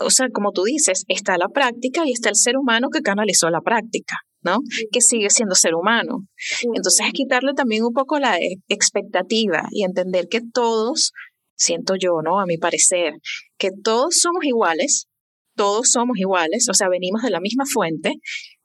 o 0.00 0.10
sea, 0.10 0.28
como 0.32 0.52
tú 0.52 0.64
dices, 0.64 1.04
está 1.08 1.38
la 1.38 1.48
práctica 1.48 2.02
y 2.06 2.12
está 2.12 2.28
el 2.28 2.36
ser 2.36 2.56
humano 2.56 2.88
que 2.90 3.00
canalizó 3.00 3.50
la 3.50 3.60
práctica. 3.60 4.16
¿no? 4.44 4.58
Que 4.92 5.00
sigue 5.00 5.30
siendo 5.30 5.54
ser 5.54 5.74
humano. 5.74 6.26
Entonces 6.74 7.06
es 7.06 7.12
quitarle 7.12 7.54
también 7.54 7.82
un 7.82 7.92
poco 7.92 8.18
la 8.18 8.36
e, 8.36 8.56
expectativa 8.68 9.66
y 9.70 9.84
entender 9.84 10.28
que 10.28 10.40
todos, 10.52 11.12
siento 11.56 11.94
yo, 11.96 12.20
¿no? 12.22 12.40
A 12.40 12.46
mi 12.46 12.58
parecer, 12.58 13.14
que 13.58 13.70
todos 13.82 14.16
somos 14.20 14.44
iguales, 14.44 15.06
todos 15.56 15.90
somos 15.90 16.18
iguales, 16.18 16.68
o 16.68 16.74
sea, 16.74 16.88
venimos 16.88 17.22
de 17.22 17.30
la 17.30 17.40
misma 17.40 17.64
fuente, 17.66 18.14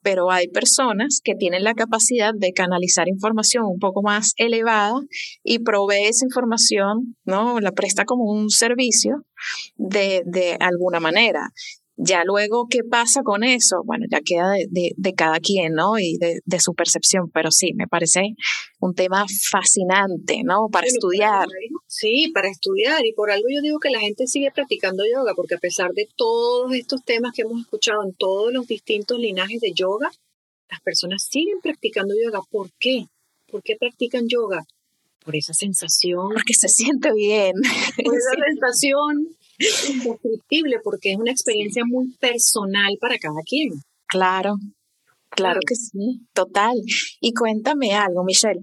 pero 0.01 0.31
hay 0.31 0.47
personas 0.47 1.19
que 1.23 1.35
tienen 1.35 1.63
la 1.63 1.73
capacidad 1.73 2.31
de 2.33 2.53
canalizar 2.53 3.07
información 3.07 3.65
un 3.65 3.79
poco 3.79 4.01
más 4.01 4.33
elevada 4.37 4.95
y 5.43 5.59
provee 5.59 6.07
esa 6.07 6.25
información, 6.25 7.15
¿no? 7.25 7.59
La 7.59 7.71
presta 7.71 8.05
como 8.05 8.31
un 8.31 8.49
servicio 8.49 9.25
de, 9.75 10.23
de 10.25 10.57
alguna 10.59 10.99
manera. 10.99 11.49
Ya 12.01 12.23
luego, 12.23 12.67
¿qué 12.69 12.79
pasa 12.89 13.23
con 13.23 13.43
eso? 13.43 13.83
Bueno, 13.83 14.05
ya 14.09 14.21
queda 14.21 14.53
de, 14.53 14.93
de, 14.95 15.13
cada 15.13 15.41
quien, 15.41 15.73
¿no? 15.73 15.99
Y 15.99 16.17
de, 16.17 16.39
de, 16.45 16.59
su 16.61 16.73
percepción, 16.73 17.29
pero 17.29 17.51
sí, 17.51 17.73
me 17.75 17.87
parece 17.87 18.35
un 18.79 18.95
tema 18.95 19.25
fascinante, 19.51 20.43
¿no? 20.45 20.69
Para 20.71 20.87
estudiar. 20.87 21.45
sí, 21.87 22.31
para 22.33 22.47
estudiar. 22.47 23.05
Y 23.05 23.11
por 23.11 23.31
algo 23.31 23.47
yo 23.53 23.61
digo 23.61 23.79
que 23.79 23.89
la 23.89 23.99
gente 23.99 24.27
sigue 24.27 24.49
practicando 24.49 25.03
yoga, 25.13 25.33
porque 25.35 25.55
a 25.55 25.57
pesar 25.57 25.91
de 25.91 26.07
todos 26.15 26.73
estos 26.73 27.03
temas 27.03 27.33
que 27.35 27.41
hemos 27.41 27.59
escuchado 27.59 28.01
en 28.05 28.13
todos 28.13 28.53
los 28.53 28.65
distintos 28.65 29.19
linajes 29.19 29.59
de 29.59 29.73
yoga, 29.73 30.09
las 30.69 30.79
personas 30.79 31.27
siguen 31.29 31.59
practicando 31.61 32.13
yoga. 32.15 32.39
¿Por 32.49 32.69
qué? 32.79 33.07
¿Por 33.51 33.61
qué 33.61 33.75
practican 33.75 34.29
yoga? 34.29 34.65
Por 35.25 35.35
esa 35.35 35.53
sensación. 35.53 36.29
Porque 36.33 36.53
se 36.53 36.69
siente 36.69 37.11
bien. 37.13 37.55
Por 38.05 38.15
esa 38.15 38.31
sensación 38.47 39.35
indescriptible 39.89 40.77
porque 40.83 41.11
es 41.11 41.17
una 41.17 41.31
experiencia 41.31 41.83
muy 41.85 42.15
personal 42.19 42.97
para 42.99 43.17
cada 43.17 43.41
quien. 43.45 43.69
Claro, 44.07 44.55
claro 45.29 45.59
que 45.67 45.75
sí, 45.75 46.21
total. 46.33 46.77
Y 47.19 47.33
cuéntame 47.33 47.93
algo, 47.93 48.23
Michelle. 48.23 48.61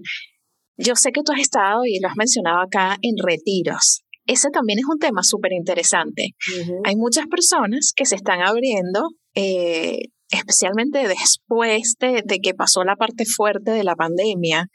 Yo 0.77 0.95
sé 0.95 1.11
que 1.11 1.23
tú 1.23 1.31
has 1.31 1.41
estado 1.41 1.85
y 1.85 1.99
lo 1.99 2.07
has 2.07 2.17
mencionado 2.17 2.61
acá 2.61 2.97
en 3.01 3.15
retiros. 3.17 4.03
Ese 4.25 4.49
también 4.49 4.79
es 4.79 4.85
un 4.85 4.99
tema 4.99 5.23
súper 5.23 5.53
interesante. 5.53 6.35
Hay 6.83 6.95
muchas 6.97 7.27
personas 7.27 7.93
que 7.95 8.05
se 8.05 8.15
están 8.15 8.41
abriendo, 8.41 9.07
eh, 9.33 10.09
especialmente 10.29 11.07
después 11.07 11.95
de, 11.99 12.23
que 12.43 12.53
pasó 12.53 12.83
la 12.83 12.97
parte 12.97 13.25
fuerte 13.25 13.71
de 13.71 13.85
la 13.85 13.95
pandemia, 13.95 14.67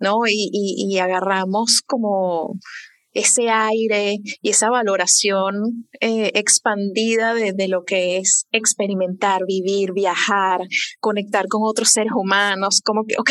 ¿no? 0.00 0.18
y 0.26 0.98
agarramos 0.98 1.80
como 1.86 2.56
ese 3.12 3.50
aire 3.50 4.18
y 4.40 4.50
esa 4.50 4.70
valoración 4.70 5.86
eh, 6.00 6.30
expandida 6.34 7.34
de, 7.34 7.68
lo 7.68 7.84
que 7.84 8.18
es 8.18 8.46
experimentar, 8.52 9.42
vivir, 9.46 9.92
viajar, 9.92 10.60
conectar 11.00 11.46
con 11.48 11.62
otros 11.64 11.90
seres 11.90 12.12
humanos, 12.14 12.80
como 12.84 13.04
que, 13.04 13.14
ok, 13.18 13.30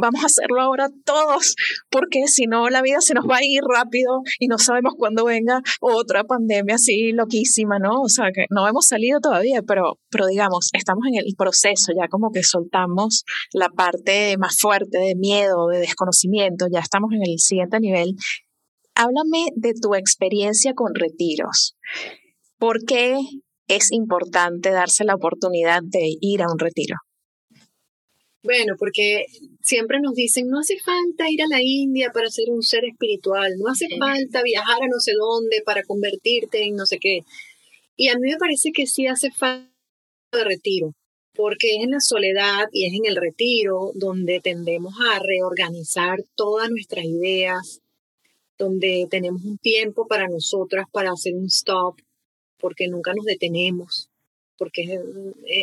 vamos 0.00 0.22
a 0.22 0.26
hacerlo 0.26 0.60
ahora 0.60 0.88
todos, 1.04 1.54
porque 1.90 2.26
si 2.26 2.46
no 2.46 2.68
la 2.68 2.82
vida 2.82 3.00
se 3.00 3.14
nos 3.14 3.26
va 3.26 3.36
a 3.38 3.44
ir 3.44 3.62
rápido 3.62 4.22
y 4.38 4.48
no 4.48 4.58
sabemos 4.58 4.94
cuándo 4.98 5.24
venga 5.24 5.62
otra 5.80 6.24
pandemia 6.24 6.76
así 6.76 7.12
loquísima, 7.12 7.78
¿no? 7.78 8.00
O 8.02 8.08
sea, 8.08 8.26
que 8.34 8.46
no 8.50 8.66
hemos 8.66 8.86
salido 8.86 9.20
todavía, 9.20 9.62
pero, 9.66 9.98
pero 10.10 10.26
digamos, 10.26 10.70
estamos 10.72 11.04
en 11.08 11.24
el 11.24 11.34
proceso, 11.36 11.92
ya 11.96 12.08
como 12.08 12.30
que 12.32 12.42
soltamos 12.42 13.24
la 13.52 13.68
parte 13.68 14.36
más 14.38 14.56
fuerte 14.58 14.98
de 14.98 15.14
miedo, 15.14 15.68
de 15.68 15.78
desconocimiento, 15.78 16.66
ya 16.72 16.80
estamos 16.80 17.12
en 17.12 17.22
el 17.22 17.38
siguiente 17.38 17.78
nivel 17.80 18.16
háblame 18.94 19.46
de 19.56 19.74
tu 19.74 19.94
experiencia 19.94 20.74
con 20.74 20.94
retiros. 20.94 21.76
¿Por 22.58 22.84
qué 22.84 23.18
es 23.68 23.90
importante 23.92 24.70
darse 24.70 25.04
la 25.04 25.14
oportunidad 25.14 25.82
de 25.82 26.16
ir 26.20 26.42
a 26.42 26.50
un 26.50 26.58
retiro? 26.58 26.96
Bueno, 28.42 28.74
porque 28.78 29.24
siempre 29.62 30.00
nos 30.02 30.14
dicen, 30.14 30.48
no 30.48 30.60
hace 30.60 30.78
falta 30.78 31.30
ir 31.30 31.40
a 31.42 31.48
la 31.48 31.62
India 31.62 32.10
para 32.12 32.28
ser 32.28 32.50
un 32.50 32.62
ser 32.62 32.84
espiritual, 32.84 33.54
no 33.58 33.70
hace 33.70 33.86
falta 33.98 34.42
viajar 34.42 34.82
a 34.82 34.86
no 34.86 35.00
sé 35.00 35.12
dónde 35.14 35.62
para 35.64 35.82
convertirte 35.82 36.62
en 36.62 36.76
no 36.76 36.84
sé 36.84 36.98
qué. 37.00 37.20
Y 37.96 38.08
a 38.08 38.18
mí 38.18 38.30
me 38.30 38.36
parece 38.36 38.70
que 38.72 38.86
sí 38.86 39.06
hace 39.06 39.30
falta 39.30 39.72
de 40.30 40.44
retiro, 40.44 40.92
porque 41.34 41.76
es 41.76 41.84
en 41.84 41.92
la 41.92 42.00
soledad 42.00 42.66
y 42.70 42.86
es 42.86 42.92
en 42.92 43.06
el 43.06 43.16
retiro 43.16 43.92
donde 43.94 44.40
tendemos 44.40 44.92
a 45.10 45.20
reorganizar 45.20 46.18
todas 46.34 46.68
nuestras 46.68 47.06
ideas, 47.06 47.80
donde 48.64 49.06
tenemos 49.10 49.44
un 49.44 49.58
tiempo 49.58 50.06
para 50.06 50.28
nosotras 50.28 50.86
para 50.90 51.12
hacer 51.12 51.34
un 51.34 51.46
stop, 51.46 51.96
porque 52.58 52.88
nunca 52.88 53.12
nos 53.14 53.24
detenemos, 53.24 54.10
porque 54.56 55.00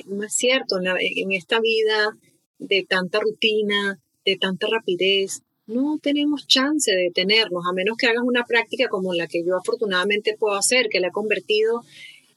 no 0.08 0.24
es 0.24 0.34
cierto, 0.34 0.78
en, 0.80 1.32
esta 1.32 1.60
vida 1.60 2.18
de 2.60 2.86
tanta 2.88 3.20
rutina, 3.20 4.00
de 4.24 4.38
tanta 4.38 4.68
rapidez, 4.68 5.42
no 5.66 6.00
tenemos 6.02 6.48
chance 6.48 6.92
de 6.92 7.04
detenernos, 7.04 7.64
a 7.68 7.74
menos 7.74 7.98
que 7.98 8.08
hagas 8.08 8.24
una 8.24 8.46
práctica 8.46 8.88
como 8.90 9.14
la 9.14 9.28
que 9.28 9.44
yo 9.44 9.58
afortunadamente 9.58 10.36
puedo 10.38 10.56
hacer, 10.56 10.90
que 10.90 11.00
la 11.00 11.08
he 11.08 11.12
convertido 11.12 11.82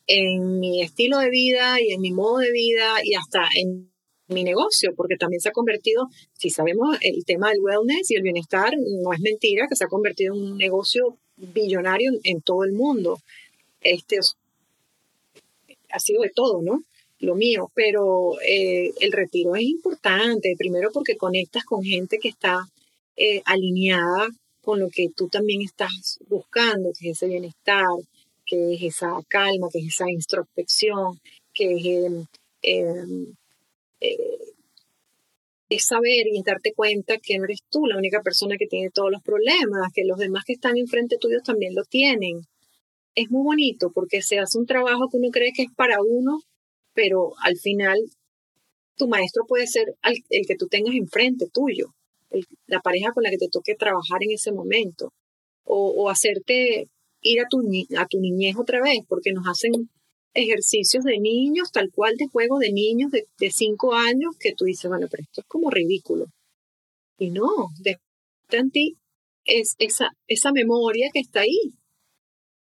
en 0.06 0.60
mi 0.60 0.82
estilo 0.82 1.18
de 1.18 1.30
vida 1.30 1.80
y 1.80 1.92
en 1.92 2.00
mi 2.00 2.12
modo 2.12 2.38
de 2.38 2.52
vida 2.52 2.96
y 3.02 3.14
hasta 3.14 3.46
en 3.56 3.90
mi 4.28 4.44
negocio, 4.44 4.92
porque 4.96 5.16
también 5.16 5.40
se 5.40 5.50
ha 5.50 5.52
convertido, 5.52 6.08
si 6.32 6.50
sabemos 6.50 6.96
el 7.00 7.24
tema 7.24 7.50
del 7.50 7.60
wellness 7.60 8.10
y 8.10 8.16
el 8.16 8.22
bienestar, 8.22 8.74
no 9.02 9.12
es 9.12 9.20
mentira 9.20 9.66
que 9.68 9.76
se 9.76 9.84
ha 9.84 9.88
convertido 9.88 10.34
en 10.34 10.42
un 10.42 10.58
negocio 10.58 11.18
billonario 11.36 12.12
en, 12.22 12.40
todo 12.40 12.64
el 12.64 12.72
mundo. 12.72 13.18
Este 13.80 14.18
ha 15.90 15.98
sido 15.98 16.22
de 16.22 16.30
todo, 16.34 16.62
¿no? 16.62 16.82
Lo 17.20 17.34
mío, 17.34 17.70
pero 17.74 18.32
eh, 18.46 18.92
el 19.00 19.12
retiro 19.12 19.54
es 19.56 19.62
importante, 19.62 20.54
primero 20.58 20.90
porque 20.92 21.16
conectas 21.16 21.64
con 21.64 21.82
gente 21.82 22.18
que 22.18 22.28
está 22.28 22.58
eh, 23.16 23.42
alineada 23.44 24.28
con 24.60 24.80
lo 24.80 24.88
que 24.88 25.08
tú 25.14 25.28
también 25.28 25.62
estás 25.62 26.18
buscando, 26.28 26.90
que 26.98 27.10
es 27.10 27.16
ese 27.16 27.28
bienestar, 27.28 27.84
que 28.46 28.74
es 28.74 28.82
esa 28.82 29.12
calma, 29.28 29.68
que 29.70 29.78
es 29.80 29.86
esa 29.86 30.10
introspección, 30.10 31.20
que 31.52 31.76
es 31.76 32.12
eh, 32.62 33.04
eh, 34.12 34.54
es 35.68 35.86
saber 35.86 36.26
y 36.30 36.42
darte 36.42 36.72
cuenta 36.74 37.18
que 37.22 37.38
no 37.38 37.44
eres 37.44 37.60
tú 37.70 37.86
la 37.86 37.96
única 37.96 38.20
persona 38.22 38.56
que 38.58 38.66
tiene 38.66 38.90
todos 38.90 39.10
los 39.10 39.22
problemas, 39.22 39.92
que 39.94 40.04
los 40.04 40.18
demás 40.18 40.44
que 40.46 40.52
están 40.54 40.76
enfrente 40.76 41.16
tuyo 41.18 41.38
también 41.44 41.74
lo 41.74 41.84
tienen. 41.84 42.40
Es 43.14 43.30
muy 43.30 43.44
bonito 43.44 43.90
porque 43.94 44.22
se 44.22 44.38
hace 44.38 44.58
un 44.58 44.66
trabajo 44.66 45.08
que 45.10 45.16
uno 45.16 45.30
cree 45.30 45.52
que 45.54 45.62
es 45.62 45.72
para 45.74 46.02
uno, 46.02 46.40
pero 46.92 47.32
al 47.42 47.56
final 47.56 47.98
tu 48.96 49.08
maestro 49.08 49.44
puede 49.46 49.66
ser 49.66 49.94
el 50.02 50.46
que 50.46 50.56
tú 50.56 50.66
tengas 50.68 50.94
enfrente 50.94 51.46
tuyo, 51.52 51.94
la 52.66 52.80
pareja 52.80 53.12
con 53.12 53.22
la 53.22 53.30
que 53.30 53.38
te 53.38 53.48
toque 53.50 53.74
trabajar 53.74 54.22
en 54.22 54.32
ese 54.32 54.52
momento, 54.52 55.12
o, 55.64 55.90
o 55.96 56.10
hacerte 56.10 56.88
ir 57.22 57.40
a 57.40 57.48
tu, 57.48 57.58
a 57.96 58.06
tu 58.06 58.20
niñez 58.20 58.56
otra 58.56 58.80
vez, 58.82 58.98
porque 59.08 59.32
nos 59.32 59.46
hacen 59.48 59.90
ejercicios 60.34 61.04
de 61.04 61.18
niños, 61.18 61.70
tal 61.72 61.90
cual 61.92 62.16
de 62.16 62.26
juego 62.26 62.58
de 62.58 62.72
niños 62.72 63.10
de, 63.10 63.50
cinco 63.50 63.94
años, 63.94 64.36
que 64.38 64.52
tú 64.56 64.64
dices, 64.64 64.88
bueno, 64.88 65.06
pero 65.10 65.22
esto 65.22 65.40
es 65.40 65.46
como 65.46 65.70
ridículo. 65.70 66.26
Y 67.18 67.30
no, 67.30 67.48
de 67.80 67.96
en 68.50 68.70
ti 68.70 68.94
es 69.44 69.74
esa, 69.78 70.10
esa 70.28 70.52
memoria 70.52 71.08
que 71.12 71.20
está 71.20 71.40
ahí, 71.40 71.72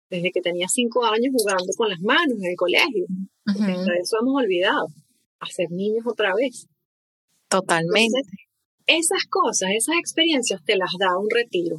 desde 0.09 0.32
que 0.32 0.41
tenía 0.41 0.67
cinco 0.67 1.03
años 1.05 1.34
jugando 1.36 1.72
con 1.78 1.89
las 1.89 1.99
manos 1.99 2.38
en 2.38 2.51
el 2.51 2.55
colegio. 2.55 3.05
Eso 3.47 4.17
hemos 4.22 4.36
olvidado, 4.36 4.88
hacer 5.39 5.72
niños 5.72 6.05
otra 6.05 6.34
vez. 6.36 6.67
Totalmente. 7.47 8.22
esas 8.86 9.26
cosas, 9.28 9.70
esas 9.76 9.95
experiencias 9.97 10.63
te 10.63 10.78
las 10.78 10.91
da 10.99 11.17
un 11.17 11.28
retiro. 11.30 11.78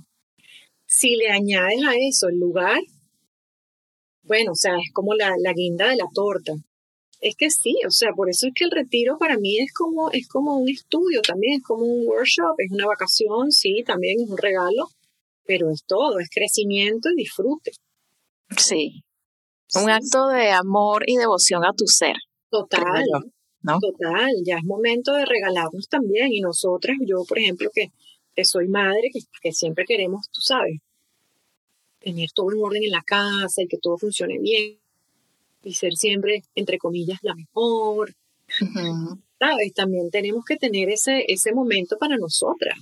Si 0.86 1.14
le 1.14 1.28
añades 1.28 1.80
a 1.86 1.94
eso 1.96 2.28
el 2.28 2.40
lugar, 2.40 2.80
bueno, 4.22 4.52
o 4.52 4.54
sea, 4.54 4.76
es 4.76 4.92
como 4.92 5.14
la, 5.14 5.34
la 5.38 5.52
guinda 5.52 5.88
de 5.88 5.96
la 5.96 6.06
torta. 6.14 6.52
Es 7.20 7.36
que 7.36 7.50
sí, 7.50 7.74
o 7.86 7.90
sea, 7.90 8.12
por 8.16 8.30
eso 8.30 8.46
es 8.46 8.52
que 8.54 8.64
el 8.64 8.70
retiro 8.70 9.18
para 9.18 9.36
mí 9.36 9.58
es 9.58 9.72
como, 9.74 10.10
es 10.10 10.26
como 10.26 10.56
un 10.56 10.68
estudio 10.68 11.20
también, 11.20 11.58
es 11.58 11.62
como 11.62 11.84
un 11.84 12.06
workshop, 12.06 12.54
es 12.58 12.72
una 12.72 12.86
vacación, 12.86 13.50
sí, 13.50 13.82
también 13.84 14.20
es 14.20 14.30
un 14.30 14.38
regalo, 14.38 14.88
pero 15.44 15.70
es 15.70 15.84
todo, 15.86 16.18
es 16.18 16.30
crecimiento 16.30 17.10
y 17.10 17.16
disfrute. 17.16 17.72
Sí, 18.56 19.02
un 19.74 19.90
acto 19.90 20.28
de 20.28 20.50
amor 20.50 21.04
y 21.06 21.16
devoción 21.16 21.64
a 21.64 21.72
tu 21.76 21.86
ser. 21.86 22.16
Total, 22.50 23.04
¿no? 23.62 23.78
total, 23.78 24.32
ya 24.44 24.56
es 24.56 24.64
momento 24.64 25.12
de 25.12 25.26
regalarnos 25.26 25.88
también 25.88 26.32
y 26.32 26.40
nosotras, 26.40 26.96
yo 27.06 27.22
por 27.28 27.38
ejemplo 27.38 27.68
que, 27.72 27.88
que 28.34 28.44
soy 28.44 28.66
madre, 28.68 29.10
que, 29.12 29.20
que 29.42 29.52
siempre 29.52 29.84
queremos, 29.86 30.28
tú 30.32 30.40
sabes, 30.40 30.80
tener 32.00 32.30
todo 32.32 32.52
en 32.52 32.58
orden 32.60 32.84
en 32.84 32.90
la 32.90 33.02
casa 33.02 33.62
y 33.62 33.68
que 33.68 33.78
todo 33.78 33.96
funcione 33.98 34.38
bien 34.38 34.78
y 35.62 35.74
ser 35.74 35.94
siempre, 35.94 36.42
entre 36.54 36.78
comillas, 36.78 37.18
la 37.22 37.34
mejor. 37.34 38.14
¿Sabes? 39.38 39.72
También 39.74 40.10
tenemos 40.10 40.44
que 40.44 40.56
tener 40.56 40.90
ese, 40.90 41.24
ese 41.28 41.52
momento 41.52 41.96
para 41.98 42.16
nosotras. 42.16 42.78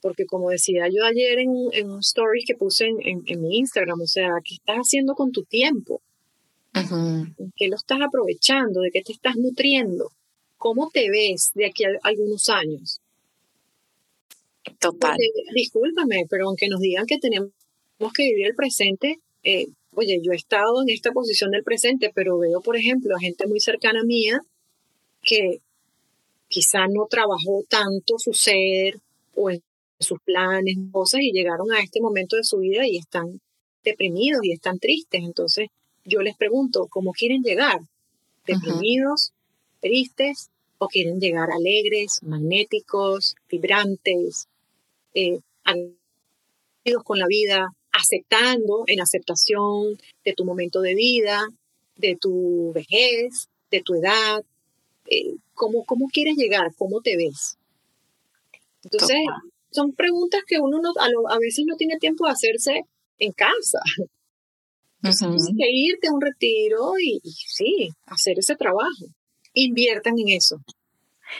Porque 0.00 0.24
como 0.26 0.50
decía 0.50 0.88
yo 0.88 1.04
ayer 1.04 1.38
en, 1.40 1.50
en 1.72 1.90
un 1.90 2.00
story 2.00 2.44
que 2.44 2.54
puse 2.54 2.86
en, 2.86 3.22
en, 3.26 3.42
mi 3.42 3.58
Instagram, 3.58 4.00
o 4.00 4.06
sea, 4.06 4.30
¿qué 4.44 4.54
estás 4.54 4.76
haciendo 4.76 5.14
con 5.14 5.30
tu 5.30 5.44
tiempo? 5.44 6.00
¿Qué 7.56 7.68
lo 7.68 7.76
estás 7.76 7.98
aprovechando? 8.00 8.80
¿De 8.80 8.90
qué 8.90 9.02
te 9.02 9.12
estás 9.12 9.36
nutriendo? 9.36 10.10
¿Cómo 10.56 10.88
te 10.92 11.10
ves 11.10 11.50
de 11.54 11.66
aquí 11.66 11.84
a 11.84 11.88
algunos 12.02 12.48
años? 12.48 13.00
Total. 14.78 15.16
discúlpame, 15.54 16.26
pero 16.30 16.46
aunque 16.46 16.68
nos 16.68 16.80
digan 16.80 17.06
que 17.06 17.18
tenemos 17.18 17.50
tenemos 18.00 18.14
que 18.14 18.22
vivir 18.22 18.46
el 18.46 18.54
presente. 18.54 19.20
Eh, 19.42 19.66
oye, 19.92 20.20
yo 20.22 20.32
he 20.32 20.36
estado 20.36 20.82
en 20.82 20.88
esta 20.88 21.12
posición 21.12 21.50
del 21.50 21.62
presente, 21.62 22.10
pero 22.14 22.38
veo, 22.38 22.62
por 22.62 22.76
ejemplo, 22.76 23.14
a 23.14 23.20
gente 23.20 23.46
muy 23.46 23.60
cercana 23.60 24.02
mía 24.04 24.40
que 25.22 25.58
quizá 26.48 26.86
no 26.88 27.06
trabajó 27.10 27.62
tanto 27.68 28.14
su 28.18 28.32
ser 28.32 28.94
o 29.34 29.50
en 29.50 29.62
sus 29.98 30.18
planes, 30.22 30.76
cosas, 30.90 31.20
y 31.20 31.32
llegaron 31.32 31.70
a 31.72 31.80
este 31.80 32.00
momento 32.00 32.36
de 32.36 32.44
su 32.44 32.58
vida 32.58 32.86
y 32.86 32.96
están 32.96 33.40
deprimidos 33.84 34.40
y 34.44 34.52
están 34.52 34.78
tristes. 34.78 35.22
Entonces, 35.22 35.68
yo 36.06 36.22
les 36.22 36.36
pregunto, 36.36 36.86
¿cómo 36.88 37.12
quieren 37.12 37.42
llegar? 37.42 37.80
¿Deprimidos, 38.46 39.32
tristes 39.80 40.48
o 40.78 40.88
quieren 40.88 41.20
llegar 41.20 41.50
alegres, 41.50 42.22
magnéticos, 42.22 43.36
vibrantes, 43.50 44.48
eh, 45.12 45.38
con 47.04 47.18
la 47.18 47.26
vida, 47.26 47.68
aceptando, 48.00 48.84
en 48.86 49.00
aceptación 49.00 49.98
de 50.24 50.32
tu 50.34 50.44
momento 50.44 50.80
de 50.80 50.94
vida, 50.94 51.46
de 51.96 52.16
tu 52.20 52.72
vejez, 52.72 53.48
de 53.70 53.82
tu 53.82 53.94
edad, 53.94 54.42
eh, 55.06 55.36
¿cómo, 55.54 55.84
¿cómo 55.84 56.06
quieres 56.12 56.36
llegar? 56.36 56.72
¿Cómo 56.76 57.00
te 57.00 57.16
ves? 57.16 57.58
Entonces, 58.82 59.18
son 59.70 59.92
preguntas 59.92 60.40
que 60.46 60.58
uno 60.58 60.80
no, 60.80 60.90
a, 60.98 61.38
veces 61.38 61.64
no 61.66 61.76
tiene 61.76 61.96
tiempo 61.98 62.26
de 62.26 62.32
hacerse 62.32 62.82
en 63.18 63.32
casa. 63.32 63.80
Tienes 65.02 65.46
que 65.56 65.70
irte 65.70 66.08
a 66.08 66.12
un 66.12 66.20
retiro 66.20 66.92
y, 66.98 67.20
y 67.22 67.30
sí, 67.30 67.88
hacer 68.06 68.38
ese 68.38 68.56
trabajo. 68.56 69.06
Inviertan 69.54 70.18
en 70.18 70.36
eso 70.36 70.56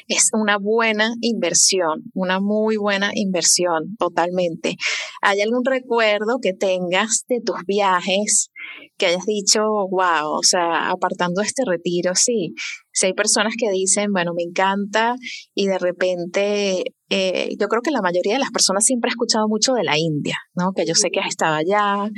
es 0.09 0.31
una 0.33 0.59
buena 0.59 1.15
inversión, 1.21 2.03
una 2.15 2.41
muy 2.41 2.77
buena 2.77 3.11
inversión, 3.15 3.97
totalmente. 3.99 4.77
¿Hay 5.23 5.41
algún 5.41 5.65
recuerdo 5.65 6.39
que 6.43 6.53
tengas 6.53 7.25
de 7.29 7.41
tus 7.41 7.57
viajes 7.67 8.51
que 8.97 9.07
hayas 9.07 9.27
dicho, 9.27 9.63
wow, 9.91 10.33
o 10.33 10.43
sea, 10.43 10.91
apartando 10.91 11.41
este 11.43 11.63
retiro, 11.67 12.15
sí, 12.15 12.55
si 12.93 13.07
hay 13.07 13.15
personas 13.15 13.55
que 13.59 13.71
dicen, 13.71 14.13
bueno, 14.13 14.33
me 14.35 14.43
encanta 14.43 15.17
y 15.55 15.67
de 15.67 15.79
repente 15.79 16.85
eh, 17.13 17.57
yo 17.59 17.67
creo 17.67 17.83
que 17.83 17.91
la 17.91 18.03
mayoría 18.03 18.35
de 18.35 18.39
las 18.39 18.53
personas 18.53 18.85
siempre 18.85 19.09
ha 19.09 19.13
escuchado 19.13 19.49
mucho 19.49 19.73
de 19.75 19.83
la 19.83 19.99
India, 19.99 20.37
¿no? 20.55 20.71
Que 20.73 20.87
yo 20.87 20.95
sé 20.95 21.11
que 21.11 21.19
has 21.19 21.27
estado 21.27 21.57
allá 21.57 22.09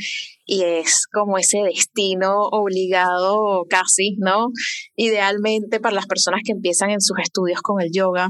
y 0.44 0.62
es 0.64 1.06
como 1.10 1.38
ese 1.38 1.62
destino 1.62 2.42
obligado 2.50 3.64
casi, 3.70 4.16
¿no? 4.18 4.48
Idealmente 4.94 5.80
para 5.80 5.94
las 5.94 6.06
personas 6.06 6.42
que 6.44 6.52
empiezan 6.52 6.90
en 6.90 7.00
sus 7.00 7.18
estudios 7.22 7.62
con 7.62 7.80
el 7.80 7.90
yoga 7.90 8.28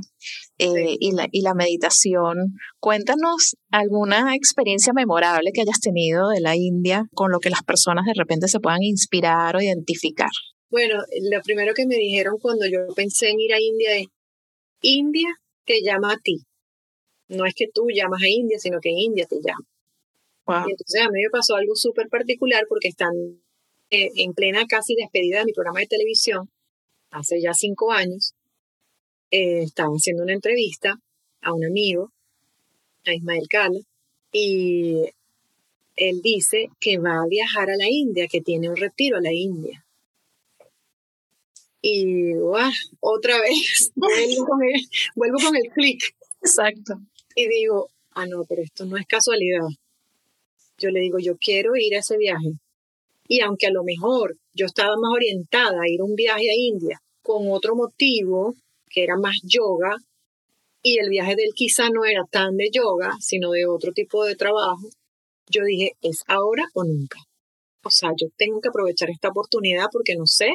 eh, 0.59 0.97
y, 1.01 1.13
la, 1.17 1.27
y 1.33 1.43
la 1.43 1.55
meditación. 1.55 2.55
Cuéntanos 2.79 3.57
alguna 3.73 4.37
experiencia 4.37 4.93
memorable 4.93 5.51
que 5.53 5.63
hayas 5.63 5.81
tenido 5.81 6.29
de 6.29 6.41
la 6.41 6.55
India 6.55 7.07
con 7.13 7.33
lo 7.33 7.41
que 7.41 7.51
las 7.51 7.65
personas 7.65 8.05
de 8.07 8.15
repente 8.15 8.47
se 8.47 8.61
puedan 8.61 8.85
inspirar 8.85 9.57
o 9.57 9.61
identificar. 9.61 10.31
Bueno, 10.73 10.97
lo 11.31 11.41
primero 11.43 11.73
que 11.73 11.87
me 11.87 11.95
dijeron 11.95 12.39
cuando 12.41 12.67
yo 12.67 12.93
pensé 12.97 13.29
en 13.29 13.39
ir 13.39 13.55
a 13.55 13.61
India 13.61 13.97
es, 13.97 14.07
India 14.81 15.29
te 15.65 15.81
llama 15.83 16.15
a 16.15 16.19
ti 16.19 16.45
no 17.33 17.47
es 17.47 17.55
que 17.55 17.67
tú 17.73 17.87
llamas 17.93 18.23
a 18.23 18.29
India, 18.29 18.59
sino 18.59 18.81
que 18.81 18.91
India 18.91 19.27
te 19.27 19.37
llama. 19.37 20.67
Y 20.67 20.71
entonces 20.71 21.01
a 21.01 21.11
mí 21.11 21.23
me 21.23 21.31
pasó 21.31 21.55
algo 21.55 21.75
súper 21.75 22.09
particular 22.09 22.65
porque 22.69 22.89
están 22.89 23.13
eh, 23.91 24.11
en 24.17 24.33
plena 24.33 24.67
casi 24.67 24.95
despedida 24.95 25.39
de 25.39 25.47
mi 25.47 25.53
programa 25.53 25.81
de 25.81 25.87
televisión, 25.87 26.51
hace 27.11 27.41
ya 27.41 27.55
cinco 27.55 27.93
años, 27.93 28.35
eh, 29.31 29.63
estaba 29.63 29.95
haciendo 29.95 30.25
una 30.25 30.35
entrevista 30.35 30.97
a 31.43 31.55
un 31.55 31.65
amigo, 31.65 32.11
a 33.07 33.15
Ismael 33.15 33.49
Cala, 33.49 33.79
y 34.33 35.05
él 35.97 36.21
dice 36.23 36.69
que 36.81 36.99
va 36.99 37.23
a 37.23 37.29
viajar 37.29 37.71
a 37.71 37.77
la 37.77 37.89
India, 37.89 38.27
que 38.31 38.41
tiene 38.41 38.69
un 38.69 38.77
retiro 38.77 39.19
a 39.19 39.23
la 39.23 39.33
India. 39.33 39.85
Y 41.83 42.35
otra 43.01 43.41
vez 43.41 43.91
vuelvo 43.97 44.47
con 44.47 44.63
el, 44.63 44.89
vuelvo 45.17 45.39
con 45.43 45.57
el 45.57 45.71
clic. 45.73 46.15
Exacto 46.41 46.95
y 47.35 47.49
digo, 47.49 47.89
ah, 48.11 48.27
no, 48.27 48.45
pero 48.49 48.63
esto 48.63 48.85
no 48.85 48.97
es 48.97 49.07
casualidad. 49.07 49.67
Yo 50.79 50.91
le 50.91 51.01
digo, 51.01 51.19
yo 51.19 51.37
quiero 51.39 51.77
ir 51.77 51.95
a 51.95 52.01
ese 52.01 52.17
viaje. 52.17 52.53
Y 53.29 53.41
aunque 53.41 53.67
a 53.67 53.73
lo 53.73 53.85
mejor 53.85 54.37
yo 54.53 54.67
estaba 54.67 54.97
más 54.97 55.13
orientada 55.15 55.81
a 55.83 55.89
ir 55.89 56.01
a 56.01 56.05
un 56.05 56.15
viaje 56.15 56.51
a 56.51 56.55
India 56.57 57.01
con 57.23 57.51
otro 57.51 57.77
motivo, 57.77 58.55
que 58.91 59.05
era 59.05 59.17
más 59.17 59.37
yoga, 59.45 59.97
y 60.83 60.99
el 60.99 61.09
viaje 61.09 61.37
de 61.37 61.45
él 61.45 61.53
quizá 61.55 61.89
no 61.91 62.05
era 62.05 62.25
tan 62.31 62.57
de 62.57 62.69
yoga, 62.73 63.17
sino 63.21 63.53
de 63.53 63.67
otro 63.67 63.93
tipo 63.93 64.25
de 64.25 64.35
trabajo, 64.35 64.89
yo 65.49 65.63
dije, 65.65 65.93
es 66.03 66.25
ahora 66.27 66.65
o 66.75 66.85
nunca. 66.85 67.21
O 67.85 67.91
sea, 67.91 68.11
yo 68.21 68.29
tengo 68.37 68.61
que 68.61 68.69
aprovechar 68.69 69.11
esta 69.11 69.29
oportunidad 69.29 69.87
porque 69.93 70.17
no 70.17 70.27
sé 70.27 70.51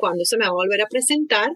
cuándo 0.00 0.24
se 0.24 0.36
me 0.36 0.46
va 0.46 0.50
a 0.50 0.54
volver 0.54 0.80
a 0.82 0.86
presentar, 0.86 1.52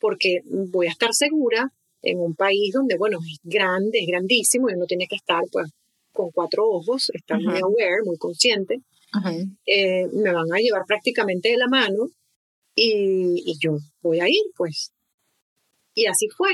porque 0.00 0.40
voy 0.44 0.88
a 0.88 0.90
estar 0.90 1.14
segura 1.14 1.72
en 2.02 2.18
un 2.18 2.34
país 2.34 2.72
donde, 2.74 2.96
bueno, 2.98 3.18
es 3.26 3.38
grande, 3.42 4.00
es 4.00 4.06
grandísimo 4.06 4.68
y 4.68 4.74
uno 4.74 4.84
tiene 4.86 5.06
que 5.06 5.16
estar 5.16 5.42
pues 5.50 5.70
con 6.12 6.30
cuatro 6.30 6.68
ojos, 6.68 7.10
estar 7.14 7.40
muy 7.40 7.58
aware, 7.60 8.02
muy 8.04 8.18
consciente. 8.18 8.80
Eh, 9.64 10.06
me 10.12 10.32
van 10.32 10.52
a 10.52 10.58
llevar 10.58 10.82
prácticamente 10.86 11.50
de 11.50 11.56
la 11.56 11.68
mano 11.68 12.08
y, 12.74 13.56
yo 13.60 13.78
voy 14.02 14.20
a 14.20 14.28
ir, 14.28 14.42
pues. 14.56 14.92
Y 15.94 16.06
así 16.06 16.28
fue, 16.28 16.50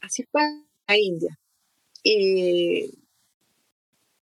así 0.00 0.24
fue 0.30 0.42
a 0.86 0.98
India. 0.98 1.38
Y 2.02 2.90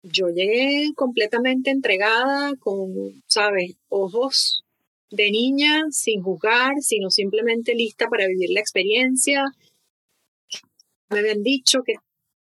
yo 0.02 0.28
llegué 0.28 0.92
completamente 0.94 1.70
entregada, 1.70 2.54
con, 2.56 3.22
¿sabes? 3.26 3.76
Ojos 3.88 4.65
de 5.10 5.30
niña, 5.30 5.84
sin 5.90 6.22
juzgar, 6.22 6.74
sino 6.80 7.10
simplemente 7.10 7.74
lista 7.74 8.06
para 8.08 8.26
vivir 8.26 8.50
la 8.50 8.60
experiencia. 8.60 9.44
Me 11.10 11.20
habían 11.20 11.42
dicho 11.42 11.82
que 11.84 11.94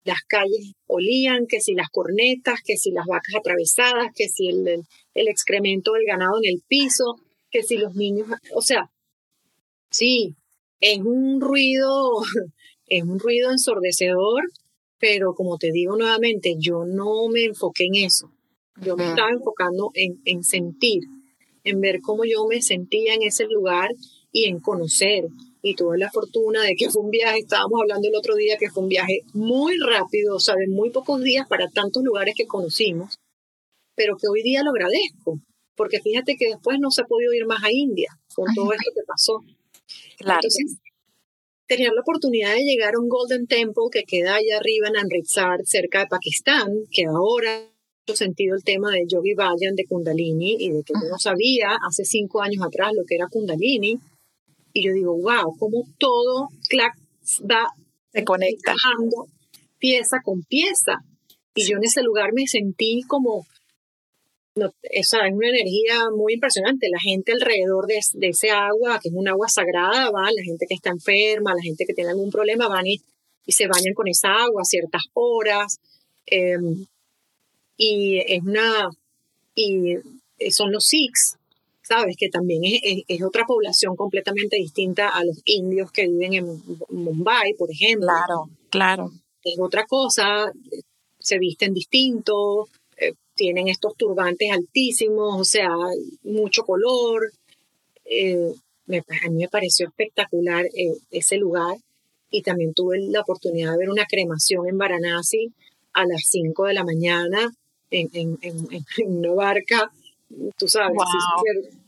las 0.04 0.22
calles 0.28 0.74
olían, 0.88 1.48
que 1.48 1.62
si 1.62 1.74
las 1.74 1.90
cornetas, 1.90 2.60
que 2.64 2.78
si 2.78 2.92
las 2.92 3.06
vacas 3.06 3.36
atravesadas, 3.36 4.12
que 4.16 4.28
si 4.30 4.50
el, 4.50 4.84
el, 5.14 5.28
excremento 5.28 5.94
del 5.94 6.06
ganado 6.06 6.38
en 6.42 6.54
el 6.54 6.62
piso, 6.68 7.16
que 7.50 7.64
si 7.64 7.78
los 7.78 7.96
niños, 7.96 8.28
o 8.54 8.62
sea, 8.62 8.92
sí, 9.90 10.36
es 10.80 11.00
un 11.00 11.42
ruido, 11.42 12.22
es 12.88 13.04
un 13.04 13.20
ruido 13.20 13.52
ensordecedor, 13.52 14.44
pero 15.00 15.34
como 15.34 15.58
te 15.58 15.72
digo 15.72 15.96
nuevamente, 15.98 16.56
yo 16.60 16.86
no 16.86 17.28
me 17.32 17.44
enfoqué 17.44 17.86
en 17.86 18.06
eso. 18.06 18.32
Yo 18.82 18.98
me 18.98 19.08
estaba 19.08 19.30
enfocando 19.30 19.92
en, 19.94 20.22
en 20.26 20.44
sentir, 20.44 21.04
en 21.66 21.82
ver 21.82 22.00
cómo 22.02 22.24
yo 22.24 22.46
me 22.48 22.62
sentía 22.62 23.14
en 23.14 23.24
ese 23.24 23.46
lugar 23.46 23.90
y 24.32 24.46
en 24.46 24.60
conocer 24.60 25.26
y 25.62 25.74
tuve 25.74 25.98
la 25.98 26.12
fortuna 26.12 26.62
de 26.62 26.76
que 26.76 26.92
fue 26.92 27.02
un 27.02 27.10
viaje, 27.10 27.40
estábamos 27.40 27.82
hablando 27.82 28.08
el 28.08 28.16
otro 28.16 28.36
día, 28.36 28.56
que 28.58 28.70
fue 28.70 28.84
un 28.84 28.90
viaje 28.90 29.22
muy 29.34 29.74
rápido, 29.80 30.36
o 30.36 30.40
sea, 30.40 30.54
de 30.56 30.68
muy 30.68 30.92
pocos 30.92 31.24
días 31.24 31.48
para 31.50 31.68
tantos 31.70 32.04
lugares 32.04 32.36
que 32.38 32.46
conocimos, 32.46 33.18
pero 33.96 34.16
que 34.16 34.28
hoy 34.28 34.44
día 34.44 34.62
lo 34.62 34.70
agradezco, 34.70 35.40
porque 35.76 36.02
fíjate 36.02 36.36
que 36.38 36.50
después 36.50 36.78
no 36.80 36.92
se 36.92 37.02
ha 37.02 37.06
podido 37.06 37.34
ir 37.34 37.48
más 37.48 37.64
a 37.64 37.72
India 37.72 38.10
con 38.36 38.46
todo 38.54 38.74
esto 38.74 38.92
que 38.94 39.02
pasó. 39.08 39.40
Claro. 40.18 40.40
Entonces, 40.44 40.78
tener 41.68 41.92
la 41.94 42.02
oportunidad 42.02 42.54
de 42.54 42.64
llegar 42.64 42.94
a 42.94 43.00
un 43.00 43.10
Golden 43.10 43.48
Temple 43.48 43.86
que 43.92 44.04
queda 44.04 44.36
allá 44.36 44.58
arriba 44.58 44.88
en 44.88 44.98
Amritsar, 44.98 45.62
cerca 45.66 46.02
de 46.02 46.08
Pakistán, 46.08 46.70
que 46.92 47.06
ahora 47.06 47.75
sentido 48.14 48.56
el 48.56 48.64
tema 48.64 48.92
de 48.92 49.06
Yogi 49.08 49.34
Bayan, 49.34 49.76
de 49.76 49.86
Kundalini, 49.86 50.58
y 50.60 50.70
de 50.70 50.84
que 50.84 50.94
yo 50.94 51.10
no 51.10 51.18
sabía 51.18 51.78
hace 51.88 52.06
cinco 52.06 52.42
años 52.42 52.64
atrás 52.64 52.92
lo 52.94 53.04
que 53.06 53.16
era 53.16 53.28
Kundalini, 53.28 53.98
y 54.74 54.84
yo 54.84 54.94
digo, 54.94 55.14
wow, 55.16 55.56
cómo 55.58 55.84
todo 55.98 56.50
clac, 56.70 56.94
va 57.50 57.66
se 58.16 58.24
conecta 58.24 58.74
pieza 59.78 60.18
con 60.24 60.42
pieza. 60.44 61.00
Y 61.54 61.68
yo 61.68 61.78
en 61.78 61.84
ese 61.84 62.02
lugar 62.02 62.32
me 62.34 62.48
sentí 62.48 63.02
como, 63.08 63.46
no, 64.56 64.72
esa 64.84 65.28
es 65.28 65.34
una 65.34 65.50
energía 65.50 66.10
muy 66.16 66.34
impresionante. 66.34 66.88
La 66.90 67.00
gente 67.00 67.34
alrededor 67.34 67.86
de, 67.88 68.00
ese 68.30 68.50
agua, 68.52 69.00
que 69.02 69.10
es 69.10 69.16
un 69.16 69.28
agua 69.28 69.48
sagrada, 69.50 70.12
va, 70.12 70.32
la 70.32 70.44
gente 70.44 70.66
que 70.68 70.76
está 70.76 70.90
enferma, 70.90 71.54
la 71.54 71.62
gente 71.62 71.86
que 71.86 71.94
tiene 71.94 72.12
algún 72.12 72.32
problema, 72.32 72.68
van 72.68 72.88
y, 72.88 73.02
se 73.48 73.68
bañan 73.68 73.94
con 73.94 74.08
esa 74.08 74.30
agua 74.30 74.62
a 74.64 74.66
ciertas 74.66 75.04
horas. 75.14 75.78
Em, 76.26 76.86
y 77.78 78.20
es 78.20 78.42
una, 78.44 78.90
y 79.54 79.98
son 80.52 80.72
los 80.72 80.86
Sikhs, 80.86 81.38
¿sabes? 81.82 82.16
Que 82.18 82.30
también 82.30 82.62
es, 82.64 83.24
otra 83.24 83.46
población 83.46 83.96
completamente 83.96 84.58
distinta 84.58 85.10
a 85.10 85.24
los 85.24 85.42
indios 85.46 85.92
que 85.92 86.08
viven 86.08 86.34
en 86.34 86.64
Mumbai, 86.90 87.54
por 87.54 87.72
ejemplo. 87.72 88.08
Claro, 88.08 88.50
claro. 88.70 89.12
Es 89.44 89.60
otra 89.60 89.86
cosa, 89.86 90.52
se 91.20 91.38
visten 91.38 91.74
distintos, 91.74 92.70
eh, 92.98 93.14
tienen 93.36 93.68
estos 93.68 93.96
turbantes 93.96 94.50
altísimos, 94.52 95.40
o 95.40 95.44
sea, 95.44 95.70
mucho 96.24 96.64
color. 96.64 97.32
Eh, 98.06 98.54
a 98.88 99.30
mí 99.30 99.38
me 99.38 99.48
pareció 99.48 99.88
espectacular 99.88 100.66
eh, 100.66 100.98
ese 101.12 101.38
lugar 101.38 101.76
y 102.32 102.42
también 102.42 102.74
tuve 102.74 103.00
la 103.00 103.22
oportunidad 103.22 103.72
de 103.72 103.78
ver 103.78 103.90
una 103.90 104.06
cremación 104.06 104.68
en 104.68 104.78
Varanasi 104.78 105.54
a 105.94 106.06
las 106.06 106.24
5 106.28 106.66
de 106.66 106.74
la 106.74 106.84
mañana 106.84 107.52
en, 107.92 108.10
en, 108.14 108.40
en 108.98 109.18
una 109.18 109.34
barca 109.34 109.92
tú 110.58 110.68
sabes, 110.68 110.98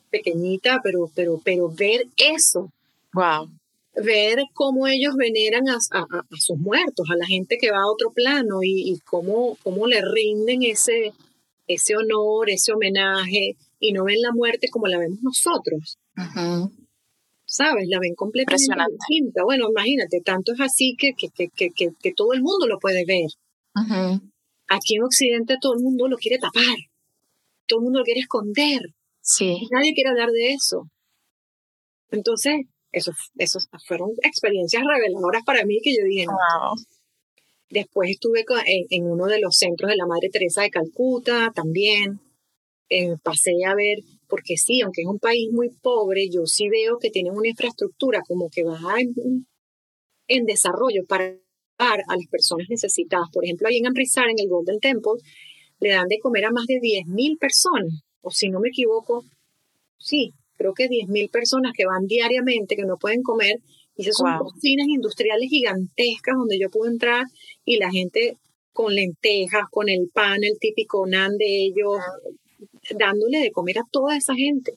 pequeñita, 0.10 0.80
pero, 0.84 1.10
pero, 1.14 1.40
pero 1.44 1.70
ver 1.70 2.08
eso. 2.18 2.72
Wow. 3.14 3.50
ver 3.96 4.44
cómo 4.54 4.88
ellos 4.88 5.16
veneran 5.16 5.68
a, 5.70 5.80
sus 6.38 6.58
muertos, 6.58 7.08
a 7.12 7.18
la 7.18 7.26
gente 7.26 7.58
que 7.60 7.72
va 7.72 7.80
a 7.80 7.92
otro 7.92 8.12
plano 8.12 8.60
y, 8.62 9.00
cómo, 9.06 9.58
cómo 9.64 9.88
le 9.88 10.02
rinden 10.02 10.64
ese, 10.64 11.14
ese 11.68 11.96
honor, 11.96 12.50
ese 12.50 12.74
homenaje 12.74 13.56
y 13.80 13.92
no 13.94 14.04
ven 14.04 14.22
la 14.22 14.32
muerte 14.34 14.68
como 14.70 14.88
la 14.88 15.00
vemos 15.00 15.20
nosotros. 15.24 15.98
¿Sabes? 17.46 17.88
La 17.88 18.00
ven 18.00 18.14
completamente 18.14 18.84
distinta. 18.92 19.44
Bueno, 19.44 19.70
imagínate, 19.70 20.22
tanto 20.22 20.54
es 20.54 20.60
así 20.60 20.96
que, 20.98 21.14
que, 21.14 21.30
que, 21.50 21.72
que 21.72 22.14
todo 22.14 22.34
el 22.34 22.42
mundo 22.42 22.68
lo 22.68 22.78
puede 22.78 23.04
ver. 23.06 23.30
Aquí 24.68 24.96
en 24.96 25.04
Occidente 25.04 25.58
todo 25.62 25.74
el 25.76 25.84
mundo 25.84 26.08
lo 26.08 26.18
quiere 26.18 26.38
tapar, 26.38 26.76
todo 27.68 27.80
el 27.80 27.84
mundo 27.84 28.00
lo 28.00 28.06
quiere 28.06 28.22
esconder. 28.22 28.82
Sí. 29.22 29.68
Nadie 29.72 29.94
quiere 29.94 30.10
hablar 30.10 30.30
de 30.30 30.54
eso. 30.54 30.90
Entonces, 32.12 32.56
eso, 32.92 33.12
eso 33.38 33.60
fueron 33.86 34.12
experiencias 34.24 34.84
reveladoras 34.84 35.44
para 35.46 35.66
mí 35.66 35.80
que 35.84 35.96
yo 35.96 36.06
dije, 36.06 36.26
Después 37.70 38.12
estuve 38.12 38.46
en, 38.90 39.04
uno 39.06 39.26
de 39.26 39.42
los 39.42 39.58
centros 39.58 39.90
de 39.90 39.98
la 39.98 40.08
Madre 40.08 40.30
Teresa 40.32 40.62
de 40.62 40.70
Calcuta 40.70 41.52
también. 41.54 42.22
Eh, 42.90 43.16
pasé 43.22 43.52
a 43.66 43.76
ver, 43.76 43.98
porque 44.30 44.56
sí, 44.56 44.82
aunque 44.82 45.02
es 45.02 45.08
un 45.08 45.20
país 45.20 45.50
muy 45.52 45.70
pobre, 45.82 46.30
yo 46.30 46.46
sí 46.46 46.70
veo 46.70 46.98
que 46.98 47.10
tienen 47.10 47.34
una 47.34 47.50
infraestructura 47.50 48.22
como 48.26 48.50
que 48.50 48.64
va 48.64 49.02
en, 49.02 49.46
en 50.30 50.46
desarrollo 50.46 51.06
para 51.06 51.36
a 51.78 51.96
las 51.96 52.28
personas 52.30 52.68
necesitadas. 52.70 53.30
Por 53.32 53.46
ejemplo, 53.46 53.68
ahí 53.68 53.78
en 53.78 53.88
Amritsar, 53.88 54.30
en 54.30 54.40
el 54.40 54.50
Golden 54.50 54.80
Temple, 54.80 55.22
le 55.80 55.90
dan 55.90 56.08
de 56.08 56.20
comer 56.20 56.46
a 56.46 56.52
más 56.52 56.66
de 56.66 56.76
10.000 56.76 57.38
personas, 57.38 58.02
o 58.22 58.32
si 58.32 58.50
no 58.50 58.60
me 58.60 58.70
equivoco, 58.70 59.24
sí, 59.98 60.32
creo 60.56 60.74
que 60.74 60.88
10.000 60.88 61.30
personas 61.30 61.74
que 61.76 61.86
van 61.86 62.06
diariamente, 62.08 62.76
que 62.76 62.86
no 62.86 62.98
pueden 62.98 63.22
comer, 63.22 63.58
y 63.96 64.04
esas 64.04 64.18
son 64.18 64.38
cocinas 64.38 64.88
industriales 64.88 65.50
gigantescas 65.50 66.36
donde 66.38 66.60
yo 66.60 66.70
puedo 66.70 66.92
entrar 66.92 67.26
y 67.66 67.78
la 67.78 67.90
gente 67.90 68.38
con 68.72 68.94
lentejas, 68.94 69.64
con 69.72 69.90
el 69.90 70.08
pan, 70.14 70.44
el 70.44 70.60
típico 70.60 71.08
nan 71.08 71.36
de 71.38 71.66
ellos, 71.66 71.98
dándole 72.96 73.40
de 73.40 73.52
comer 73.52 73.80
a 73.80 73.84
toda 73.92 74.16
esa 74.16 74.36
gente. 74.36 74.74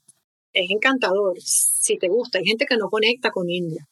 Es 0.55 0.71
encantador, 0.71 1.39
si 1.39 1.99
te 1.99 2.09
gusta. 2.09 2.39
Hay 2.39 2.47
gente 2.47 2.65
que 2.65 2.79
no 2.79 2.89
conecta 2.89 3.31
con 3.31 3.51
India. 3.51 3.87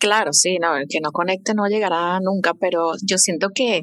Claro, 0.00 0.32
sí, 0.32 0.56
no, 0.58 0.76
el 0.78 0.86
que 0.88 1.00
no 1.02 1.12
conecte 1.12 1.52
no 1.54 1.66
llegará 1.66 2.18
nunca, 2.20 2.54
pero 2.54 2.92
yo 3.06 3.18
siento 3.18 3.48
que, 3.54 3.82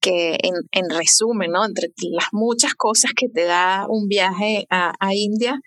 que 0.00 0.32
en, 0.42 0.54
en 0.72 0.90
resumen, 0.90 1.52
¿no? 1.52 1.64
Entre 1.64 1.90
las 2.10 2.26
muchas 2.32 2.74
cosas 2.74 3.12
que 3.14 3.28
te 3.28 3.44
da 3.44 3.86
un 3.88 4.08
viaje 4.08 4.66
a, 4.68 4.92
a 4.98 5.14
India, 5.14 5.60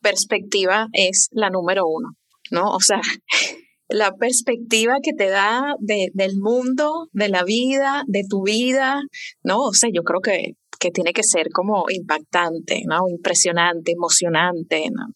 perspectiva 0.00 0.88
es 0.94 1.28
la 1.32 1.50
número 1.50 1.84
uno, 1.86 2.14
¿no? 2.50 2.72
O 2.74 2.80
sea, 2.80 3.02
la 3.90 4.16
perspectiva 4.16 4.94
que 5.02 5.12
te 5.12 5.28
da 5.28 5.74
de, 5.80 6.08
del 6.14 6.38
mundo, 6.38 7.08
de 7.12 7.28
la 7.28 7.44
vida, 7.44 8.04
de 8.06 8.22
tu 8.26 8.44
vida, 8.44 9.02
¿no? 9.44 9.64
O 9.64 9.74
sea, 9.74 9.90
yo 9.92 10.02
creo 10.02 10.20
que, 10.22 10.54
que 10.78 10.90
tiene 10.90 11.12
que 11.12 11.24
ser 11.24 11.50
como 11.52 11.84
impactante, 11.90 12.84
¿no? 12.86 13.06
Impresionante, 13.06 13.92
emocionante, 13.92 14.88
¿no? 14.90 15.12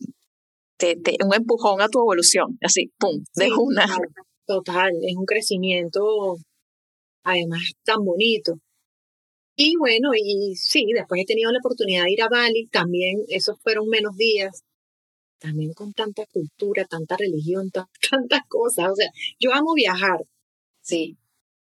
Un 1.24 1.34
empujón 1.34 1.80
a 1.80 1.88
tu 1.88 2.00
evolución, 2.00 2.58
así, 2.60 2.90
pum, 2.98 3.24
de 3.34 3.52
una. 3.52 3.86
Total, 4.46 4.92
es 5.02 5.16
un 5.16 5.24
crecimiento 5.24 6.36
además 7.24 7.62
tan 7.84 8.04
bonito. 8.04 8.54
Y 9.56 9.76
bueno, 9.78 10.10
y 10.14 10.54
sí, 10.56 10.84
después 10.94 11.22
he 11.22 11.26
tenido 11.26 11.52
la 11.52 11.58
oportunidad 11.58 12.04
de 12.04 12.12
ir 12.12 12.22
a 12.22 12.28
Bali, 12.28 12.66
también 12.66 13.24
esos 13.28 13.56
fueron 13.62 13.88
menos 13.88 14.16
días, 14.16 14.64
también 15.38 15.72
con 15.74 15.92
tanta 15.92 16.24
cultura, 16.26 16.84
tanta 16.86 17.16
religión, 17.16 17.70
tantas 18.10 18.40
cosas. 18.48 18.90
O 18.90 18.96
sea, 18.96 19.10
yo 19.38 19.52
amo 19.52 19.74
viajar, 19.74 20.20
sí. 20.80 21.16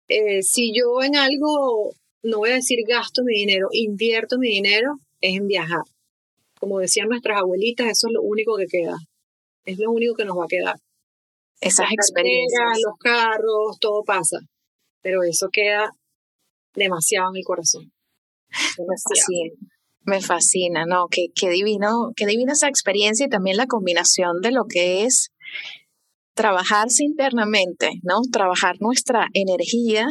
Eh, 0.08 0.42
si 0.42 0.74
yo 0.74 1.04
en 1.04 1.16
algo, 1.16 1.92
no 2.24 2.40
voy 2.40 2.52
a 2.52 2.56
decir 2.56 2.80
gasto 2.88 3.24
mi 3.24 3.34
dinero, 3.34 3.68
invierto 3.72 4.38
mi 4.38 4.50
dinero, 4.50 4.98
es 5.22 5.36
en 5.36 5.48
viajar. 5.48 5.84
Como 6.62 6.78
decían 6.78 7.10
nuestras 7.10 7.40
abuelitas, 7.40 7.88
eso 7.88 8.08
es 8.08 8.14
lo 8.14 8.22
único 8.22 8.56
que 8.56 8.68
queda. 8.68 8.96
Es 9.66 9.80
lo 9.80 9.90
único 9.90 10.14
que 10.14 10.26
nos 10.26 10.38
va 10.38 10.44
a 10.44 10.48
quedar. 10.48 10.76
Esas 11.60 11.88
experiencias. 11.92 12.80
los 12.86 12.94
carros, 13.00 13.80
todo 13.80 14.04
pasa. 14.04 14.38
Pero 15.02 15.24
eso 15.24 15.48
queda 15.52 15.90
demasiado 16.76 17.32
en 17.32 17.38
el 17.38 17.44
corazón. 17.44 17.92
Me 18.78 18.96
fascina, 19.10 19.56
me 20.04 20.22
fascina, 20.22 20.86
¿no? 20.86 21.08
Qué, 21.10 21.28
qué 21.34 21.50
divino, 21.50 22.12
qué 22.16 22.28
divina 22.28 22.54
esa 22.54 22.68
experiencia 22.68 23.26
y 23.26 23.30
también 23.30 23.58
la 23.58 23.66
combinación 23.66 24.42
de 24.42 24.52
lo 24.52 24.66
que 24.70 25.06
es 25.06 25.32
trabajarse 26.36 27.04
internamente, 27.04 27.90
¿no? 28.04 28.22
Trabajar 28.32 28.76
nuestra 28.82 29.28
energía 29.34 30.08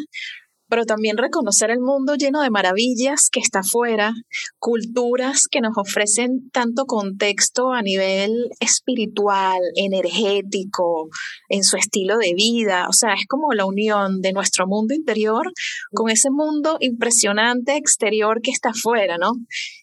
pero 0.71 0.85
también 0.85 1.19
reconocer 1.19 1.71
el 1.71 1.81
mundo 1.81 2.15
lleno 2.15 2.41
de 2.41 2.51
maravillas 2.51 3.29
que 3.31 3.41
está 3.41 3.61
afuera, 3.61 4.13
culturas 4.59 5.49
que 5.51 5.61
nos 5.61 5.77
ofrecen 5.77 6.49
tanto 6.53 6.87
contexto 6.87 7.73
a 7.73 7.83
nivel 7.83 8.31
espiritual, 8.61 9.59
energético, 9.75 11.09
en 11.49 11.65
su 11.65 11.77
estilo 11.77 12.17
de 12.19 12.33
vida. 12.35 12.87
O 12.89 12.93
sea, 12.93 13.15
es 13.15 13.27
como 13.27 13.53
la 13.53 13.67
unión 13.67 14.21
de 14.21 14.33
nuestro 14.33 14.67
mundo 14.67 14.95
interior 14.95 15.51
con 15.93 16.09
ese 16.09 16.31
mundo 16.31 16.77
impresionante 16.81 17.77
exterior 17.77 18.41
que 18.41 18.53
está 18.53 18.71
afuera, 18.71 19.19
¿no? 19.19 19.33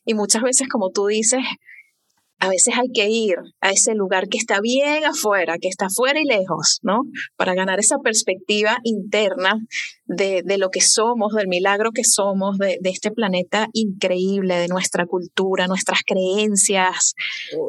Y 0.05 0.13
muchas 0.13 0.41
veces, 0.41 0.69
como 0.69 0.89
tú 0.91 1.07
dices, 1.07 1.41
a 2.39 2.49
veces 2.49 2.75
hay 2.77 2.89
que 2.93 3.09
ir 3.09 3.35
a 3.61 3.71
ese 3.71 3.95
lugar 3.95 4.27
que 4.29 4.37
está 4.37 4.59
bien 4.61 5.03
afuera, 5.05 5.57
que 5.59 5.67
está 5.67 5.87
afuera 5.87 6.19
y 6.19 6.25
lejos, 6.25 6.79
¿no? 6.83 7.01
Para 7.35 7.55
ganar 7.55 7.79
esa 7.79 7.97
perspectiva 7.97 8.77
interna 8.83 9.55
de, 10.05 10.43
de 10.45 10.57
lo 10.57 10.69
que 10.69 10.81
somos, 10.81 11.33
del 11.33 11.47
milagro 11.47 11.91
que 11.91 12.03
somos, 12.03 12.57
de, 12.57 12.77
de, 12.79 12.89
este 12.89 13.11
planeta 13.11 13.69
increíble, 13.73 14.55
de 14.55 14.67
nuestra 14.67 15.05
cultura, 15.05 15.67
nuestras 15.67 16.01
creencias, 16.05 17.13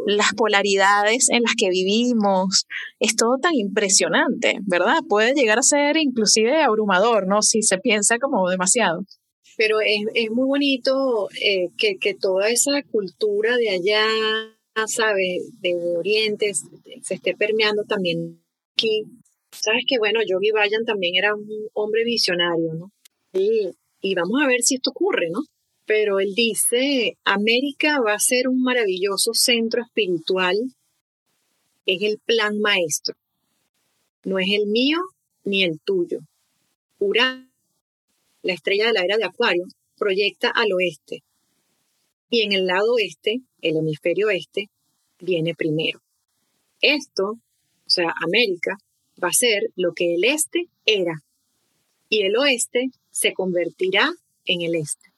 las 0.07 0.35
polaridades 0.35 1.29
en 1.31 1.43
las 1.43 1.55
que 1.57 1.71
vivimos. 1.71 2.67
Es 3.01 3.17
todo 3.17 3.39
tan 3.41 3.55
impresionante, 3.55 4.59
¿verdad? 4.67 4.99
Puede 5.09 5.33
llegar 5.33 5.59
a 5.59 5.63
ser 5.63 5.97
inclusive 5.97 6.63
abrumador, 6.63 7.27
¿no? 7.27 7.43
Si 7.43 7.63
se 7.63 7.79
piensa 7.79 8.19
como 8.19 8.49
demasiado 8.49 9.01
pero 9.57 9.81
es, 9.81 10.03
es, 10.15 10.31
muy 10.31 10.47
bonito 10.47 11.29
eh, 11.33 11.71
que, 11.77 11.97
que, 11.99 12.15
toda 12.15 12.49
esa 12.49 12.81
cultura 12.93 13.57
de 13.57 13.71
allá 13.71 14.05
sabe, 14.87 15.41
de 15.61 15.75
Oriente, 15.97 16.53
se 17.03 17.15
esté 17.15 17.35
permeando 17.35 17.85
también 17.85 18.41
aquí. 18.73 19.05
Sabes 19.51 19.85
que, 19.87 19.99
bueno, 19.99 20.21
Yogi 20.27 20.51
Bayan 20.51 20.85
también 20.85 21.15
era 21.17 21.35
un 21.35 21.49
hombre 21.73 22.05
visionario, 22.05 22.75
¿no? 22.75 22.93
Y, 23.33 23.71
y 24.01 24.15
vamos 24.15 24.43
a 24.43 24.47
ver 24.47 24.63
si 24.63 24.77
esto 24.77 24.91
ocurre, 24.91 25.29
¿no? 25.31 25.41
Pero 25.87 26.21
él 26.21 26.35
dice, 26.35 27.17
América 27.25 27.99
va 28.07 28.13
a 28.13 28.19
ser 28.19 28.47
un 28.49 28.63
maravilloso 28.63 29.33
centro 29.33 29.83
espiritual, 29.83 30.57
es 31.87 32.03
el 32.03 32.19
plan 32.19 32.59
maestro, 32.61 33.15
no 34.25 34.39
es 34.39 34.49
el 34.51 34.67
mío 34.67 34.99
ni 35.45 35.65
el 35.65 35.81
tuyo. 35.81 36.19
Urano, 36.99 37.49
la 38.43 38.53
estrella 38.53 38.89
de 38.89 38.93
la 38.93 39.05
era 39.05 39.17
de 39.17 39.25
Acuario, 39.25 39.65
proyecta 39.97 40.51
al 40.51 40.73
oeste, 40.75 41.23
y 42.29 42.43
en 42.43 42.53
el 42.53 42.67
lado 42.67 42.93
oeste, 42.93 43.41
el 43.61 43.77
hemisferio 43.77 44.29
oeste, 44.29 44.71
viene 45.21 45.55
primero. 45.55 46.01
Esto, 46.81 47.25
o 47.33 47.91
sea, 47.91 48.13
América, 48.25 48.77
va 49.23 49.29
a 49.29 49.33
ser 49.33 49.63
lo 49.77 49.93
que 49.95 50.15
el 50.15 50.25
este 50.25 50.69
era 50.85 51.23
y 52.09 52.23
el 52.23 52.37
oeste 52.37 52.91
se 53.11 53.33
convertirá 53.33 54.11
en 54.45 54.63
el 54.63 54.75
este. 54.77 55.13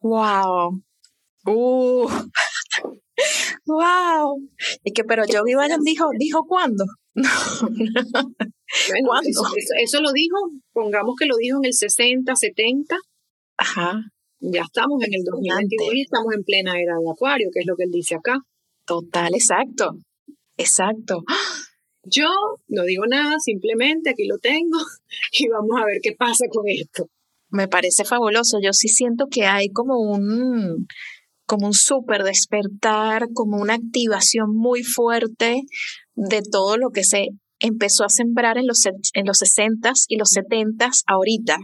¡Wow! 0.00 0.82
¡Uh! 1.46 2.08
¡Wow! 3.66 4.48
Y 4.84 4.92
que, 4.92 5.04
pero 5.04 5.24
Joe 5.26 5.42
Biden 5.42 5.82
dijo, 5.82 6.06
¿dijo 6.18 6.46
cuándo? 6.46 6.84
¿Cuándo? 9.06 9.28
Eso, 9.28 9.44
eso, 9.80 10.00
lo 10.00 10.12
dijo, 10.12 10.36
pongamos 10.72 11.14
que 11.18 11.26
lo 11.26 11.36
dijo 11.36 11.58
en 11.58 11.66
el 11.66 11.74
60, 11.74 12.34
70. 12.34 12.96
Ajá 13.58 14.12
ya 14.40 14.62
estamos 14.62 15.02
en 15.02 15.14
el 15.14 15.22
2021 15.24 15.92
y 15.94 16.02
estamos 16.02 16.34
en 16.34 16.44
plena 16.44 16.80
era 16.80 16.94
de 16.98 17.10
Acuario, 17.10 17.48
que 17.52 17.60
es 17.60 17.66
lo 17.66 17.76
que 17.76 17.84
él 17.84 17.90
dice 17.90 18.14
acá. 18.14 18.38
Total, 18.86 19.34
exacto, 19.34 19.96
exacto. 20.56 21.24
Yo 22.08 22.28
no 22.68 22.84
digo 22.84 23.04
nada, 23.06 23.38
simplemente 23.40 24.10
aquí 24.10 24.26
lo 24.26 24.38
tengo 24.38 24.78
y 25.32 25.48
vamos 25.48 25.80
a 25.80 25.84
ver 25.84 25.98
qué 26.02 26.12
pasa 26.12 26.46
con 26.50 26.64
esto. 26.68 27.08
Me 27.48 27.68
parece 27.68 28.04
fabuloso. 28.04 28.58
Yo 28.62 28.72
sí 28.72 28.88
siento 28.88 29.26
que 29.30 29.44
hay 29.44 29.70
como 29.70 29.98
un 29.98 30.86
como 31.46 31.68
un 31.68 31.74
súper 31.74 32.24
despertar, 32.24 33.28
como 33.32 33.58
una 33.58 33.74
activación 33.74 34.54
muy 34.54 34.82
fuerte 34.82 35.62
de 36.14 36.42
todo 36.42 36.76
lo 36.76 36.90
que 36.90 37.04
se 37.04 37.28
empezó 37.60 38.04
a 38.04 38.08
sembrar 38.08 38.58
en 38.58 38.66
los, 38.66 38.84
en 38.84 39.26
los 39.26 39.40
60s 39.40 40.06
y 40.08 40.16
los 40.16 40.30
70s 40.32 41.02
ahorita. 41.06 41.58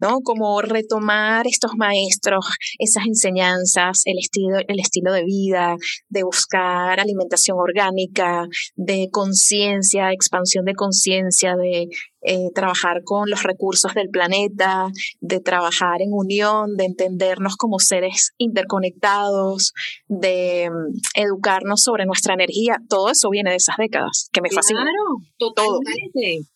¿No? 0.00 0.20
Como 0.22 0.60
retomar 0.60 1.46
estos 1.46 1.72
maestros, 1.76 2.46
esas 2.78 3.06
enseñanzas, 3.06 4.02
el 4.04 4.18
estilo, 4.18 4.58
el 4.66 4.80
estilo 4.80 5.12
de 5.12 5.24
vida, 5.24 5.76
de 6.08 6.22
buscar 6.22 7.00
alimentación 7.00 7.58
orgánica, 7.58 8.46
de 8.74 9.08
conciencia, 9.10 10.12
expansión 10.12 10.64
de 10.64 10.74
conciencia, 10.74 11.56
de 11.56 11.88
eh, 12.28 12.50
trabajar 12.54 13.02
con 13.04 13.30
los 13.30 13.44
recursos 13.44 13.94
del 13.94 14.08
planeta, 14.08 14.88
de 15.20 15.38
trabajar 15.38 16.02
en 16.02 16.08
unión, 16.12 16.76
de 16.76 16.84
entendernos 16.84 17.56
como 17.56 17.78
seres 17.78 18.32
interconectados, 18.36 19.72
de 20.08 20.68
mm, 20.68 21.20
educarnos 21.22 21.82
sobre 21.82 22.04
nuestra 22.04 22.34
energía. 22.34 22.78
Todo 22.88 23.10
eso 23.10 23.30
viene 23.30 23.50
de 23.50 23.56
esas 23.56 23.76
décadas, 23.76 24.28
que 24.32 24.40
me 24.40 24.50
fascina. 24.50 24.80
Claro, 24.82 25.54
totalmente. 25.54 26.48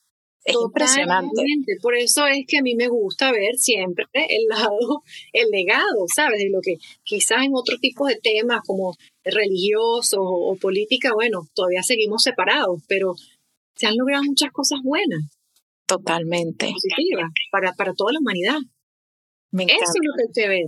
Es 0.44 0.56
impresionante. 0.56 1.42
Por 1.82 1.94
eso 1.96 2.26
es 2.26 2.44
que 2.46 2.58
a 2.58 2.62
mí 2.62 2.74
me 2.74 2.88
gusta 2.88 3.30
ver 3.30 3.56
siempre 3.56 4.06
el 4.14 4.46
lado, 4.48 5.02
el 5.32 5.50
legado, 5.50 6.06
¿sabes? 6.14 6.38
De 6.38 6.50
lo 6.50 6.60
que 6.62 6.76
quizás 7.02 7.44
en 7.44 7.52
otro 7.54 7.76
tipo 7.78 8.06
de 8.06 8.16
temas 8.16 8.60
como 8.66 8.94
religioso 9.22 10.18
o, 10.20 10.56
política, 10.56 11.12
bueno, 11.14 11.46
todavía 11.54 11.82
seguimos 11.82 12.22
separados, 12.22 12.82
pero 12.88 13.14
se 13.74 13.86
han 13.86 13.96
logrado 13.96 14.24
muchas 14.24 14.50
cosas 14.50 14.80
buenas. 14.82 15.20
Totalmente. 15.86 16.70
Positivas 16.72 17.30
para, 17.50 17.72
para 17.74 17.92
toda 17.92 18.12
la 18.12 18.20
humanidad. 18.20 18.58
Me 19.50 19.64
Eso 19.64 19.74
es 19.74 20.00
lo 20.02 20.14
que 20.16 20.22
hay 20.22 20.32
que 20.32 20.48
ver. 20.48 20.66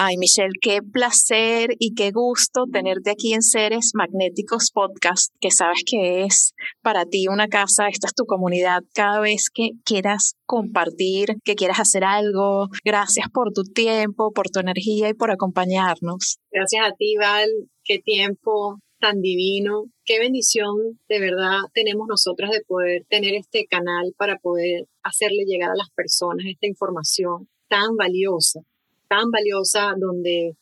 Ay, 0.00 0.16
Michelle, 0.16 0.52
qué 0.60 0.78
placer 0.80 1.70
y 1.80 1.96
qué 1.96 2.12
gusto 2.12 2.66
tenerte 2.72 3.10
aquí 3.10 3.34
en 3.34 3.42
Seres 3.42 3.90
Magnéticos 3.94 4.70
Podcast, 4.70 5.34
que 5.40 5.50
sabes 5.50 5.82
que 5.84 6.22
es 6.22 6.54
para 6.82 7.04
ti 7.04 7.26
una 7.26 7.48
casa, 7.48 7.88
esta 7.88 8.06
es 8.06 8.14
tu 8.14 8.24
comunidad. 8.24 8.84
Cada 8.94 9.18
vez 9.18 9.50
que 9.52 9.70
quieras 9.84 10.36
compartir, 10.46 11.38
que 11.42 11.56
quieras 11.56 11.80
hacer 11.80 12.04
algo, 12.04 12.68
gracias 12.84 13.26
por 13.34 13.52
tu 13.52 13.64
tiempo, 13.64 14.30
por 14.32 14.50
tu 14.50 14.60
energía 14.60 15.08
y 15.08 15.14
por 15.14 15.32
acompañarnos. 15.32 16.38
Gracias 16.52 16.86
a 16.86 16.94
ti, 16.94 17.16
Val. 17.16 17.50
Qué 17.82 17.98
tiempo 17.98 18.78
tan 19.00 19.20
divino. 19.20 19.86
Qué 20.04 20.20
bendición 20.20 21.00
de 21.08 21.18
verdad 21.18 21.58
tenemos 21.74 22.06
nosotras 22.08 22.52
de 22.52 22.60
poder 22.64 23.04
tener 23.08 23.34
este 23.34 23.66
canal 23.66 24.14
para 24.16 24.38
poder 24.38 24.84
hacerle 25.02 25.42
llegar 25.44 25.70
a 25.70 25.76
las 25.76 25.90
personas 25.90 26.46
esta 26.46 26.68
información 26.68 27.48
tan 27.66 27.96
valiosa 27.96 28.60
tan 29.08 29.30
valiosa 29.30 29.94
donde 29.98 30.56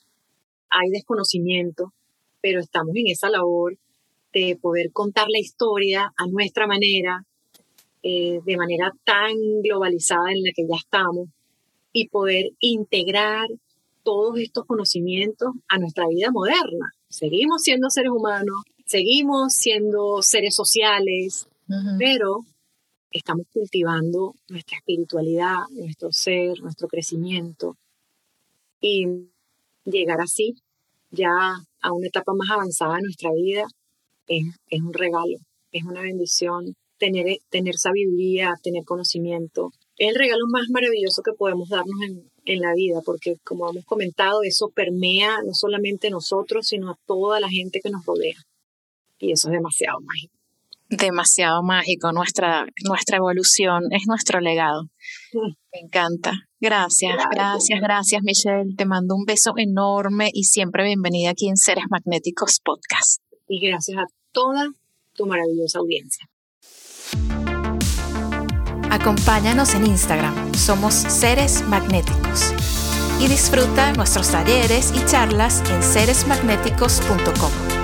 hay 0.70 0.90
desconocimiento, 0.90 1.92
pero 2.40 2.60
estamos 2.60 2.94
en 2.96 3.08
esa 3.08 3.28
labor 3.28 3.76
de 4.32 4.58
poder 4.60 4.92
contar 4.92 5.28
la 5.28 5.38
historia 5.38 6.12
a 6.16 6.26
nuestra 6.26 6.66
manera, 6.66 7.24
eh, 8.02 8.40
de 8.44 8.56
manera 8.56 8.92
tan 9.04 9.34
globalizada 9.62 10.30
en 10.30 10.42
la 10.42 10.52
que 10.54 10.66
ya 10.68 10.76
estamos, 10.76 11.28
y 11.92 12.08
poder 12.08 12.50
integrar 12.60 13.48
todos 14.02 14.38
estos 14.38 14.64
conocimientos 14.66 15.48
a 15.68 15.78
nuestra 15.78 16.06
vida 16.08 16.30
moderna. 16.30 16.92
Seguimos 17.08 17.62
siendo 17.62 17.88
seres 17.90 18.10
humanos, 18.10 18.62
seguimos 18.84 19.54
siendo 19.54 20.22
seres 20.22 20.54
sociales, 20.54 21.48
pero 21.98 22.44
estamos 23.10 23.46
cultivando 23.52 24.34
nuestra 24.48 24.76
espiritualidad, 24.78 25.56
nuestro 25.70 26.12
ser, 26.12 26.60
nuestro 26.60 26.86
crecimiento, 26.86 27.76
y 28.80 29.06
llegar 29.84 30.20
así 30.20 30.54
ya 31.10 31.30
a 31.80 31.92
una 31.92 32.08
etapa 32.08 32.32
más 32.34 32.50
avanzada 32.50 32.96
de 32.96 33.02
nuestra 33.02 33.30
vida 33.32 33.64
es, 34.26 34.44
es 34.68 34.80
un 34.80 34.92
regalo, 34.92 35.38
es 35.72 35.84
una 35.84 36.02
bendición 36.02 36.74
tener, 36.98 37.38
tener 37.50 37.74
sabiduría, 37.76 38.54
tener 38.62 38.84
conocimiento. 38.84 39.70
Es 39.96 40.10
el 40.10 40.16
regalo 40.16 40.44
más 40.50 40.68
maravilloso 40.70 41.22
que 41.22 41.32
podemos 41.32 41.68
darnos 41.68 41.96
en, 42.08 42.30
en 42.44 42.60
la 42.60 42.74
vida, 42.74 43.00
porque 43.04 43.36
como 43.44 43.70
hemos 43.70 43.84
comentado, 43.84 44.42
eso 44.42 44.68
permea 44.74 45.36
no 45.44 45.52
solamente 45.54 46.08
a 46.08 46.10
nosotros, 46.10 46.66
sino 46.66 46.90
a 46.90 46.98
toda 47.06 47.40
la 47.40 47.48
gente 47.48 47.80
que 47.82 47.90
nos 47.90 48.04
rodea. 48.04 48.36
Y 49.18 49.32
eso 49.32 49.48
es 49.48 49.52
demasiado 49.52 50.00
mágico 50.00 50.35
demasiado 50.88 51.62
mágico. 51.62 52.12
Nuestra, 52.12 52.66
nuestra 52.84 53.18
evolución 53.18 53.84
es 53.90 54.06
nuestro 54.06 54.40
legado. 54.40 54.88
Me 55.32 55.80
encanta. 55.80 56.32
Gracias, 56.60 57.16
gracias, 57.30 57.80
gracias, 57.80 58.22
Michelle. 58.22 58.74
Te 58.76 58.86
mando 58.86 59.14
un 59.14 59.24
beso 59.24 59.52
enorme 59.56 60.30
y 60.32 60.44
siempre 60.44 60.84
bienvenida 60.84 61.30
aquí 61.30 61.48
en 61.48 61.56
Seres 61.56 61.84
Magnéticos 61.90 62.60
Podcast. 62.64 63.20
Y 63.48 63.66
gracias 63.68 63.98
a 63.98 64.04
toda 64.32 64.70
tu 65.14 65.26
maravillosa 65.26 65.78
audiencia. 65.78 66.28
Acompáñanos 68.90 69.74
en 69.74 69.86
Instagram, 69.86 70.54
somos 70.54 70.94
Seres 70.94 71.62
Magnéticos. 71.68 72.52
Y 73.20 73.28
disfruta 73.28 73.92
nuestros 73.92 74.30
talleres 74.30 74.92
y 74.94 75.04
charlas 75.06 75.62
en 75.70 75.82
seresmagnéticos.com. 75.82 77.75